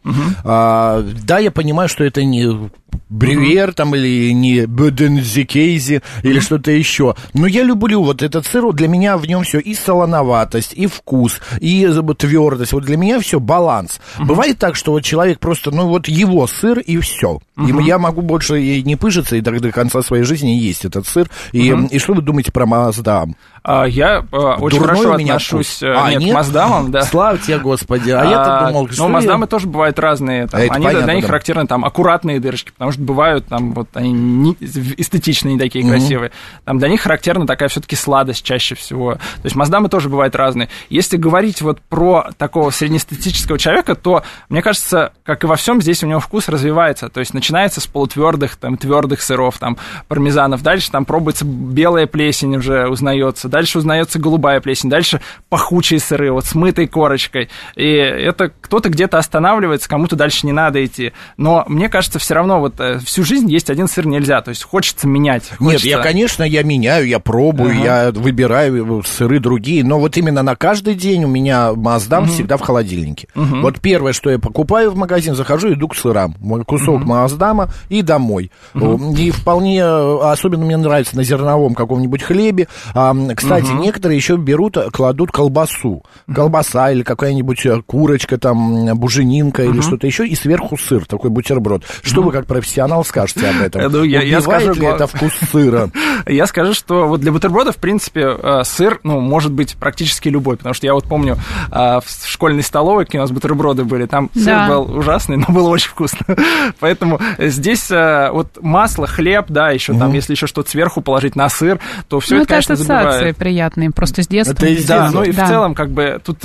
А, 0.45 1.03
да, 1.25 1.39
я 1.39 1.51
понимаю, 1.51 1.89
что 1.89 2.05
это 2.05 2.25
не 2.25 2.71
брюер 3.09 3.73
там 3.73 3.95
или 3.95 4.33
не 4.33 4.67
бедензикейзи 4.67 6.03
или 6.23 6.41
что-то 6.41 6.71
еще. 6.71 7.15
Но 7.35 7.47
я 7.47 7.63
люблю 7.63 8.03
вот 8.03 8.23
этот 8.23 8.47
сыр, 8.47 8.67
вот 8.67 8.77
для 8.77 8.89
меня 8.89 9.17
в 9.17 9.27
нем 9.27 9.45
все 9.45 9.59
и 9.59 9.75
солоноватость, 9.75 10.73
и 10.75 10.87
вкус, 10.87 11.41
и 11.61 11.87
твердость. 12.19 12.73
Вот 12.73 12.85
для 12.85 12.97
меня 12.97 13.21
все 13.21 13.39
баланс. 13.41 14.01
Бывает 14.19 14.59
так, 14.59 14.77
что 14.77 14.93
вот 14.93 15.01
человек 15.03 15.39
просто, 15.39 15.71
ну 15.71 15.89
вот 15.89 16.09
его 16.09 16.47
сыр 16.47 16.79
и 16.79 16.99
все. 16.99 17.39
И 17.59 17.85
я 17.85 17.99
могу 17.99 18.23
больше 18.23 18.61
и 18.61 18.83
не 18.83 18.97
пыжиться, 18.97 19.37
и 19.37 19.41
так 19.41 19.61
до 19.61 19.71
конца 19.73 20.03
своей 20.03 20.25
жизни 20.25 20.51
есть 20.51 20.85
этот 20.85 21.07
сыр. 21.07 21.29
И, 21.53 21.75
и 21.91 21.99
что 21.99 22.13
вы 22.15 22.23
думаете 22.23 22.53
про 22.53 22.67
Маздам? 22.67 23.37
А, 23.63 23.85
Я 23.85 24.25
э, 24.31 24.37
очень 24.37 24.79
Дурной 24.79 24.97
хорошо 24.97 25.17
меня 25.17 25.35
отношусь 25.35 25.83
э, 25.83 25.93
А, 25.93 26.11
нет, 26.11 26.21
нет? 26.21 26.31
к 26.31 26.35
Маздамам, 26.35 26.91
да. 26.93 27.03
Слава 27.03 27.37
тебе, 27.39 27.59
Господи. 27.59 28.11
А, 28.11 28.25
я-то 28.25 28.67
думал, 28.69 28.89
что... 28.89 29.03
Ну, 29.03 29.09
я- 29.09 29.13
Маздамы 29.15 29.47
тоже 29.49 29.67
бывают 29.67 29.96
разные. 29.99 30.47
там, 30.47 30.61
А 30.61 30.63
они, 30.63 30.71
понятно, 30.85 31.03
для 31.03 31.15
них 31.15 31.23
да. 31.23 31.29
характерны 31.29 31.67
там 31.67 31.85
аккуратные 31.85 32.41
дырочки, 32.41 32.71
потому 32.73 32.93
что 32.93 33.01
бывают 33.03 33.47
там 33.47 33.73
вот 33.73 33.89
они 33.95 34.13
не- 34.13 34.57
эстетичные, 34.61 35.55
не 35.55 35.61
такие 35.61 35.87
красивые. 35.89 36.33
Там 36.65 36.79
для 36.79 36.89
них 36.89 37.01
характерна 37.01 37.47
такая 37.47 37.69
все-таки 37.69 37.97
сладость 37.97 38.45
чаще 38.45 38.75
всего. 38.75 39.15
То 39.15 39.21
есть 39.45 39.57
Маздамы 39.57 39.89
тоже 39.89 40.09
бывают 40.09 40.35
разные. 40.35 40.69
Если 40.91 41.17
говорить 41.17 41.63
вот 41.63 41.81
про 41.81 42.31
такого 42.39 42.71
среднестатистического 42.71 43.59
человека, 43.59 43.95
то, 43.95 44.23
мне 44.49 44.63
кажется, 44.63 45.13
как 45.25 45.45
и 45.45 45.47
во 45.47 45.57
всем, 45.57 45.81
здесь 45.83 46.03
у 46.03 46.07
него 46.07 46.21
вкус 46.21 46.49
развивается. 46.49 47.09
То 47.09 47.21
есть 47.21 47.35
начинается 47.35 47.81
с 47.81 47.87
полутвердых, 47.87 48.57
там, 48.57 48.77
твердых 48.77 49.21
сыров, 49.23 49.59
там, 49.59 49.77
пармезанов. 50.09 50.63
Дальше 50.63 50.91
там 50.91 51.05
пробуется 51.05 51.45
белая 51.45 52.07
плесень 52.07 52.57
уже 52.57 52.89
узнается. 52.89 53.49
Дальше 53.49 53.79
узнается 53.79 54.19
голубая 54.19 54.61
плесень. 54.61 54.91
Дальше 54.91 55.21
пахучие 55.49 56.01
сыры, 56.01 56.33
вот 56.33 56.45
с 56.47 56.55
мытой 56.55 56.87
корочкой. 56.87 57.49
И 57.75 57.87
это 57.87 58.51
кто-то 58.61 58.89
где-то 58.89 59.19
останавливается, 59.19 59.86
кому-то 59.89 60.17
дальше 60.17 60.47
не 60.47 60.53
надо 60.53 60.85
идти. 60.85 61.13
Но 61.37 61.65
мне 61.69 61.89
кажется, 61.89 62.19
все 62.19 62.35
равно 62.35 62.61
вот 62.61 62.81
э, 62.81 62.99
всю 63.01 63.25
жизнь 63.25 63.51
есть 63.51 63.71
один 63.71 63.89
сыр 63.89 64.07
нельзя. 64.07 64.41
То 64.43 64.51
есть 64.51 64.63
хочется 64.63 65.07
менять. 65.07 65.45
Нет, 65.61 65.73
хочется- 65.73 65.89
я, 65.89 65.99
конечно, 65.99 66.43
я 66.45 66.63
меняю, 66.63 67.07
я 67.07 67.19
пробую, 67.21 67.71
Ага. 67.73 67.85
я 67.85 68.11
выбираю 68.13 69.03
сыры 69.07 69.41
другие, 69.41 69.85
но 69.85 69.99
вот 69.99 70.17
именно 70.17 70.43
на 70.43 70.57
каждый 70.57 70.95
день 70.95 71.25
у 71.25 71.29
меня 71.29 71.73
Маздам 71.75 72.27
всегда 72.27 72.57
в 72.57 72.61
холодильнике. 72.63 73.29
Вот 73.35 73.81
первое, 73.81 74.13
что 74.13 74.31
я 74.31 74.39
покупаю 74.39 74.91
в 74.91 74.97
магазин, 74.97 75.35
захожу, 75.35 75.73
иду 75.73 75.89
к 75.89 75.97
сырам. 75.97 76.35
Кусок 76.67 77.05
Маздама 77.05 77.71
и 77.89 78.03
домой. 78.03 78.51
И 78.75 79.31
вполне, 79.31 79.81
э, 79.81 80.19
особенно 80.23 80.65
мне 80.65 80.77
нравится 80.77 81.17
на 81.17 81.23
зерновом 81.25 81.75
каком-нибудь 81.75 82.23
хлебе. 82.23 82.69
А, 82.95 83.15
кстати, 83.35 83.71
некоторые 83.71 84.17
еще 84.17 84.37
берут, 84.37 84.77
э, 84.77 84.91
кладут 84.91 85.31
колбасу. 85.33 86.03
Колбаса 86.33 86.91
или 86.91 87.03
какая-нибудь 87.03 87.65
э, 87.67 87.83
курочка, 87.87 88.39
там, 88.39 88.97
буженинка 88.99 89.63
или 89.65 89.76
что-то 89.83 90.07
еще, 90.07 90.27
и 90.27 90.35
сверху 90.35 90.77
сыр, 90.77 91.05
такой 91.07 91.31
бутерброд. 91.31 91.85
Что 92.03 92.23
вы 92.23 92.33
как 92.33 92.47
профессионал 92.47 93.05
скажете 93.05 93.49
об 93.49 93.61
этом? 93.61 93.81
Э, 93.83 93.89
ну, 93.89 94.03
я- 94.03 94.41
скажу, 94.41 94.75
ли 94.75 94.87
это 94.87 95.07
вкус 95.07 95.33
сыра? 95.51 95.91
Я 96.27 96.47
скажу, 96.47 96.75
что 96.75 97.07
вот 97.07 97.21
для 97.21 97.33
бутерброда, 97.33 97.73
в 97.73 97.77
принципе, 97.77 98.37
э, 98.43 98.63
сыр, 98.65 99.01
ну, 99.03 99.21
может 99.21 99.53
быть 99.53 99.77
практически 99.77 100.29
любой, 100.29 100.57
потому 100.57 100.75
что 100.75 100.87
я 100.87 100.95
вот 100.95 101.05
помню 101.05 101.37
э, 101.71 101.75
в 101.75 102.05
школьной 102.27 102.63
столовой, 102.63 103.05
какие 103.05 103.21
у 103.21 103.23
нас 103.23 103.31
бутерброды 103.31 103.85
были, 103.85 104.07
там 104.07 104.31
сыр 104.35 104.69
был 104.69 104.97
ужасный, 104.97 105.37
но 105.47 105.47
было 105.49 105.69
очень 105.69 105.91
вкусно. 105.91 106.37
Поэтому 106.81 107.21
здесь 107.39 107.91
вот 107.91 108.59
масло, 108.61 109.07
хлеб, 109.07 109.47
да, 109.49 109.71
еще 109.71 109.97
там, 109.97 110.13
если 110.13 110.33
еще 110.33 110.47
что-то 110.47 110.71
сверху 110.71 111.01
положить 111.01 111.37
на 111.37 111.49
сыр, 111.49 111.79
то 112.09 112.21
все 112.21 112.37
ну, 112.37 112.41
это, 112.43 112.51
конечно, 112.51 112.75
ассоциации 112.75 113.13
забивает. 113.13 113.37
приятные, 113.37 113.91
просто 113.91 114.23
с 114.23 114.29
детства. 114.29 114.55
Это 114.55 114.67
из 114.67 114.85
Да, 114.87 115.11
ну 115.13 115.23
и 115.23 115.31
в 115.31 115.37
целом, 115.37 115.75
как 115.75 115.91
бы, 115.91 116.21
тут 116.25 116.45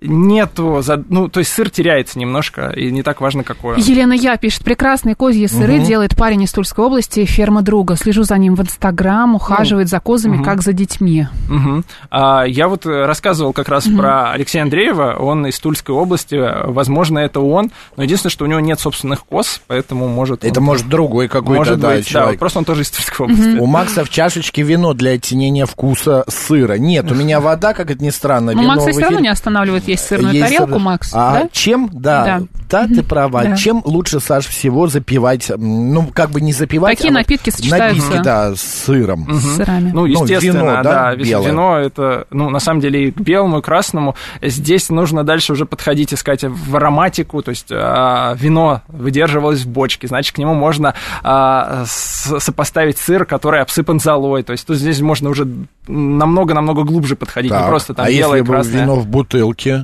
нету, 0.00 0.82
ну, 1.08 1.28
то 1.28 1.40
есть 1.40 1.52
сыр 1.52 1.70
теряется 1.70 2.18
немножко, 2.18 2.70
и 2.70 2.90
не 2.90 3.02
так 3.02 3.20
важно, 3.20 3.44
какой 3.44 3.74
он. 3.74 3.80
Елена 3.80 4.12
Я 4.12 4.36
пишет, 4.36 4.62
прекрасные 4.62 5.14
козьи 5.14 5.46
сыры 5.46 5.78
делает 5.78 6.16
парень 6.16 6.42
из 6.42 6.52
Тульской 6.52 6.84
области, 6.84 7.24
ферма 7.24 7.62
друга. 7.62 7.96
Слежу 7.96 8.22
за 8.24 8.36
ним 8.36 8.56
в 8.56 8.60
Инстаграм, 8.60 9.34
ухаживает 9.34 9.88
за 9.88 10.00
козами, 10.00 10.42
как 10.42 10.62
за 10.62 10.72
детьми. 10.72 11.26
Мгм. 11.48 11.84
А, 12.10 12.44
я 12.44 12.68
вот 12.68 12.84
э, 12.84 13.06
рассказывал 13.06 13.52
как 13.52 13.68
раз 13.68 13.86
про 13.86 14.32
Алексея 14.32 14.62
Андреева, 14.62 15.16
он 15.18 15.46
из 15.46 15.58
Тульской 15.58 15.94
области, 15.94 16.36
возможно, 16.66 17.18
это 17.18 17.40
он, 17.40 17.70
но 17.96 18.02
единственное, 18.02 18.30
что 18.30 18.44
у 18.44 18.48
него 18.48 18.60
нет 18.60 18.78
собственных 18.78 19.24
коз, 19.24 19.62
поэтому 19.66 20.08
может... 20.08 20.44
Это 20.44 20.60
он- 20.60 20.66
может 20.66 20.88
другой 20.88 21.28
какой-то, 21.28 21.58
может 21.58 21.80
да, 21.80 21.94
быть, 21.94 22.04
да, 22.04 22.10
человек. 22.10 22.38
просто 22.38 22.58
он 22.58 22.64
тоже 22.64 22.82
из 22.82 22.90
Тульской 22.90 23.26
области. 23.26 23.56
У 23.58 23.66
Макса 23.66 24.04
в 24.04 24.10
чашечке 24.10 24.62
вино 24.62 24.92
для 24.92 25.12
оттенения 25.12 25.64
вкуса 25.64 26.24
сыра. 26.28 26.74
Нет, 26.74 27.10
у 27.10 27.14
меня 27.14 27.40
вода, 27.40 27.72
как 27.72 27.90
это 27.90 28.02
ни 28.02 28.10
странно. 28.10 28.52
Но 28.52 28.60
вино 28.60 28.74
Макса 28.74 28.90
все 28.90 29.00
равно 29.00 29.20
не 29.20 29.28
останавливает 29.28 29.85
есть 29.88 30.06
сырную 30.06 30.34
Есть 30.34 30.46
тарелку, 30.54 30.72
сыр- 30.74 30.78
Макс, 30.80 31.10
А 31.14 31.32
да? 31.42 31.48
чем, 31.52 31.88
да, 31.92 32.24
Да. 32.24 32.42
да, 32.70 32.86
ты 32.86 33.02
права. 33.02 33.42
Да. 33.44 33.56
Чем 33.56 33.82
лучше, 33.84 34.20
Саш, 34.20 34.46
всего 34.46 34.86
запивать, 34.88 35.50
ну, 35.56 36.06
как 36.12 36.30
бы 36.30 36.40
не 36.40 36.52
запивать, 36.52 36.96
Какие 36.96 37.10
а 37.10 37.12
вот 37.14 37.18
напитки 37.20 37.50
сочетаются? 37.50 38.02
Напитки, 38.06 38.24
да, 38.24 38.54
с 38.54 38.60
сыром. 38.60 39.28
С 39.32 39.56
сырами. 39.56 39.90
Ну, 39.92 40.04
естественно, 40.06 40.58
вино, 40.58 40.82
да, 40.82 40.82
да, 40.82 41.16
белое? 41.16 41.48
вино 41.48 41.78
это, 41.78 42.26
ну, 42.30 42.50
на 42.50 42.58
самом 42.60 42.80
деле, 42.80 43.08
и 43.08 43.12
к 43.12 43.20
белому, 43.20 43.58
и 43.58 43.62
к 43.62 43.64
красному. 43.64 44.14
Здесь 44.42 44.90
нужно 44.90 45.24
дальше 45.24 45.52
уже 45.52 45.66
подходить, 45.66 46.12
искать 46.14 46.44
в 46.44 46.76
ароматику, 46.76 47.42
то 47.42 47.50
есть 47.50 47.68
а, 47.70 48.34
вино 48.38 48.82
выдерживалось 48.88 49.62
в 49.62 49.68
бочке, 49.68 50.06
значит, 50.08 50.34
к 50.34 50.38
нему 50.38 50.54
можно 50.54 50.94
а, 51.22 51.84
с- 51.86 52.38
сопоставить 52.40 52.98
сыр, 52.98 53.24
который 53.24 53.60
обсыпан 53.62 54.00
золой, 54.00 54.42
то 54.42 54.52
есть 54.52 54.66
тут 54.66 54.76
здесь 54.76 55.00
можно 55.00 55.30
уже 55.30 55.46
намного-намного 55.88 56.82
глубже 56.84 57.16
подходить, 57.16 57.50
не 57.50 57.56
Так, 57.56 57.68
просто 57.68 57.94
там 57.94 58.06
а 58.06 58.08
белое, 58.10 58.38
если 58.38 58.46
бы 58.48 58.54
красное. 58.54 58.82
вино 58.82 58.96
в 58.96 59.06
бутылке 59.06 59.75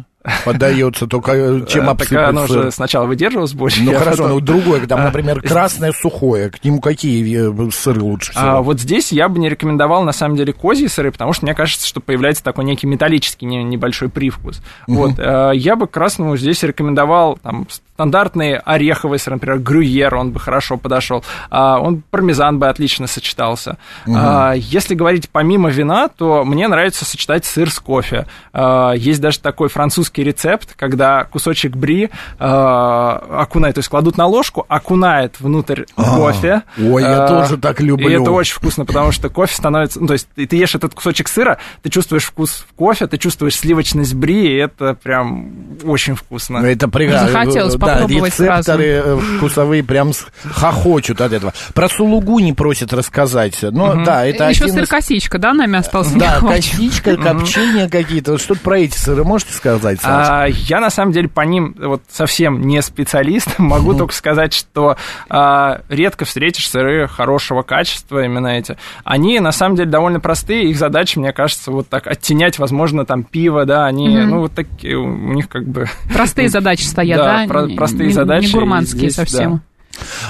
подается, 0.44 1.06
то 1.06 1.20
ка- 1.20 1.62
чем 1.66 1.84
Э, 1.84 1.86
Так 1.86 2.00
обсыпать 2.00 2.28
оно 2.28 2.46
же 2.46 2.70
сначала 2.70 3.06
выдерживалось 3.06 3.52
бочке, 3.54 3.82
Ну 3.82 3.92
а 3.94 3.98
хорошо, 3.98 4.22
потом- 4.24 4.30
ну 4.32 4.40
другое, 4.40 4.86
там, 4.86 5.00
А, 5.00 5.04
например, 5.04 5.40
красное 5.42 5.92
сухое, 5.92 6.50
к 6.50 6.62
нему 6.64 6.80
какие 6.80 7.66
э, 7.66 7.70
сыры 7.70 8.00
лучше 8.02 8.32
всего? 8.32 8.44
А, 8.44 8.62
вот 8.62 8.80
здесь 8.80 9.12
я 9.12 9.28
бы 9.28 9.38
не 9.38 9.48
рекомендовал, 9.48 10.04
на 10.04 10.12
самом 10.12 10.36
деле, 10.36 10.52
козьи 10.52 10.86
сыры, 10.88 11.10
потому 11.12 11.32
что 11.32 11.44
мне 11.44 11.54
кажется, 11.54 11.86
что 11.86 12.00
появляется 12.00 12.42
такой 12.44 12.64
некий 12.64 12.86
металлический 12.86 13.46
не- 13.46 13.64
небольшой 13.64 14.08
привкус. 14.08 14.62
Вот, 14.86 15.12
э, 15.18 15.52
я 15.54 15.76
бы 15.76 15.86
красному 15.86 16.36
здесь 16.36 16.62
рекомендовал 16.62 17.38
там, 17.42 17.66
стандартный 18.02 18.58
ореховый 18.58 19.20
сыр, 19.20 19.34
например, 19.34 19.60
грюйер, 19.60 20.16
он 20.16 20.32
бы 20.32 20.40
хорошо 20.40 20.76
подошел. 20.76 21.24
А, 21.50 21.78
он 21.78 22.02
пармезан 22.10 22.58
бы 22.58 22.66
отлично 22.66 23.06
сочетался. 23.06 23.76
А, 24.08 24.54
если 24.56 24.96
говорить 24.96 25.28
помимо 25.30 25.70
вина, 25.70 26.08
то 26.08 26.42
мне 26.44 26.66
нравится 26.66 27.04
сочетать 27.04 27.44
сыр 27.44 27.70
с 27.70 27.78
кофе. 27.78 28.26
А, 28.52 28.92
есть 28.92 29.20
даже 29.20 29.38
такой 29.38 29.68
французский 29.68 30.24
рецепт, 30.24 30.74
когда 30.76 31.22
кусочек 31.22 31.76
бри 31.76 32.10
а, 32.40 33.42
окунает, 33.42 33.76
то 33.76 33.78
есть 33.78 33.88
кладут 33.88 34.16
на 34.16 34.26
ложку, 34.26 34.66
окунает 34.66 35.38
внутрь 35.38 35.84
кофе. 35.94 36.62
ой, 36.76 37.02
я 37.02 37.28
тоже 37.28 37.56
так 37.56 37.80
люблю. 37.80 38.08
И 38.08 38.20
это 38.20 38.32
очень 38.32 38.54
вкусно, 38.54 38.84
потому 38.84 39.12
что 39.12 39.28
кофе 39.28 39.54
становится... 39.54 40.00
Ну, 40.00 40.08
то 40.08 40.14
есть 40.14 40.26
ты, 40.34 40.44
ты 40.48 40.56
ешь 40.56 40.74
этот 40.74 40.92
кусочек 40.92 41.28
сыра, 41.28 41.58
ты 41.82 41.88
чувствуешь 41.88 42.24
вкус 42.24 42.66
кофе, 42.74 43.06
ты 43.06 43.16
чувствуешь 43.16 43.54
сливочность 43.54 44.14
бри, 44.14 44.54
и 44.54 44.56
это 44.56 44.94
прям 44.94 45.52
очень 45.84 46.16
вкусно. 46.16 46.62
Ну, 46.62 46.66
Это 46.66 46.88
прекрасно. 46.88 47.28
Захотелось 47.28 47.74
да, 47.74 47.91
попробовать 48.00 48.38
рецепторы 48.38 48.86
э, 48.86 49.16
вкусовые 49.36 49.82
прям 49.84 50.12
хохочут 50.44 51.20
от 51.20 51.32
этого. 51.32 51.52
Про 51.74 51.88
сулугу 51.88 52.38
не 52.38 52.52
просят 52.52 52.92
рассказать. 52.92 53.58
Но 53.62 54.04
да, 54.04 54.24
это 54.26 54.48
Еще 54.48 54.68
сыр 54.68 54.84
из- 54.84 54.88
косичка, 54.88 55.38
да, 55.38 55.52
нами 55.52 55.78
остался? 55.78 56.16
Да, 56.18 56.38
косичка, 56.40 57.16
копчение 57.16 57.88
какие-то. 57.88 58.32
Вот 58.32 58.40
Что-то 58.40 58.60
про 58.60 58.78
эти 58.80 58.96
сыры 58.96 59.24
можете 59.24 59.52
сказать? 59.52 59.98
А, 60.04 60.46
я 60.46 60.80
на 60.80 60.90
самом 60.90 61.12
деле 61.12 61.28
по 61.28 61.42
ним 61.42 61.74
вот 61.78 62.02
совсем 62.10 62.62
не 62.62 62.80
специалист, 62.82 63.48
могу 63.58 63.94
только 63.94 64.14
сказать, 64.14 64.52
что 64.52 64.96
а, 65.28 65.80
редко 65.88 66.24
встретишь 66.24 66.68
сыры 66.68 67.08
хорошего 67.08 67.62
качества, 67.62 68.24
именно 68.24 68.48
эти. 68.48 68.76
Они 69.04 69.40
на 69.40 69.52
самом 69.52 69.76
деле 69.76 69.90
довольно 69.90 70.20
простые, 70.20 70.70
их 70.70 70.76
задача, 70.78 71.18
мне 71.18 71.32
кажется, 71.32 71.70
вот 71.70 71.88
так 71.88 72.06
оттенять, 72.06 72.58
возможно, 72.58 73.04
там 73.04 73.22
пиво, 73.24 73.64
да, 73.64 73.86
они, 73.86 74.08
ну 74.20 74.40
вот 74.40 74.52
такие 74.52 74.96
у 74.96 75.32
них 75.32 75.48
как 75.48 75.66
бы 75.66 75.86
Простые 76.12 76.48
задачи 76.52 76.84
стоят, 76.84 77.18
Да, 77.18 77.46
да? 77.46 77.46
Простые 77.76 78.08
не- 78.08 78.12
задачи, 78.12 78.46
Не 78.46 78.52
гурманские 78.52 79.10
здесь, 79.10 79.14
совсем. 79.14 79.62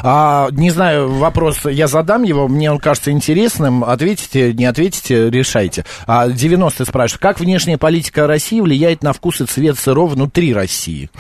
А, 0.03 0.49
не 0.53 0.71
знаю, 0.71 1.13
вопрос 1.13 1.61
я 1.65 1.87
задам 1.87 2.23
его, 2.23 2.49
мне 2.49 2.71
он 2.71 2.79
кажется 2.79 3.11
интересным. 3.11 3.85
Ответите, 3.85 4.53
не 4.53 4.65
ответите, 4.65 5.31
решайте. 5.31 5.85
А 6.07 6.29
90 6.29 6.85
спрашивают, 6.85 7.23
как 7.23 7.41
внешняя 7.41 7.79
политика 7.79 8.27
России 8.27 8.61
влияет 8.61 9.03
на 9.03 9.13
вкус 9.13 9.41
и 9.41 9.47
цвет 9.47 9.79
сыров 9.79 10.13
внутри 10.13 10.53
России? 10.53 11.11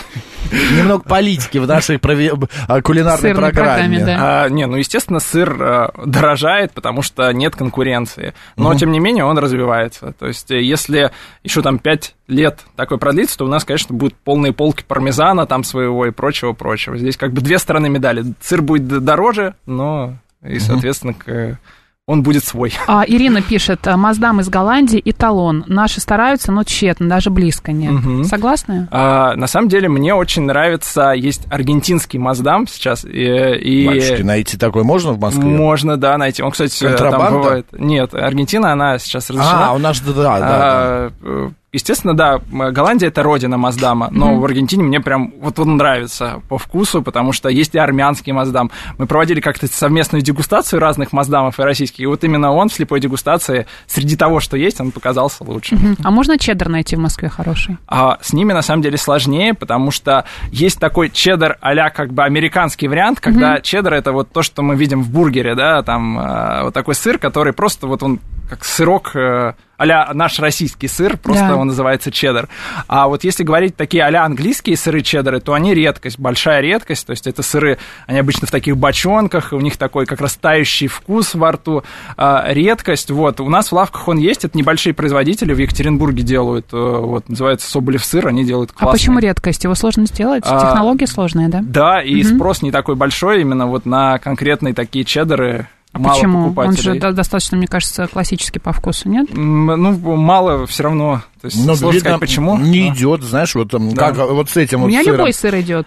Немного 0.50 1.02
политики 1.04 1.58
в 1.58 1.66
нашей 1.66 1.96
а, 1.96 2.82
кулинарной 2.82 3.30
Сырной 3.30 3.52
программе. 3.52 3.98
программе, 3.98 4.04
да. 4.04 4.44
А, 4.44 4.48
не, 4.48 4.66
ну, 4.66 4.76
естественно, 4.76 5.20
сыр 5.20 5.56
а, 5.60 5.92
дорожает, 6.04 6.72
потому 6.72 7.02
что 7.02 7.30
нет 7.32 7.56
конкуренции. 7.56 8.34
Но, 8.56 8.74
тем 8.74 8.90
не 8.92 9.00
менее, 9.00 9.24
он 9.24 9.38
развивается. 9.38 10.14
То 10.18 10.26
есть, 10.26 10.50
э, 10.50 10.62
если 10.62 11.10
еще 11.42 11.62
там 11.62 11.78
5 11.78 12.14
лет 12.28 12.60
такой 12.76 12.98
продлится, 12.98 13.38
то 13.38 13.44
у 13.44 13.48
нас, 13.48 13.64
конечно, 13.64 13.94
будут 13.94 14.14
полные 14.14 14.52
полки 14.52 14.84
пармезана 14.86 15.46
там 15.46 15.64
своего 15.64 16.06
и 16.06 16.10
прочего-прочего. 16.10 16.96
Здесь 16.96 17.16
как 17.16 17.32
бы 17.32 17.40
две 17.40 17.58
стороны 17.58 17.88
медали. 17.88 18.31
Сыр 18.40 18.62
будет 18.62 18.86
дороже, 18.86 19.54
но 19.66 20.14
и, 20.44 20.58
соответственно, 20.58 21.14
к- 21.14 21.58
он 22.04 22.24
будет 22.24 22.44
свой. 22.44 22.72
А, 22.88 23.04
Ирина 23.06 23.42
пишет, 23.42 23.86
а, 23.86 23.96
Маздам 23.96 24.40
из 24.40 24.48
Голландии 24.48 25.00
эталон. 25.04 25.64
Наши 25.68 26.00
стараются, 26.00 26.50
но 26.50 26.64
тщетно, 26.64 27.08
даже 27.08 27.30
близко 27.30 27.70
нет. 27.70 27.92
Мгм. 27.92 28.24
Согласны? 28.24 28.88
А, 28.90 29.36
на 29.36 29.46
самом 29.46 29.68
деле, 29.68 29.88
мне 29.88 30.12
очень 30.12 30.42
нравится, 30.42 31.12
есть 31.12 31.46
аргентинский 31.48 32.18
Маздам 32.18 32.66
сейчас, 32.66 33.04
и, 33.04 33.08
и 33.54 33.86
Батюшки, 33.86 34.22
найти 34.22 34.58
такой 34.58 34.82
можно 34.82 35.12
в 35.12 35.20
Москве? 35.20 35.44
можно, 35.44 35.96
да, 35.96 36.18
найти. 36.18 36.42
Он, 36.42 36.50
кстати, 36.50 36.76
там 36.80 36.88
Контрабанда? 36.90 37.38
бывает... 37.38 37.66
Нет, 37.72 38.14
Аргентина, 38.14 38.72
она 38.72 38.98
сейчас 38.98 39.30
разрешена. 39.30 39.68
А, 39.68 39.72
у 39.72 39.78
нас, 39.78 40.00
да, 40.00 40.12
да, 40.12 40.22
да. 40.22 40.38
А, 40.40 41.10
э, 41.22 41.50
Естественно, 41.72 42.14
да, 42.14 42.38
Голландия 42.50 43.06
это 43.06 43.22
родина 43.22 43.56
Маздама, 43.56 44.08
но 44.10 44.38
в 44.38 44.44
Аргентине 44.44 44.82
мне 44.82 45.00
прям 45.00 45.32
вот 45.40 45.58
он 45.58 45.78
нравится 45.78 46.42
по 46.50 46.58
вкусу, 46.58 47.02
потому 47.02 47.32
что 47.32 47.48
есть 47.48 47.74
и 47.74 47.78
армянский 47.78 48.32
Маздам. 48.32 48.70
Мы 48.98 49.06
проводили 49.06 49.40
как-то 49.40 49.66
совместную 49.66 50.20
дегустацию 50.20 50.80
разных 50.80 51.14
Маздамов 51.14 51.58
и 51.58 51.62
российских, 51.62 52.00
и 52.00 52.06
вот 52.06 52.24
именно 52.24 52.52
он 52.52 52.68
в 52.68 52.74
слепой 52.74 53.00
дегустации 53.00 53.66
среди 53.86 54.16
того, 54.16 54.38
что 54.38 54.58
есть, 54.58 54.82
он 54.82 54.90
показался 54.90 55.44
лучше. 55.44 55.76
Мгм. 55.76 55.96
А 56.04 56.10
можно 56.10 56.36
чеддер 56.36 56.68
найти 56.68 56.94
в 56.94 56.98
Москве 56.98 57.30
хороший? 57.30 57.78
А 57.86 58.18
с 58.20 58.34
ними 58.34 58.52
на 58.52 58.60
самом 58.60 58.82
деле 58.82 58.98
сложнее, 58.98 59.54
потому 59.54 59.90
что 59.90 60.26
есть 60.50 60.78
такой 60.78 61.08
чеддер 61.08 61.56
а 61.62 61.88
как 61.88 62.12
бы 62.12 62.22
американский 62.24 62.86
вариант, 62.86 63.18
когда 63.20 63.62
чеддер 63.62 63.94
это 63.94 64.12
вот 64.12 64.30
то, 64.30 64.42
что 64.42 64.60
мы 64.60 64.76
видим 64.76 65.02
в 65.02 65.10
бургере, 65.10 65.54
да, 65.54 65.82
там 65.82 66.18
э, 66.18 66.64
вот 66.64 66.74
такой 66.74 66.94
сыр, 66.94 67.16
который 67.16 67.54
просто 67.54 67.86
вот 67.86 68.02
он 68.02 68.20
как 68.52 68.66
сырок 68.66 69.16
э, 69.16 69.54
а 69.78 70.12
наш 70.12 70.38
российский 70.38 70.86
сыр, 70.86 71.16
просто 71.16 71.48
Да. 71.48 71.56
он 71.56 71.68
называется 71.68 72.12
чеддер. 72.12 72.48
А 72.86 73.08
вот 73.08 73.24
если 73.24 73.44
говорить 73.44 73.76
такие 73.76 74.04
а 74.04 74.24
английские 74.24 74.76
сыры 74.76 75.00
чеддеры, 75.00 75.40
то 75.40 75.54
они 75.54 75.74
редкость, 75.74 76.18
большая 76.18 76.60
редкость, 76.60 77.06
то 77.06 77.12
есть 77.12 77.26
это 77.26 77.42
сыры, 77.42 77.78
они 78.06 78.18
обычно 78.18 78.46
в 78.46 78.50
таких 78.50 78.76
бочонках, 78.76 79.52
у 79.52 79.60
них 79.60 79.78
такой 79.78 80.04
как 80.04 80.20
раз 80.20 80.36
тающий 80.36 80.86
вкус 80.86 81.34
во 81.34 81.52
рту, 81.52 81.82
а, 82.18 82.44
редкость, 82.48 83.10
вот, 83.10 83.40
у 83.40 83.48
нас 83.48 83.70
в 83.70 83.72
лавках 83.72 84.06
он 84.06 84.18
есть, 84.18 84.44
это 84.44 84.56
небольшие 84.56 84.92
производители, 84.92 85.54
в 85.54 85.58
Екатеринбурге 85.58 86.22
делают, 86.22 86.66
э, 86.72 86.76
вот, 86.76 87.30
называется 87.30 87.70
Соболев 87.70 88.04
сыр, 88.04 88.28
они 88.28 88.44
делают 88.44 88.72
классный. 88.72 88.90
А 88.90 88.92
почему 88.92 89.18
редкость? 89.18 89.64
Его 89.64 89.74
сложно 89.74 90.04
сделать? 90.06 90.44
А, 90.46 90.60
Технология 90.60 91.06
сложная, 91.06 91.48
да? 91.48 91.60
Да, 91.62 92.02
и 92.02 92.22
спрос 92.22 92.60
не 92.60 92.70
такой 92.70 92.96
большой 92.96 93.40
именно 93.40 93.66
вот 93.66 93.86
на 93.86 94.18
конкретные 94.18 94.74
такие 94.74 95.06
чеддеры, 95.06 95.68
А 95.92 95.98
мало 95.98 96.14
почему? 96.14 96.38
Он 96.38 96.54
покупателей. 96.54 96.94
же 96.94 97.00
до- 97.00 97.12
достаточно, 97.12 97.56
мне 97.58 97.66
кажется, 97.66 98.06
классический 98.06 98.58
по 98.58 98.72
вкусу, 98.72 99.08
нет? 99.10 99.28
Ну, 99.32 100.16
мало 100.16 100.66
все 100.66 100.84
равно. 100.84 101.22
То 101.40 101.46
есть, 101.48 101.58
Но, 101.66 101.74
видно, 101.74 102.00
сказать, 102.00 102.20
почему. 102.20 102.56
не 102.56 102.88
но- 102.88 102.94
идет, 102.94 103.22
знаешь, 103.22 103.54
вот, 103.54 103.70
там, 103.70 103.92
Да. 103.92 104.12
как 104.12 104.30
вот 104.30 104.48
с 104.48 104.56
этим 104.56 104.78
У 104.78 104.82
вот 104.82 104.88
меня 104.88 105.02
сыром. 105.02 105.18
любой 105.18 105.32
сыр 105.34 105.60
идет. 105.60 105.86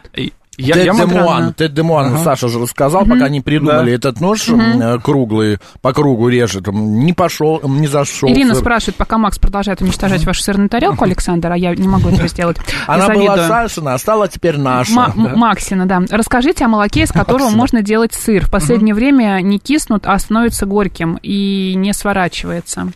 Я, 0.58 0.74
Тед 0.76 0.86
я 0.86 0.93
де 0.93 0.99
могу- 1.06 1.16
Муан, 1.18 1.53
Тед 1.53 1.74
де 1.74 1.84
Муан, 1.84 2.08
Ага. 2.14 2.24
Саша 2.24 2.47
же 2.47 2.60
рассказал, 2.60 3.06
пока 3.06 3.28
не 3.30 3.41
придумали 3.41 3.89
Да. 3.91 3.95
этот 3.95 4.22
нож 4.22 4.47
м, 4.49 5.01
круглый, 5.01 5.58
по 5.82 5.91
кругу 5.93 6.30
режет, 6.30 6.68
не 6.68 7.14
пошел, 7.14 7.60
не 7.64 7.88
зашел. 7.88 8.30
Ирина 8.30 8.53
сыр. 8.53 8.62
спрашивает, 8.64 8.95
пока 8.95 9.18
Макс 9.18 9.38
продолжает 9.38 9.82
уничтожать 9.82 10.26
вашу 10.26 10.41
сырную 10.43 10.70
тарелку, 10.70 11.03
Александр, 11.03 11.51
а 11.51 11.58
я 11.58 11.76
не 11.76 11.88
могу 11.88 12.10
этого 12.10 12.28
сделать. 12.28 12.58
Она 12.88 13.10
была. 13.10 13.47
Сашина, 13.47 13.93
а 13.93 13.97
стала 13.97 14.28
теперь 14.28 14.58
наша. 14.58 15.12
М- 15.16 15.38
Максина, 15.38 15.86
да. 15.86 16.01
Расскажите 16.10 16.66
о 16.66 16.68
молоке, 16.68 17.03
из 17.03 17.12
которого 17.12 17.43
Максина. 17.43 17.58
можно 17.58 17.82
делать 17.82 18.14
сыр. 18.14 18.45
В 18.45 18.51
последнее 18.51 18.95
время 18.95 19.41
не 19.41 19.60
киснут, 19.60 20.03
а 20.06 20.18
становится 20.20 20.66
горьким 20.66 21.20
и 21.22 21.74
не 21.76 21.93
сворачивается. 21.93 22.88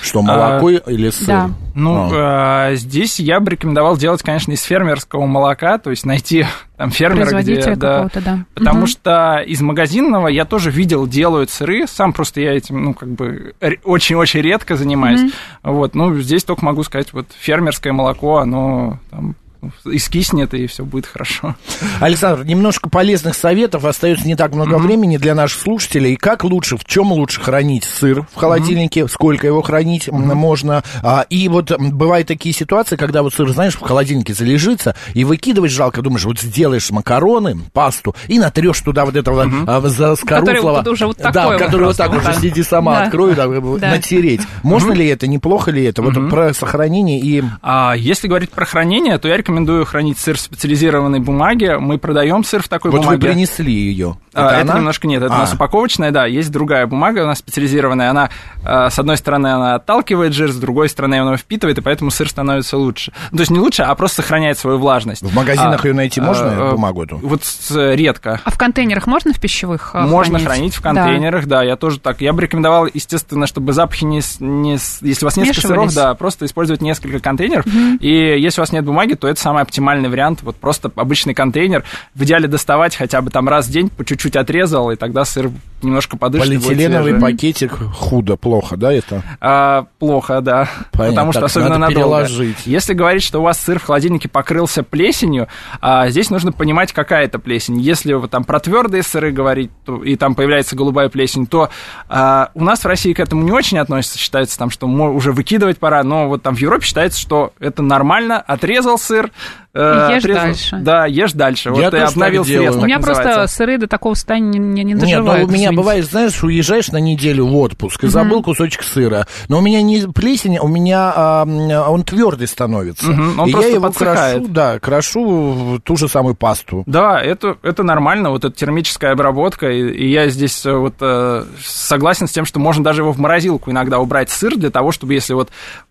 Что, 0.00 0.22
молоко 0.22 0.70
или 0.70 1.10
сыр? 1.10 1.26
да. 1.26 1.50
Ну, 1.74 2.10
А. 2.12 2.70
э, 2.70 2.76
здесь 2.76 3.18
я 3.18 3.40
бы 3.40 3.52
рекомендовал 3.52 3.96
делать, 3.96 4.22
конечно, 4.22 4.52
из 4.52 4.62
фермерского 4.62 5.24
молока, 5.24 5.78
то 5.78 5.88
есть 5.90 6.04
найти 6.04 6.44
там 6.76 6.90
фермера, 6.90 7.40
где... 7.42 7.74
да. 7.76 8.08
да. 8.14 8.44
Потому 8.54 8.78
Мгм. 8.80 8.86
что 8.86 9.38
из 9.46 9.60
магазинного 9.60 10.28
я 10.28 10.44
тоже 10.44 10.70
видел, 10.70 11.06
делают 11.06 11.50
сыры, 11.50 11.86
сам 11.86 12.12
просто 12.12 12.40
я 12.40 12.54
этим, 12.54 12.82
ну, 12.82 12.94
как 12.94 13.10
бы, 13.10 13.54
очень-очень 13.84 14.40
редко 14.40 14.76
занимаюсь. 14.76 15.32
Вот, 15.62 15.94
ну, 15.94 16.16
здесь 16.18 16.44
только 16.44 16.64
могу 16.64 16.82
сказать, 16.82 17.12
вот, 17.12 17.26
фермерское 17.38 17.92
молоко, 17.92 18.38
оно 18.38 18.98
там, 19.10 19.36
искиснет, 19.84 20.54
и 20.54 20.66
все 20.66 20.84
будет 20.84 21.06
хорошо. 21.06 21.56
Александр, 22.00 22.44
немножко 22.44 22.88
полезных 22.88 23.34
советов. 23.34 23.84
Остается 23.84 24.26
не 24.26 24.34
так 24.36 24.54
много 24.54 24.76
времени 24.76 25.16
для 25.16 25.34
наших 25.34 25.60
слушателей. 25.60 26.16
Как 26.16 26.44
лучше, 26.44 26.76
в 26.76 26.84
чем 26.84 27.12
лучше 27.12 27.40
хранить 27.40 27.84
сыр 27.84 28.26
в 28.32 28.36
холодильнике? 28.36 29.06
Сколько 29.08 29.46
его 29.46 29.62
хранить 29.62 30.08
можно? 30.08 30.82
А, 31.02 31.26
и 31.28 31.48
вот 31.48 31.70
бывают 31.78 32.28
такие 32.28 32.54
ситуации, 32.54 32.96
когда 32.96 33.22
вот 33.22 33.34
сыр, 33.34 33.48
знаешь, 33.50 33.74
в 33.74 33.80
холодильнике 33.80 34.34
залежится, 34.34 34.94
и 35.14 35.24
выкидывать 35.24 35.70
жалко. 35.70 36.02
Думаешь, 36.02 36.24
вот 36.24 36.40
сделаешь 36.40 36.90
макароны, 36.90 37.58
пасту, 37.72 38.14
и 38.28 38.38
натрешь 38.38 38.80
туда 38.80 39.04
вот 39.04 39.16
этого 39.16 39.48
а, 39.66 39.80
заскорузлого. 39.80 40.78
вот 40.78 40.88
уже 40.88 41.06
вот 41.06 41.18
да, 41.18 41.30
такое 41.32 41.58
вот 41.58 41.66
который 41.66 41.86
вот 41.86 41.96
так 41.96 42.10
просто, 42.10 42.30
уже 42.30 42.40
да. 42.40 42.48
сиди 42.48 42.62
сама, 42.62 42.98
Да. 42.98 43.02
открою, 43.04 43.34
да, 43.36 43.46
Да. 43.78 43.90
натереть. 43.90 44.42
Можно 44.62 44.92
ли 44.92 45.06
это? 45.06 45.26
Неплохо 45.26 45.70
ли 45.70 45.84
это? 45.84 46.02
Вот 46.02 46.14
про 46.30 46.52
сохранение 46.54 47.20
и... 47.20 47.42
А 47.62 47.94
если 47.96 48.28
говорить 48.28 48.50
про 48.50 48.64
хранение, 48.64 49.18
то 49.18 49.28
я 49.28 49.36
рекомендую 49.36 49.51
хранить 49.84 50.18
сыр 50.18 50.36
в 50.36 50.40
специализированной 50.40 51.20
бумаге. 51.20 51.78
Мы 51.78 51.98
продаем 51.98 52.44
сыр 52.44 52.62
в 52.62 52.68
такой 52.68 52.90
Вот 52.90 52.98
вы 52.98 53.04
бумаге. 53.04 53.28
принесли 53.28 53.72
ее. 53.72 54.16
А, 54.34 54.52
это 54.52 54.62
она? 54.72 54.78
немножко 54.78 55.06
нет, 55.06 55.22
это 55.22 55.32
А. 55.34 55.36
у 55.36 55.40
нас 55.40 55.52
упаковочная, 55.52 56.10
да, 56.10 56.24
есть 56.26 56.50
другая 56.50 56.86
бумага 56.86 57.20
у 57.22 57.26
нас 57.26 57.38
специализированная, 57.38 58.10
она, 58.10 58.30
э, 58.64 58.88
с 58.90 58.98
одной 58.98 59.18
стороны, 59.18 59.48
она 59.48 59.74
отталкивает 59.74 60.32
жир, 60.32 60.50
с 60.50 60.56
другой 60.56 60.88
стороны, 60.88 61.16
она 61.16 61.32
его 61.32 61.36
впитывает, 61.36 61.76
и 61.78 61.80
поэтому 61.82 62.10
сыр 62.10 62.28
становится 62.30 62.78
лучше. 62.78 63.12
Ну, 63.30 63.36
то 63.36 63.42
есть 63.42 63.50
не 63.50 63.58
лучше, 63.58 63.82
а 63.82 63.94
просто 63.94 64.22
сохраняет 64.22 64.58
свою 64.58 64.78
влажность. 64.78 65.22
В 65.22 65.34
магазинах 65.34 65.84
А, 65.84 65.88
ее 65.88 65.92
найти 65.94 66.20
можно, 66.22 66.46
э, 66.46 66.70
бумагу 66.72 67.02
эту? 67.04 67.18
Вот 67.18 67.44
с- 67.44 67.94
редко. 67.94 68.40
А 68.44 68.50
в 68.50 68.56
контейнерах 68.56 69.06
можно 69.06 69.34
в 69.34 69.40
пищевых 69.40 69.90
э, 69.94 70.00
Можно 70.00 70.38
хранить 70.38 70.74
в 70.76 70.82
Да. 70.82 70.92
контейнерах, 70.94 71.46
да. 71.46 71.62
я 71.62 71.76
тоже 71.76 72.00
так. 72.00 72.22
Я 72.22 72.32
бы 72.32 72.40
рекомендовал, 72.40 72.86
естественно, 72.92 73.46
чтобы 73.46 73.74
запахи 73.74 74.04
не, 74.04 74.22
не 74.40 74.72
если 75.02 75.24
у 75.24 75.26
вас 75.26 75.36
несколько 75.36 75.68
сыров, 75.68 75.94
да, 75.94 76.14
просто 76.14 76.46
использовать 76.46 76.80
несколько 76.80 77.20
контейнеров. 77.20 77.66
И 78.00 78.08
если 78.40 78.60
у 78.60 78.62
вас 78.62 78.72
нет 78.72 78.84
бумаги, 78.86 79.12
то 79.12 79.28
это 79.28 79.38
самый 79.42 79.62
оптимальный 79.62 80.08
вариант. 80.08 80.42
Вот 80.42 80.56
просто 80.56 80.90
обычный 80.96 81.34
контейнер. 81.34 81.84
В 82.14 82.22
идеале 82.22 82.48
доставать 82.48 82.96
хотя 82.96 83.20
бы 83.20 83.30
там 83.30 83.48
раз 83.48 83.66
в 83.66 83.70
день, 83.70 83.90
по 83.90 84.04
чуть-чуть 84.04 84.36
отрезал, 84.36 84.90
и 84.90 84.96
тогда 84.96 85.24
сыр 85.24 85.50
немножко 85.82 86.16
подышит. 86.16 86.48
и 86.48 86.56
будет 86.56 86.66
Полиэтиленовый 86.68 87.20
пакетик 87.20 87.72
худо, 87.72 88.36
плохо, 88.36 88.76
да, 88.76 88.92
это? 88.92 89.22
А, 89.40 89.86
плохо, 89.98 90.40
да. 90.40 90.68
Понятно. 90.92 91.10
Потому 91.12 91.32
что 91.32 91.44
особенно 91.44 91.78
надо 91.78 91.94
надолго. 91.94 92.26
переложить. 92.26 92.66
Если 92.66 92.94
говорить, 92.94 93.22
что 93.22 93.40
у 93.40 93.42
вас 93.42 93.60
сыр 93.60 93.78
в 93.78 93.84
холодильнике 93.84 94.28
покрылся 94.28 94.82
плесенью, 94.82 95.48
а, 95.80 96.08
здесь 96.08 96.30
нужно 96.30 96.52
понимать, 96.52 96.92
какая 96.92 97.24
это 97.24 97.38
плесень. 97.38 97.80
Если 97.80 98.12
вы 98.12 98.28
там 98.28 98.44
про 98.44 98.60
твердые 98.60 99.02
сыры 99.02 99.32
говорить, 99.32 99.70
то, 99.84 100.02
и 100.02 100.16
там 100.16 100.34
появляется 100.34 100.76
голубая 100.76 101.08
плесень, 101.08 101.46
то 101.46 101.70
а, 102.08 102.50
у 102.54 102.64
нас 102.64 102.80
в 102.80 102.86
России 102.86 103.12
к 103.12 103.20
этому 103.20 103.42
не 103.42 103.52
очень 103.52 103.78
относится. 103.78 104.18
Считается 104.18 104.58
там, 104.58 104.70
что 104.70 104.86
уже 104.86 105.32
выкидывать 105.32 105.78
пора, 105.78 106.02
но 106.02 106.28
вот 106.28 106.42
там 106.42 106.54
в 106.54 106.58
Европе 106.58 106.84
считается, 106.84 107.20
что 107.20 107.52
это 107.58 107.82
нормально. 107.82 108.40
Отрезал 108.40 108.98
сыр. 108.98 109.30
Э, 109.74 110.08
ешь 110.14 110.24
отрезал- 110.24 110.42
дальше. 110.42 110.76
Да, 110.82 111.06
ешь 111.06 111.32
дальше. 111.32 111.68
Я 111.70 111.74
вот 111.74 111.90
тоже 111.90 111.96
и 112.02 112.06
обновил 112.06 112.44
срез, 112.44 112.76
У 112.76 112.80
меня 112.84 112.98
просто 112.98 113.24
называется. 113.24 113.56
сыры 113.56 113.78
до 113.78 113.86
такого 113.86 114.14
состояния 114.14 114.58
не, 114.58 114.84
не, 114.84 114.92
Нет, 114.92 114.98
доживают. 115.00 115.24
ну 115.42 115.48
у 115.48 115.50
меня 115.50 115.56
извините. 115.64 115.76
бывает, 115.76 116.04
знаешь, 116.04 116.42
уезжаешь 116.42 116.88
на 116.88 116.98
неделю 116.98 117.46
в 117.46 117.56
отпуск 117.56 118.04
и 118.04 118.08
забыл 118.08 118.42
кусочек 118.42 118.82
сыра. 118.82 119.26
Но 119.48 119.58
у 119.58 119.60
меня 119.62 119.82
не 119.82 120.06
плесень, 120.12 120.58
у 120.58 120.68
меня 120.68 121.12
а, 121.14 121.44
он 121.88 122.04
твердый 122.04 122.46
становится. 122.46 123.06
Мгм, 123.06 123.38
он 123.40 123.46
и 123.46 123.50
я 123.50 123.56
просто 123.56 123.72
его 123.74 123.86
подсыхает. 123.86 124.36
крошу, 124.38 124.52
да, 124.52 124.78
крошу 124.78 125.22
в 125.52 125.80
ту 125.80 125.96
же 125.96 126.08
самую 126.08 126.34
пасту. 126.34 126.82
Да, 126.86 127.20
это, 127.20 127.56
это 127.62 127.82
нормально, 127.82 128.30
вот 128.30 128.44
эта 128.44 128.54
термическая 128.54 129.12
обработка, 129.12 129.70
и, 129.70 129.80
и 129.90 130.10
я 130.10 130.28
здесь 130.28 130.64
э, 130.66 130.72
вот 130.72 130.94
э, 131.00 131.44
согласен 131.64 132.26
с 132.28 132.32
тем, 132.32 132.44
что 132.44 132.58
можно 132.60 132.84
даже 132.84 133.02
его 133.02 133.12
в 133.12 133.18
морозилку 133.18 133.70
иногда 133.70 133.98
убрать 133.98 134.30
сыр 134.30 134.56
для 134.56 134.70
того, 134.70 134.92
чтобы 134.92 135.14
если 135.14 135.34
вот 135.34 135.50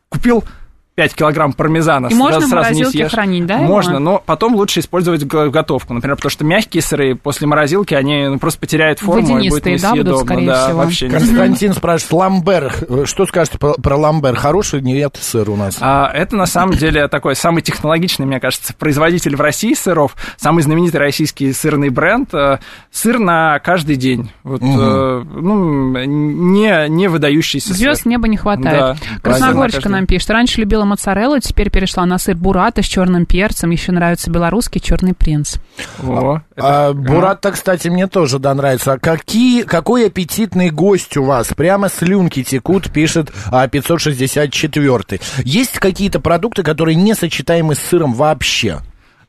купил 0.09 0.43
5 1.01 1.15
килограмм 1.15 1.53
пармезана, 1.53 2.07
И 2.07 2.13
можно 2.13 2.41
в 2.41 2.43
сразу 2.43 2.73
не 2.73 2.81
морозилке 2.83 2.91
съешь. 2.99 3.11
хранить, 3.11 3.45
да, 3.47 3.55
его? 3.55 3.63
Можно, 3.65 3.97
но 3.97 4.21
потом 4.23 4.53
лучше 4.53 4.81
использовать 4.81 5.23
готовку, 5.25 5.95
например, 5.95 6.15
потому 6.15 6.29
что 6.29 6.43
мягкие 6.45 6.83
сыры 6.83 7.15
после 7.15 7.47
морозилки, 7.47 7.95
они 7.95 8.27
ну, 8.27 8.37
просто 8.37 8.59
потеряют 8.59 8.99
форму 8.99 9.19
и 9.39 9.49
будет 9.49 9.63
Водянистые, 9.63 9.79
да, 9.79 9.89
будут, 9.89 10.05
несъедобно. 10.05 10.25
скорее 10.25 10.45
да, 10.47 10.65
всего. 10.65 10.77
вообще 10.77 11.05
не 11.07 11.11
Константин 11.13 11.73
спрашивает, 11.73 12.13
ламбер, 12.13 12.73
э, 12.87 13.03
что 13.05 13.25
скажете 13.25 13.57
про, 13.57 13.73
про 13.73 13.95
ламбер? 13.97 14.35
Хороший 14.35 14.81
нет 14.81 15.17
сыр 15.19 15.49
у 15.49 15.55
нас? 15.55 15.77
А, 15.81 16.11
это 16.13 16.35
на 16.35 16.45
самом 16.45 16.75
деле 16.75 17.07
такой 17.07 17.35
самый 17.35 17.63
технологичный, 17.63 18.27
мне 18.27 18.39
кажется, 18.39 18.75
производитель 18.77 19.35
в 19.35 19.41
России 19.41 19.73
сыров, 19.73 20.15
самый 20.37 20.61
знаменитый 20.61 20.99
российский 20.99 21.51
сырный 21.51 21.89
бренд. 21.89 22.29
э, 22.33 22.59
Сыр 22.91 23.17
на 23.17 23.57
каждый 23.59 23.95
день. 23.95 24.29
Вот, 24.43 24.61
э, 24.61 24.65
ну, 24.65 25.95
не, 26.05 26.89
не 26.89 27.07
выдающийся 27.07 27.69
сыр. 27.69 27.77
Звезд 27.77 28.05
неба 28.05 28.27
не 28.27 28.37
хватает. 28.37 28.79
Да. 28.79 28.95
Красногорочка 29.23 29.81
Правильно, 29.81 29.97
нам 29.99 30.05
пишет. 30.07 30.29
Раньше 30.29 30.61
любила 30.61 30.85
моцареллу, 30.91 31.39
теперь 31.39 31.69
перешла 31.69 32.05
на 32.05 32.17
сыр 32.17 32.35
буррата 32.35 32.81
с 32.81 32.85
черным 32.85 33.25
перцем. 33.25 33.69
Еще 33.71 33.91
нравится 33.91 34.29
белорусский 34.29 34.79
черный 34.81 35.13
принц. 35.13 35.55
Во, 35.97 36.41
А, 36.57 36.93
Буррата-то, 36.93 37.51
кстати, 37.51 37.87
мне 37.87 38.07
тоже, 38.07 38.37
да, 38.39 38.53
нравится. 38.53 38.93
А 38.93 38.99
какие, 38.99 39.63
какой 39.63 40.07
аппетитный 40.07 40.69
гость 40.69 41.17
у 41.17 41.23
вас? 41.23 41.47
Прямо 41.55 41.89
слюнки 41.89 42.43
текут, 42.43 42.91
пишет 42.91 43.31
а, 43.51 43.67
564. 43.67 45.19
Есть 45.43 45.79
какие-то 45.79 46.19
продукты, 46.19 46.63
которые 46.63 46.95
не 46.95 47.13
сочетаемы 47.15 47.75
с 47.75 47.79
сыром 47.79 48.13
вообще? 48.13 48.79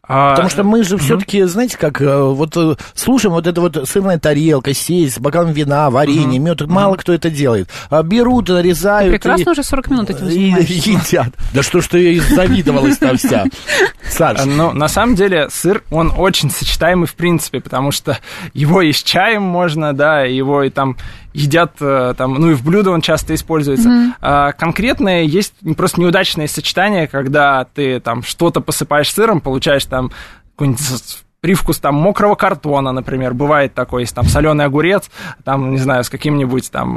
А, 0.09 0.31
Потому 0.33 0.49
что 0.51 0.65
мы 0.65 0.83
же 0.83 0.99
все-таки, 0.99 1.43
знаете, 1.45 1.79
как 1.79 2.01
э, 2.03 2.23
вот 2.23 2.57
э, 2.57 2.75
слушаем 2.93 3.35
вот 3.35 3.47
это 3.47 3.61
вот 3.61 3.89
сырная 3.89 4.19
тарелка, 4.19 4.75
сесть 4.75 5.15
с 5.15 5.19
бокалом 5.21 5.53
вина, 5.53 5.91
варенье, 5.91 6.41
мед, 6.41 6.61
мало 6.63 6.97
кто 6.97 7.13
это 7.13 7.31
делает. 7.31 7.71
А 7.89 8.03
берут, 8.03 8.49
нарезают. 8.49 9.13
Прекрасно 9.13 9.51
и- 9.51 9.53
уже 9.53 9.63
40 9.63 9.91
минут 9.91 10.11
этим 10.11 10.27
и 10.27 10.31
занимаешься. 10.31 10.73
едят. 10.91 11.29
Да 11.55 11.63
что 11.63 11.81
ж 11.81 11.87
ты 11.87 12.21
завидовалась 12.21 12.99
там 12.99 13.17
вся. 13.17 13.45
Саш, 14.11 14.45
Но 14.45 14.73
на 14.73 14.89
самом 14.89 15.15
деле 15.15 15.49
сыр, 15.51 15.85
он 15.93 16.13
очень 16.17 16.51
сочетаемый 16.51 17.07
в 17.07 17.15
принципе, 17.15 17.61
потому 17.61 17.93
что 17.93 18.19
его 18.55 18.83
и 18.83 18.91
с 18.91 19.05
чаем 19.05 19.43
можно, 19.45 19.93
да, 19.93 20.23
его 20.23 20.65
и 20.65 20.71
там 20.71 20.97
едят, 21.33 21.73
э, 21.81 22.15
там, 22.17 22.35
ну 22.35 22.51
и 22.51 22.55
в 22.55 22.65
блюдо 22.65 22.91
он 22.91 23.01
часто 23.01 23.35
используется. 23.35 24.15
А 24.21 24.53
конкретное 24.53 25.23
есть 25.23 25.55
просто 25.77 26.01
неудачное 26.01 26.47
сочетание, 26.49 27.07
когда 27.07 27.65
ты 27.75 28.01
там 28.01 28.23
что-то 28.23 28.61
посыпаешь 28.61 29.13
сыром, 29.13 29.41
получаешь 29.41 29.85
там 29.85 30.11
какой-нибудь 30.55 31.19
привкус 31.41 31.81
там 31.81 31.97
мокрого 31.97 32.37
картона, 32.37 32.93
например, 32.93 33.35
бывает 33.35 33.75
такой, 33.75 34.03
есть 34.03 34.15
там 34.15 34.27
соленый 34.27 34.65
огурец, 34.65 35.11
там, 35.43 35.73
не 35.73 35.79
знаю, 35.79 36.05
с 36.05 36.09
каким-нибудь 36.09 36.71
там 36.71 36.97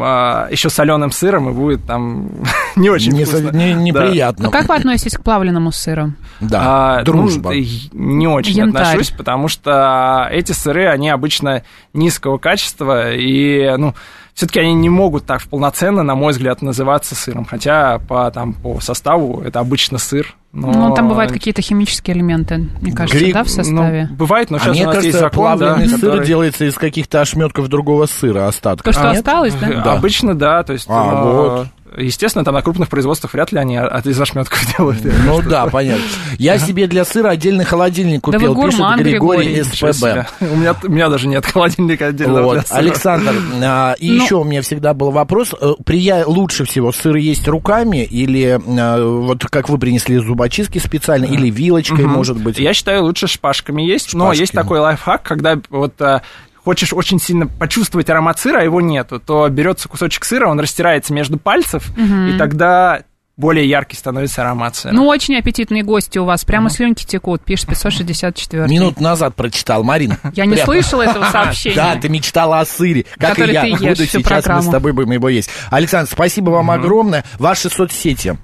еще 0.52 0.70
соленым 0.70 1.10
сыром, 1.10 1.50
и 1.50 1.52
будет 1.52 1.84
там 1.88 2.30
не 2.76 2.92
очень 2.92 3.14
не- 3.14 3.26
вкусно. 3.26 3.50
не- 3.50 3.74
Да. 3.74 4.06
неприятно. 4.06 4.50
А 4.50 4.52
как 4.52 4.70
вы 4.70 4.76
относитесь 4.76 5.18
к 5.18 5.24
плавленному 5.24 5.72
сыру? 5.72 6.14
Да, 6.42 6.98
А, 7.00 7.04
дружба. 7.04 7.54
ну, 7.56 7.60
не 7.94 8.28
очень 8.28 8.54
Янтарь. 8.58 8.84
отношусь, 8.84 9.10
потому 9.10 9.48
что 9.48 10.28
эти 10.32 10.52
сыры, 10.52 10.90
они 10.90 11.10
обычно 11.10 11.64
низкого 11.94 12.38
качества, 12.38 13.14
и, 13.14 13.76
ну, 13.78 13.96
все-таки 14.36 14.60
они 14.60 14.74
не 14.74 14.90
могут 14.90 15.26
так 15.26 15.42
полноценно, 15.44 16.04
на 16.04 16.14
мой 16.14 16.34
взгляд, 16.34 16.62
называться 16.62 17.16
сыром. 17.16 17.46
Хотя 17.46 18.00
по, 18.00 18.30
там, 18.32 18.54
по 18.54 18.82
составу 18.82 19.42
это 19.42 19.62
обычно 19.62 19.98
сыр. 19.98 20.36
Но... 20.52 20.72
Ну, 20.72 20.94
там 20.94 21.08
бывают 21.10 21.32
какие-то 21.32 21.62
химические 21.62 22.16
элементы, 22.18 22.70
мне 22.82 22.92
кажется, 22.94 23.18
Гриб- 23.18 23.34
да, 23.34 23.44
в 23.44 23.50
составе? 23.50 24.08
Ну, 24.10 24.16
бывает, 24.16 24.50
но 24.52 24.58
А 24.58 24.60
сейчас 24.60 24.76
мне 24.76 24.84
у 24.84 24.88
нас 24.88 24.96
есть 25.04 25.18
кажется, 25.18 25.20
закон, 25.38 25.58
да, 25.60 25.66
плавленый 25.68 25.88
сыр 25.90 26.00
который- 26.00 26.28
делается 26.28 26.66
из 26.66 26.76
каких-то 26.76 27.22
ошметков 27.22 27.68
другого 27.70 28.06
сыра, 28.06 28.48
остатков. 28.48 28.84
То, 28.86 28.92
что 28.94 29.10
А, 29.10 29.12
нет? 29.12 29.18
осталось, 29.20 29.54
да? 29.56 29.68
Да. 29.84 29.94
Обычно, 29.94 30.34
да, 30.36 30.64
то 30.64 30.74
есть... 30.74 30.86
А, 30.90 31.12
э, 31.12 31.34
вот. 31.34 31.68
Естественно, 31.98 32.44
там 32.46 32.54
на 32.54 32.62
крупных 32.62 32.90
производствах 32.90 33.34
вряд 33.34 33.52
ли 33.52 33.60
они 33.60 33.78
от 33.78 34.06
из 34.06 34.20
ошметков 34.20 34.60
делают. 34.78 35.00
Ну 35.26 35.42
да, 35.42 35.68
понятно. 35.68 36.04
Я 36.38 36.58
себе 36.58 36.88
для 36.88 37.06
сыра 37.06 37.30
отдельный 37.30 37.66
холодильник 37.66 38.22
купил, 38.22 38.56
пишет 38.56 38.82
Григорий 38.98 39.62
СПБ. 39.64 40.28
У 40.52 40.56
меня, 40.56 40.76
у 40.84 40.90
меня 40.90 41.10
даже 41.10 41.28
нет 41.28 41.46
холодильника 41.46 42.08
отдельного 42.08 42.44
Вот. 42.44 42.54
для 42.54 42.64
сыра. 42.64 42.78
Александр, 42.80 43.34
а, 43.64 43.94
и 44.00 44.12
Ну- 44.12 44.24
еще 44.24 44.36
у 44.36 44.44
меня 44.44 44.62
всегда 44.62 44.94
был 44.94 45.12
вопрос. 45.12 45.54
э, 45.60 45.74
Прия... 45.86 46.26
Лучше 46.26 46.66
всего 46.66 46.92
сыр 46.92 47.16
есть 47.16 47.48
руками 47.48 48.04
или 48.04 48.60
а, 48.80 49.04
вот 49.06 49.46
как 49.46 49.70
вы 49.70 49.78
принесли 49.78 50.18
зубочистки 50.18 50.80
специально, 50.80 51.26
или 51.26 51.50
вилочкой, 51.50 52.06
может 52.06 52.38
быть? 52.38 52.58
Я 52.60 52.74
считаю, 52.74 53.04
лучше 53.04 53.28
шпажками 53.28 53.82
есть. 53.82 54.14
Но 54.14 54.34
есть 54.34 54.52
такой 54.54 54.80
лайфхак, 54.80 55.24
когда 55.24 55.60
вот 55.70 56.00
а, 56.02 56.22
хочешь 56.66 56.92
очень 56.92 57.20
сильно 57.20 57.48
почувствовать 57.48 58.10
аромат 58.10 58.40
сыра, 58.40 58.60
а 58.60 58.64
его 58.64 58.82
нету, 58.82 59.20
то 59.20 59.48
берется 59.50 59.88
кусочек 59.88 60.26
сыра, 60.26 60.50
он 60.50 60.60
растирается 60.60 61.14
между 61.14 61.38
пальцев, 61.38 61.88
и 61.98 62.38
тогда 62.38 63.04
более 63.38 63.68
яркий 63.68 63.98
становится 63.98 64.42
аромат 64.42 64.76
сыра. 64.78 64.94
Ну, 64.94 65.06
очень 65.08 65.36
аппетитные 65.36 65.84
гости 65.84 66.18
у 66.18 66.26
вас. 66.26 66.46
Прямо 66.46 66.70
слюнки 66.70 67.06
текут, 67.06 67.44
пишет 67.44 67.68
564. 67.68 68.68
Минут 68.68 69.02
назад 69.02 69.36
прочитал, 69.36 69.84
Марин. 69.84 70.18
Я 70.34 70.46
не 70.46 70.54
Прямо. 70.54 70.66
слышала 70.66 71.02
этого 71.02 71.26
сообщения. 71.32 71.76
Да, 71.76 71.96
ты 71.98 72.08
мечтала 72.08 72.62
о 72.62 72.66
сыре, 72.66 73.06
как 73.18 73.38
и 73.38 73.42
Который 73.42 73.54
я. 73.54 73.78
Буду 73.78 74.06
сейчас, 74.06 74.48
мы 74.48 74.62
с 74.62 74.70
тобой 74.70 74.94
будем 74.94 75.12
его 75.12 75.28
есть. 75.30 75.50
Александр, 75.70 76.10
спасибо 76.12 76.50
вам 76.52 76.72
огромное. 76.72 77.26
Ваши 77.38 77.70
соцсети. 77.70 78.38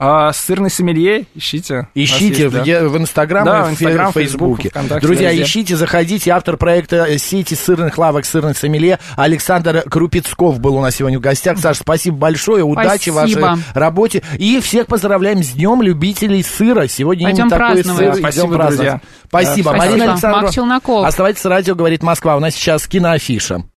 А, 0.00 0.32
сырный 0.32 0.70
сомелье, 0.70 1.26
ищите. 1.34 1.88
Ищите 1.94 2.44
нас 2.44 2.52
в, 2.52 2.56
есть, 2.58 2.68
е- 2.68 2.86
в 2.88 2.96
Инстаграм 2.96 3.44
Да, 3.44 3.60
и 3.60 3.64
в 3.64 3.70
Инстаграм, 3.72 4.12
Фе- 4.12 4.20
Фейсбук, 4.20 4.58
Фейсбуке. 4.58 4.68
ВКонтакте, 4.70 5.06
Друзья, 5.06 5.30
везде. 5.32 5.42
ищите, 5.42 5.76
заходите. 5.76 6.30
Автор 6.30 6.56
проекта 6.56 7.18
сети 7.18 7.54
сырных 7.54 7.98
лавок 7.98 8.24
«Сырный 8.24 8.54
сомелье» 8.54 9.00
Александр 9.16 9.82
Крупицков 9.90 10.60
был 10.60 10.76
у 10.76 10.80
нас 10.82 10.94
сегодня 10.94 11.18
в 11.18 11.20
гостях. 11.20 11.58
Саша, 11.58 11.80
спасибо 11.80 12.16
большое. 12.16 12.62
Удачи 12.62 13.10
в 13.10 13.14
Спасибо. 13.14 13.40
вашей 13.40 13.62
работе. 13.74 14.22
И 14.38 14.60
всех 14.60 14.86
поздравляем 14.86 15.42
с 15.42 15.48
Днем 15.50 15.82
любителей 15.82 16.44
сыра. 16.44 16.86
Сегодня 16.86 17.24
Пойдем 17.24 17.46
именно 17.46 17.50
такой 17.58 17.82
праздновать. 17.82 17.98
сыр. 17.98 18.06
Да, 18.06 18.12
Идем 18.12 18.22
спасибо, 18.22 18.54
праздновать. 18.54 18.76
друзья. 18.76 19.00
Спасибо. 19.28 19.72
Да, 19.72 19.76
Марина 19.78 19.94
спасибо. 19.96 20.12
Александровна. 20.12 20.42
Марк 20.42 20.54
Челноков. 20.54 21.06
Оставайтесь 21.06 21.40
с 21.40 21.44
радио, 21.44 21.74
говорит 21.74 22.02
Москва. 22.04 22.36
У 22.36 22.40
нас 22.40 22.54
сейчас 22.54 22.86
киноафиша. 22.86 23.64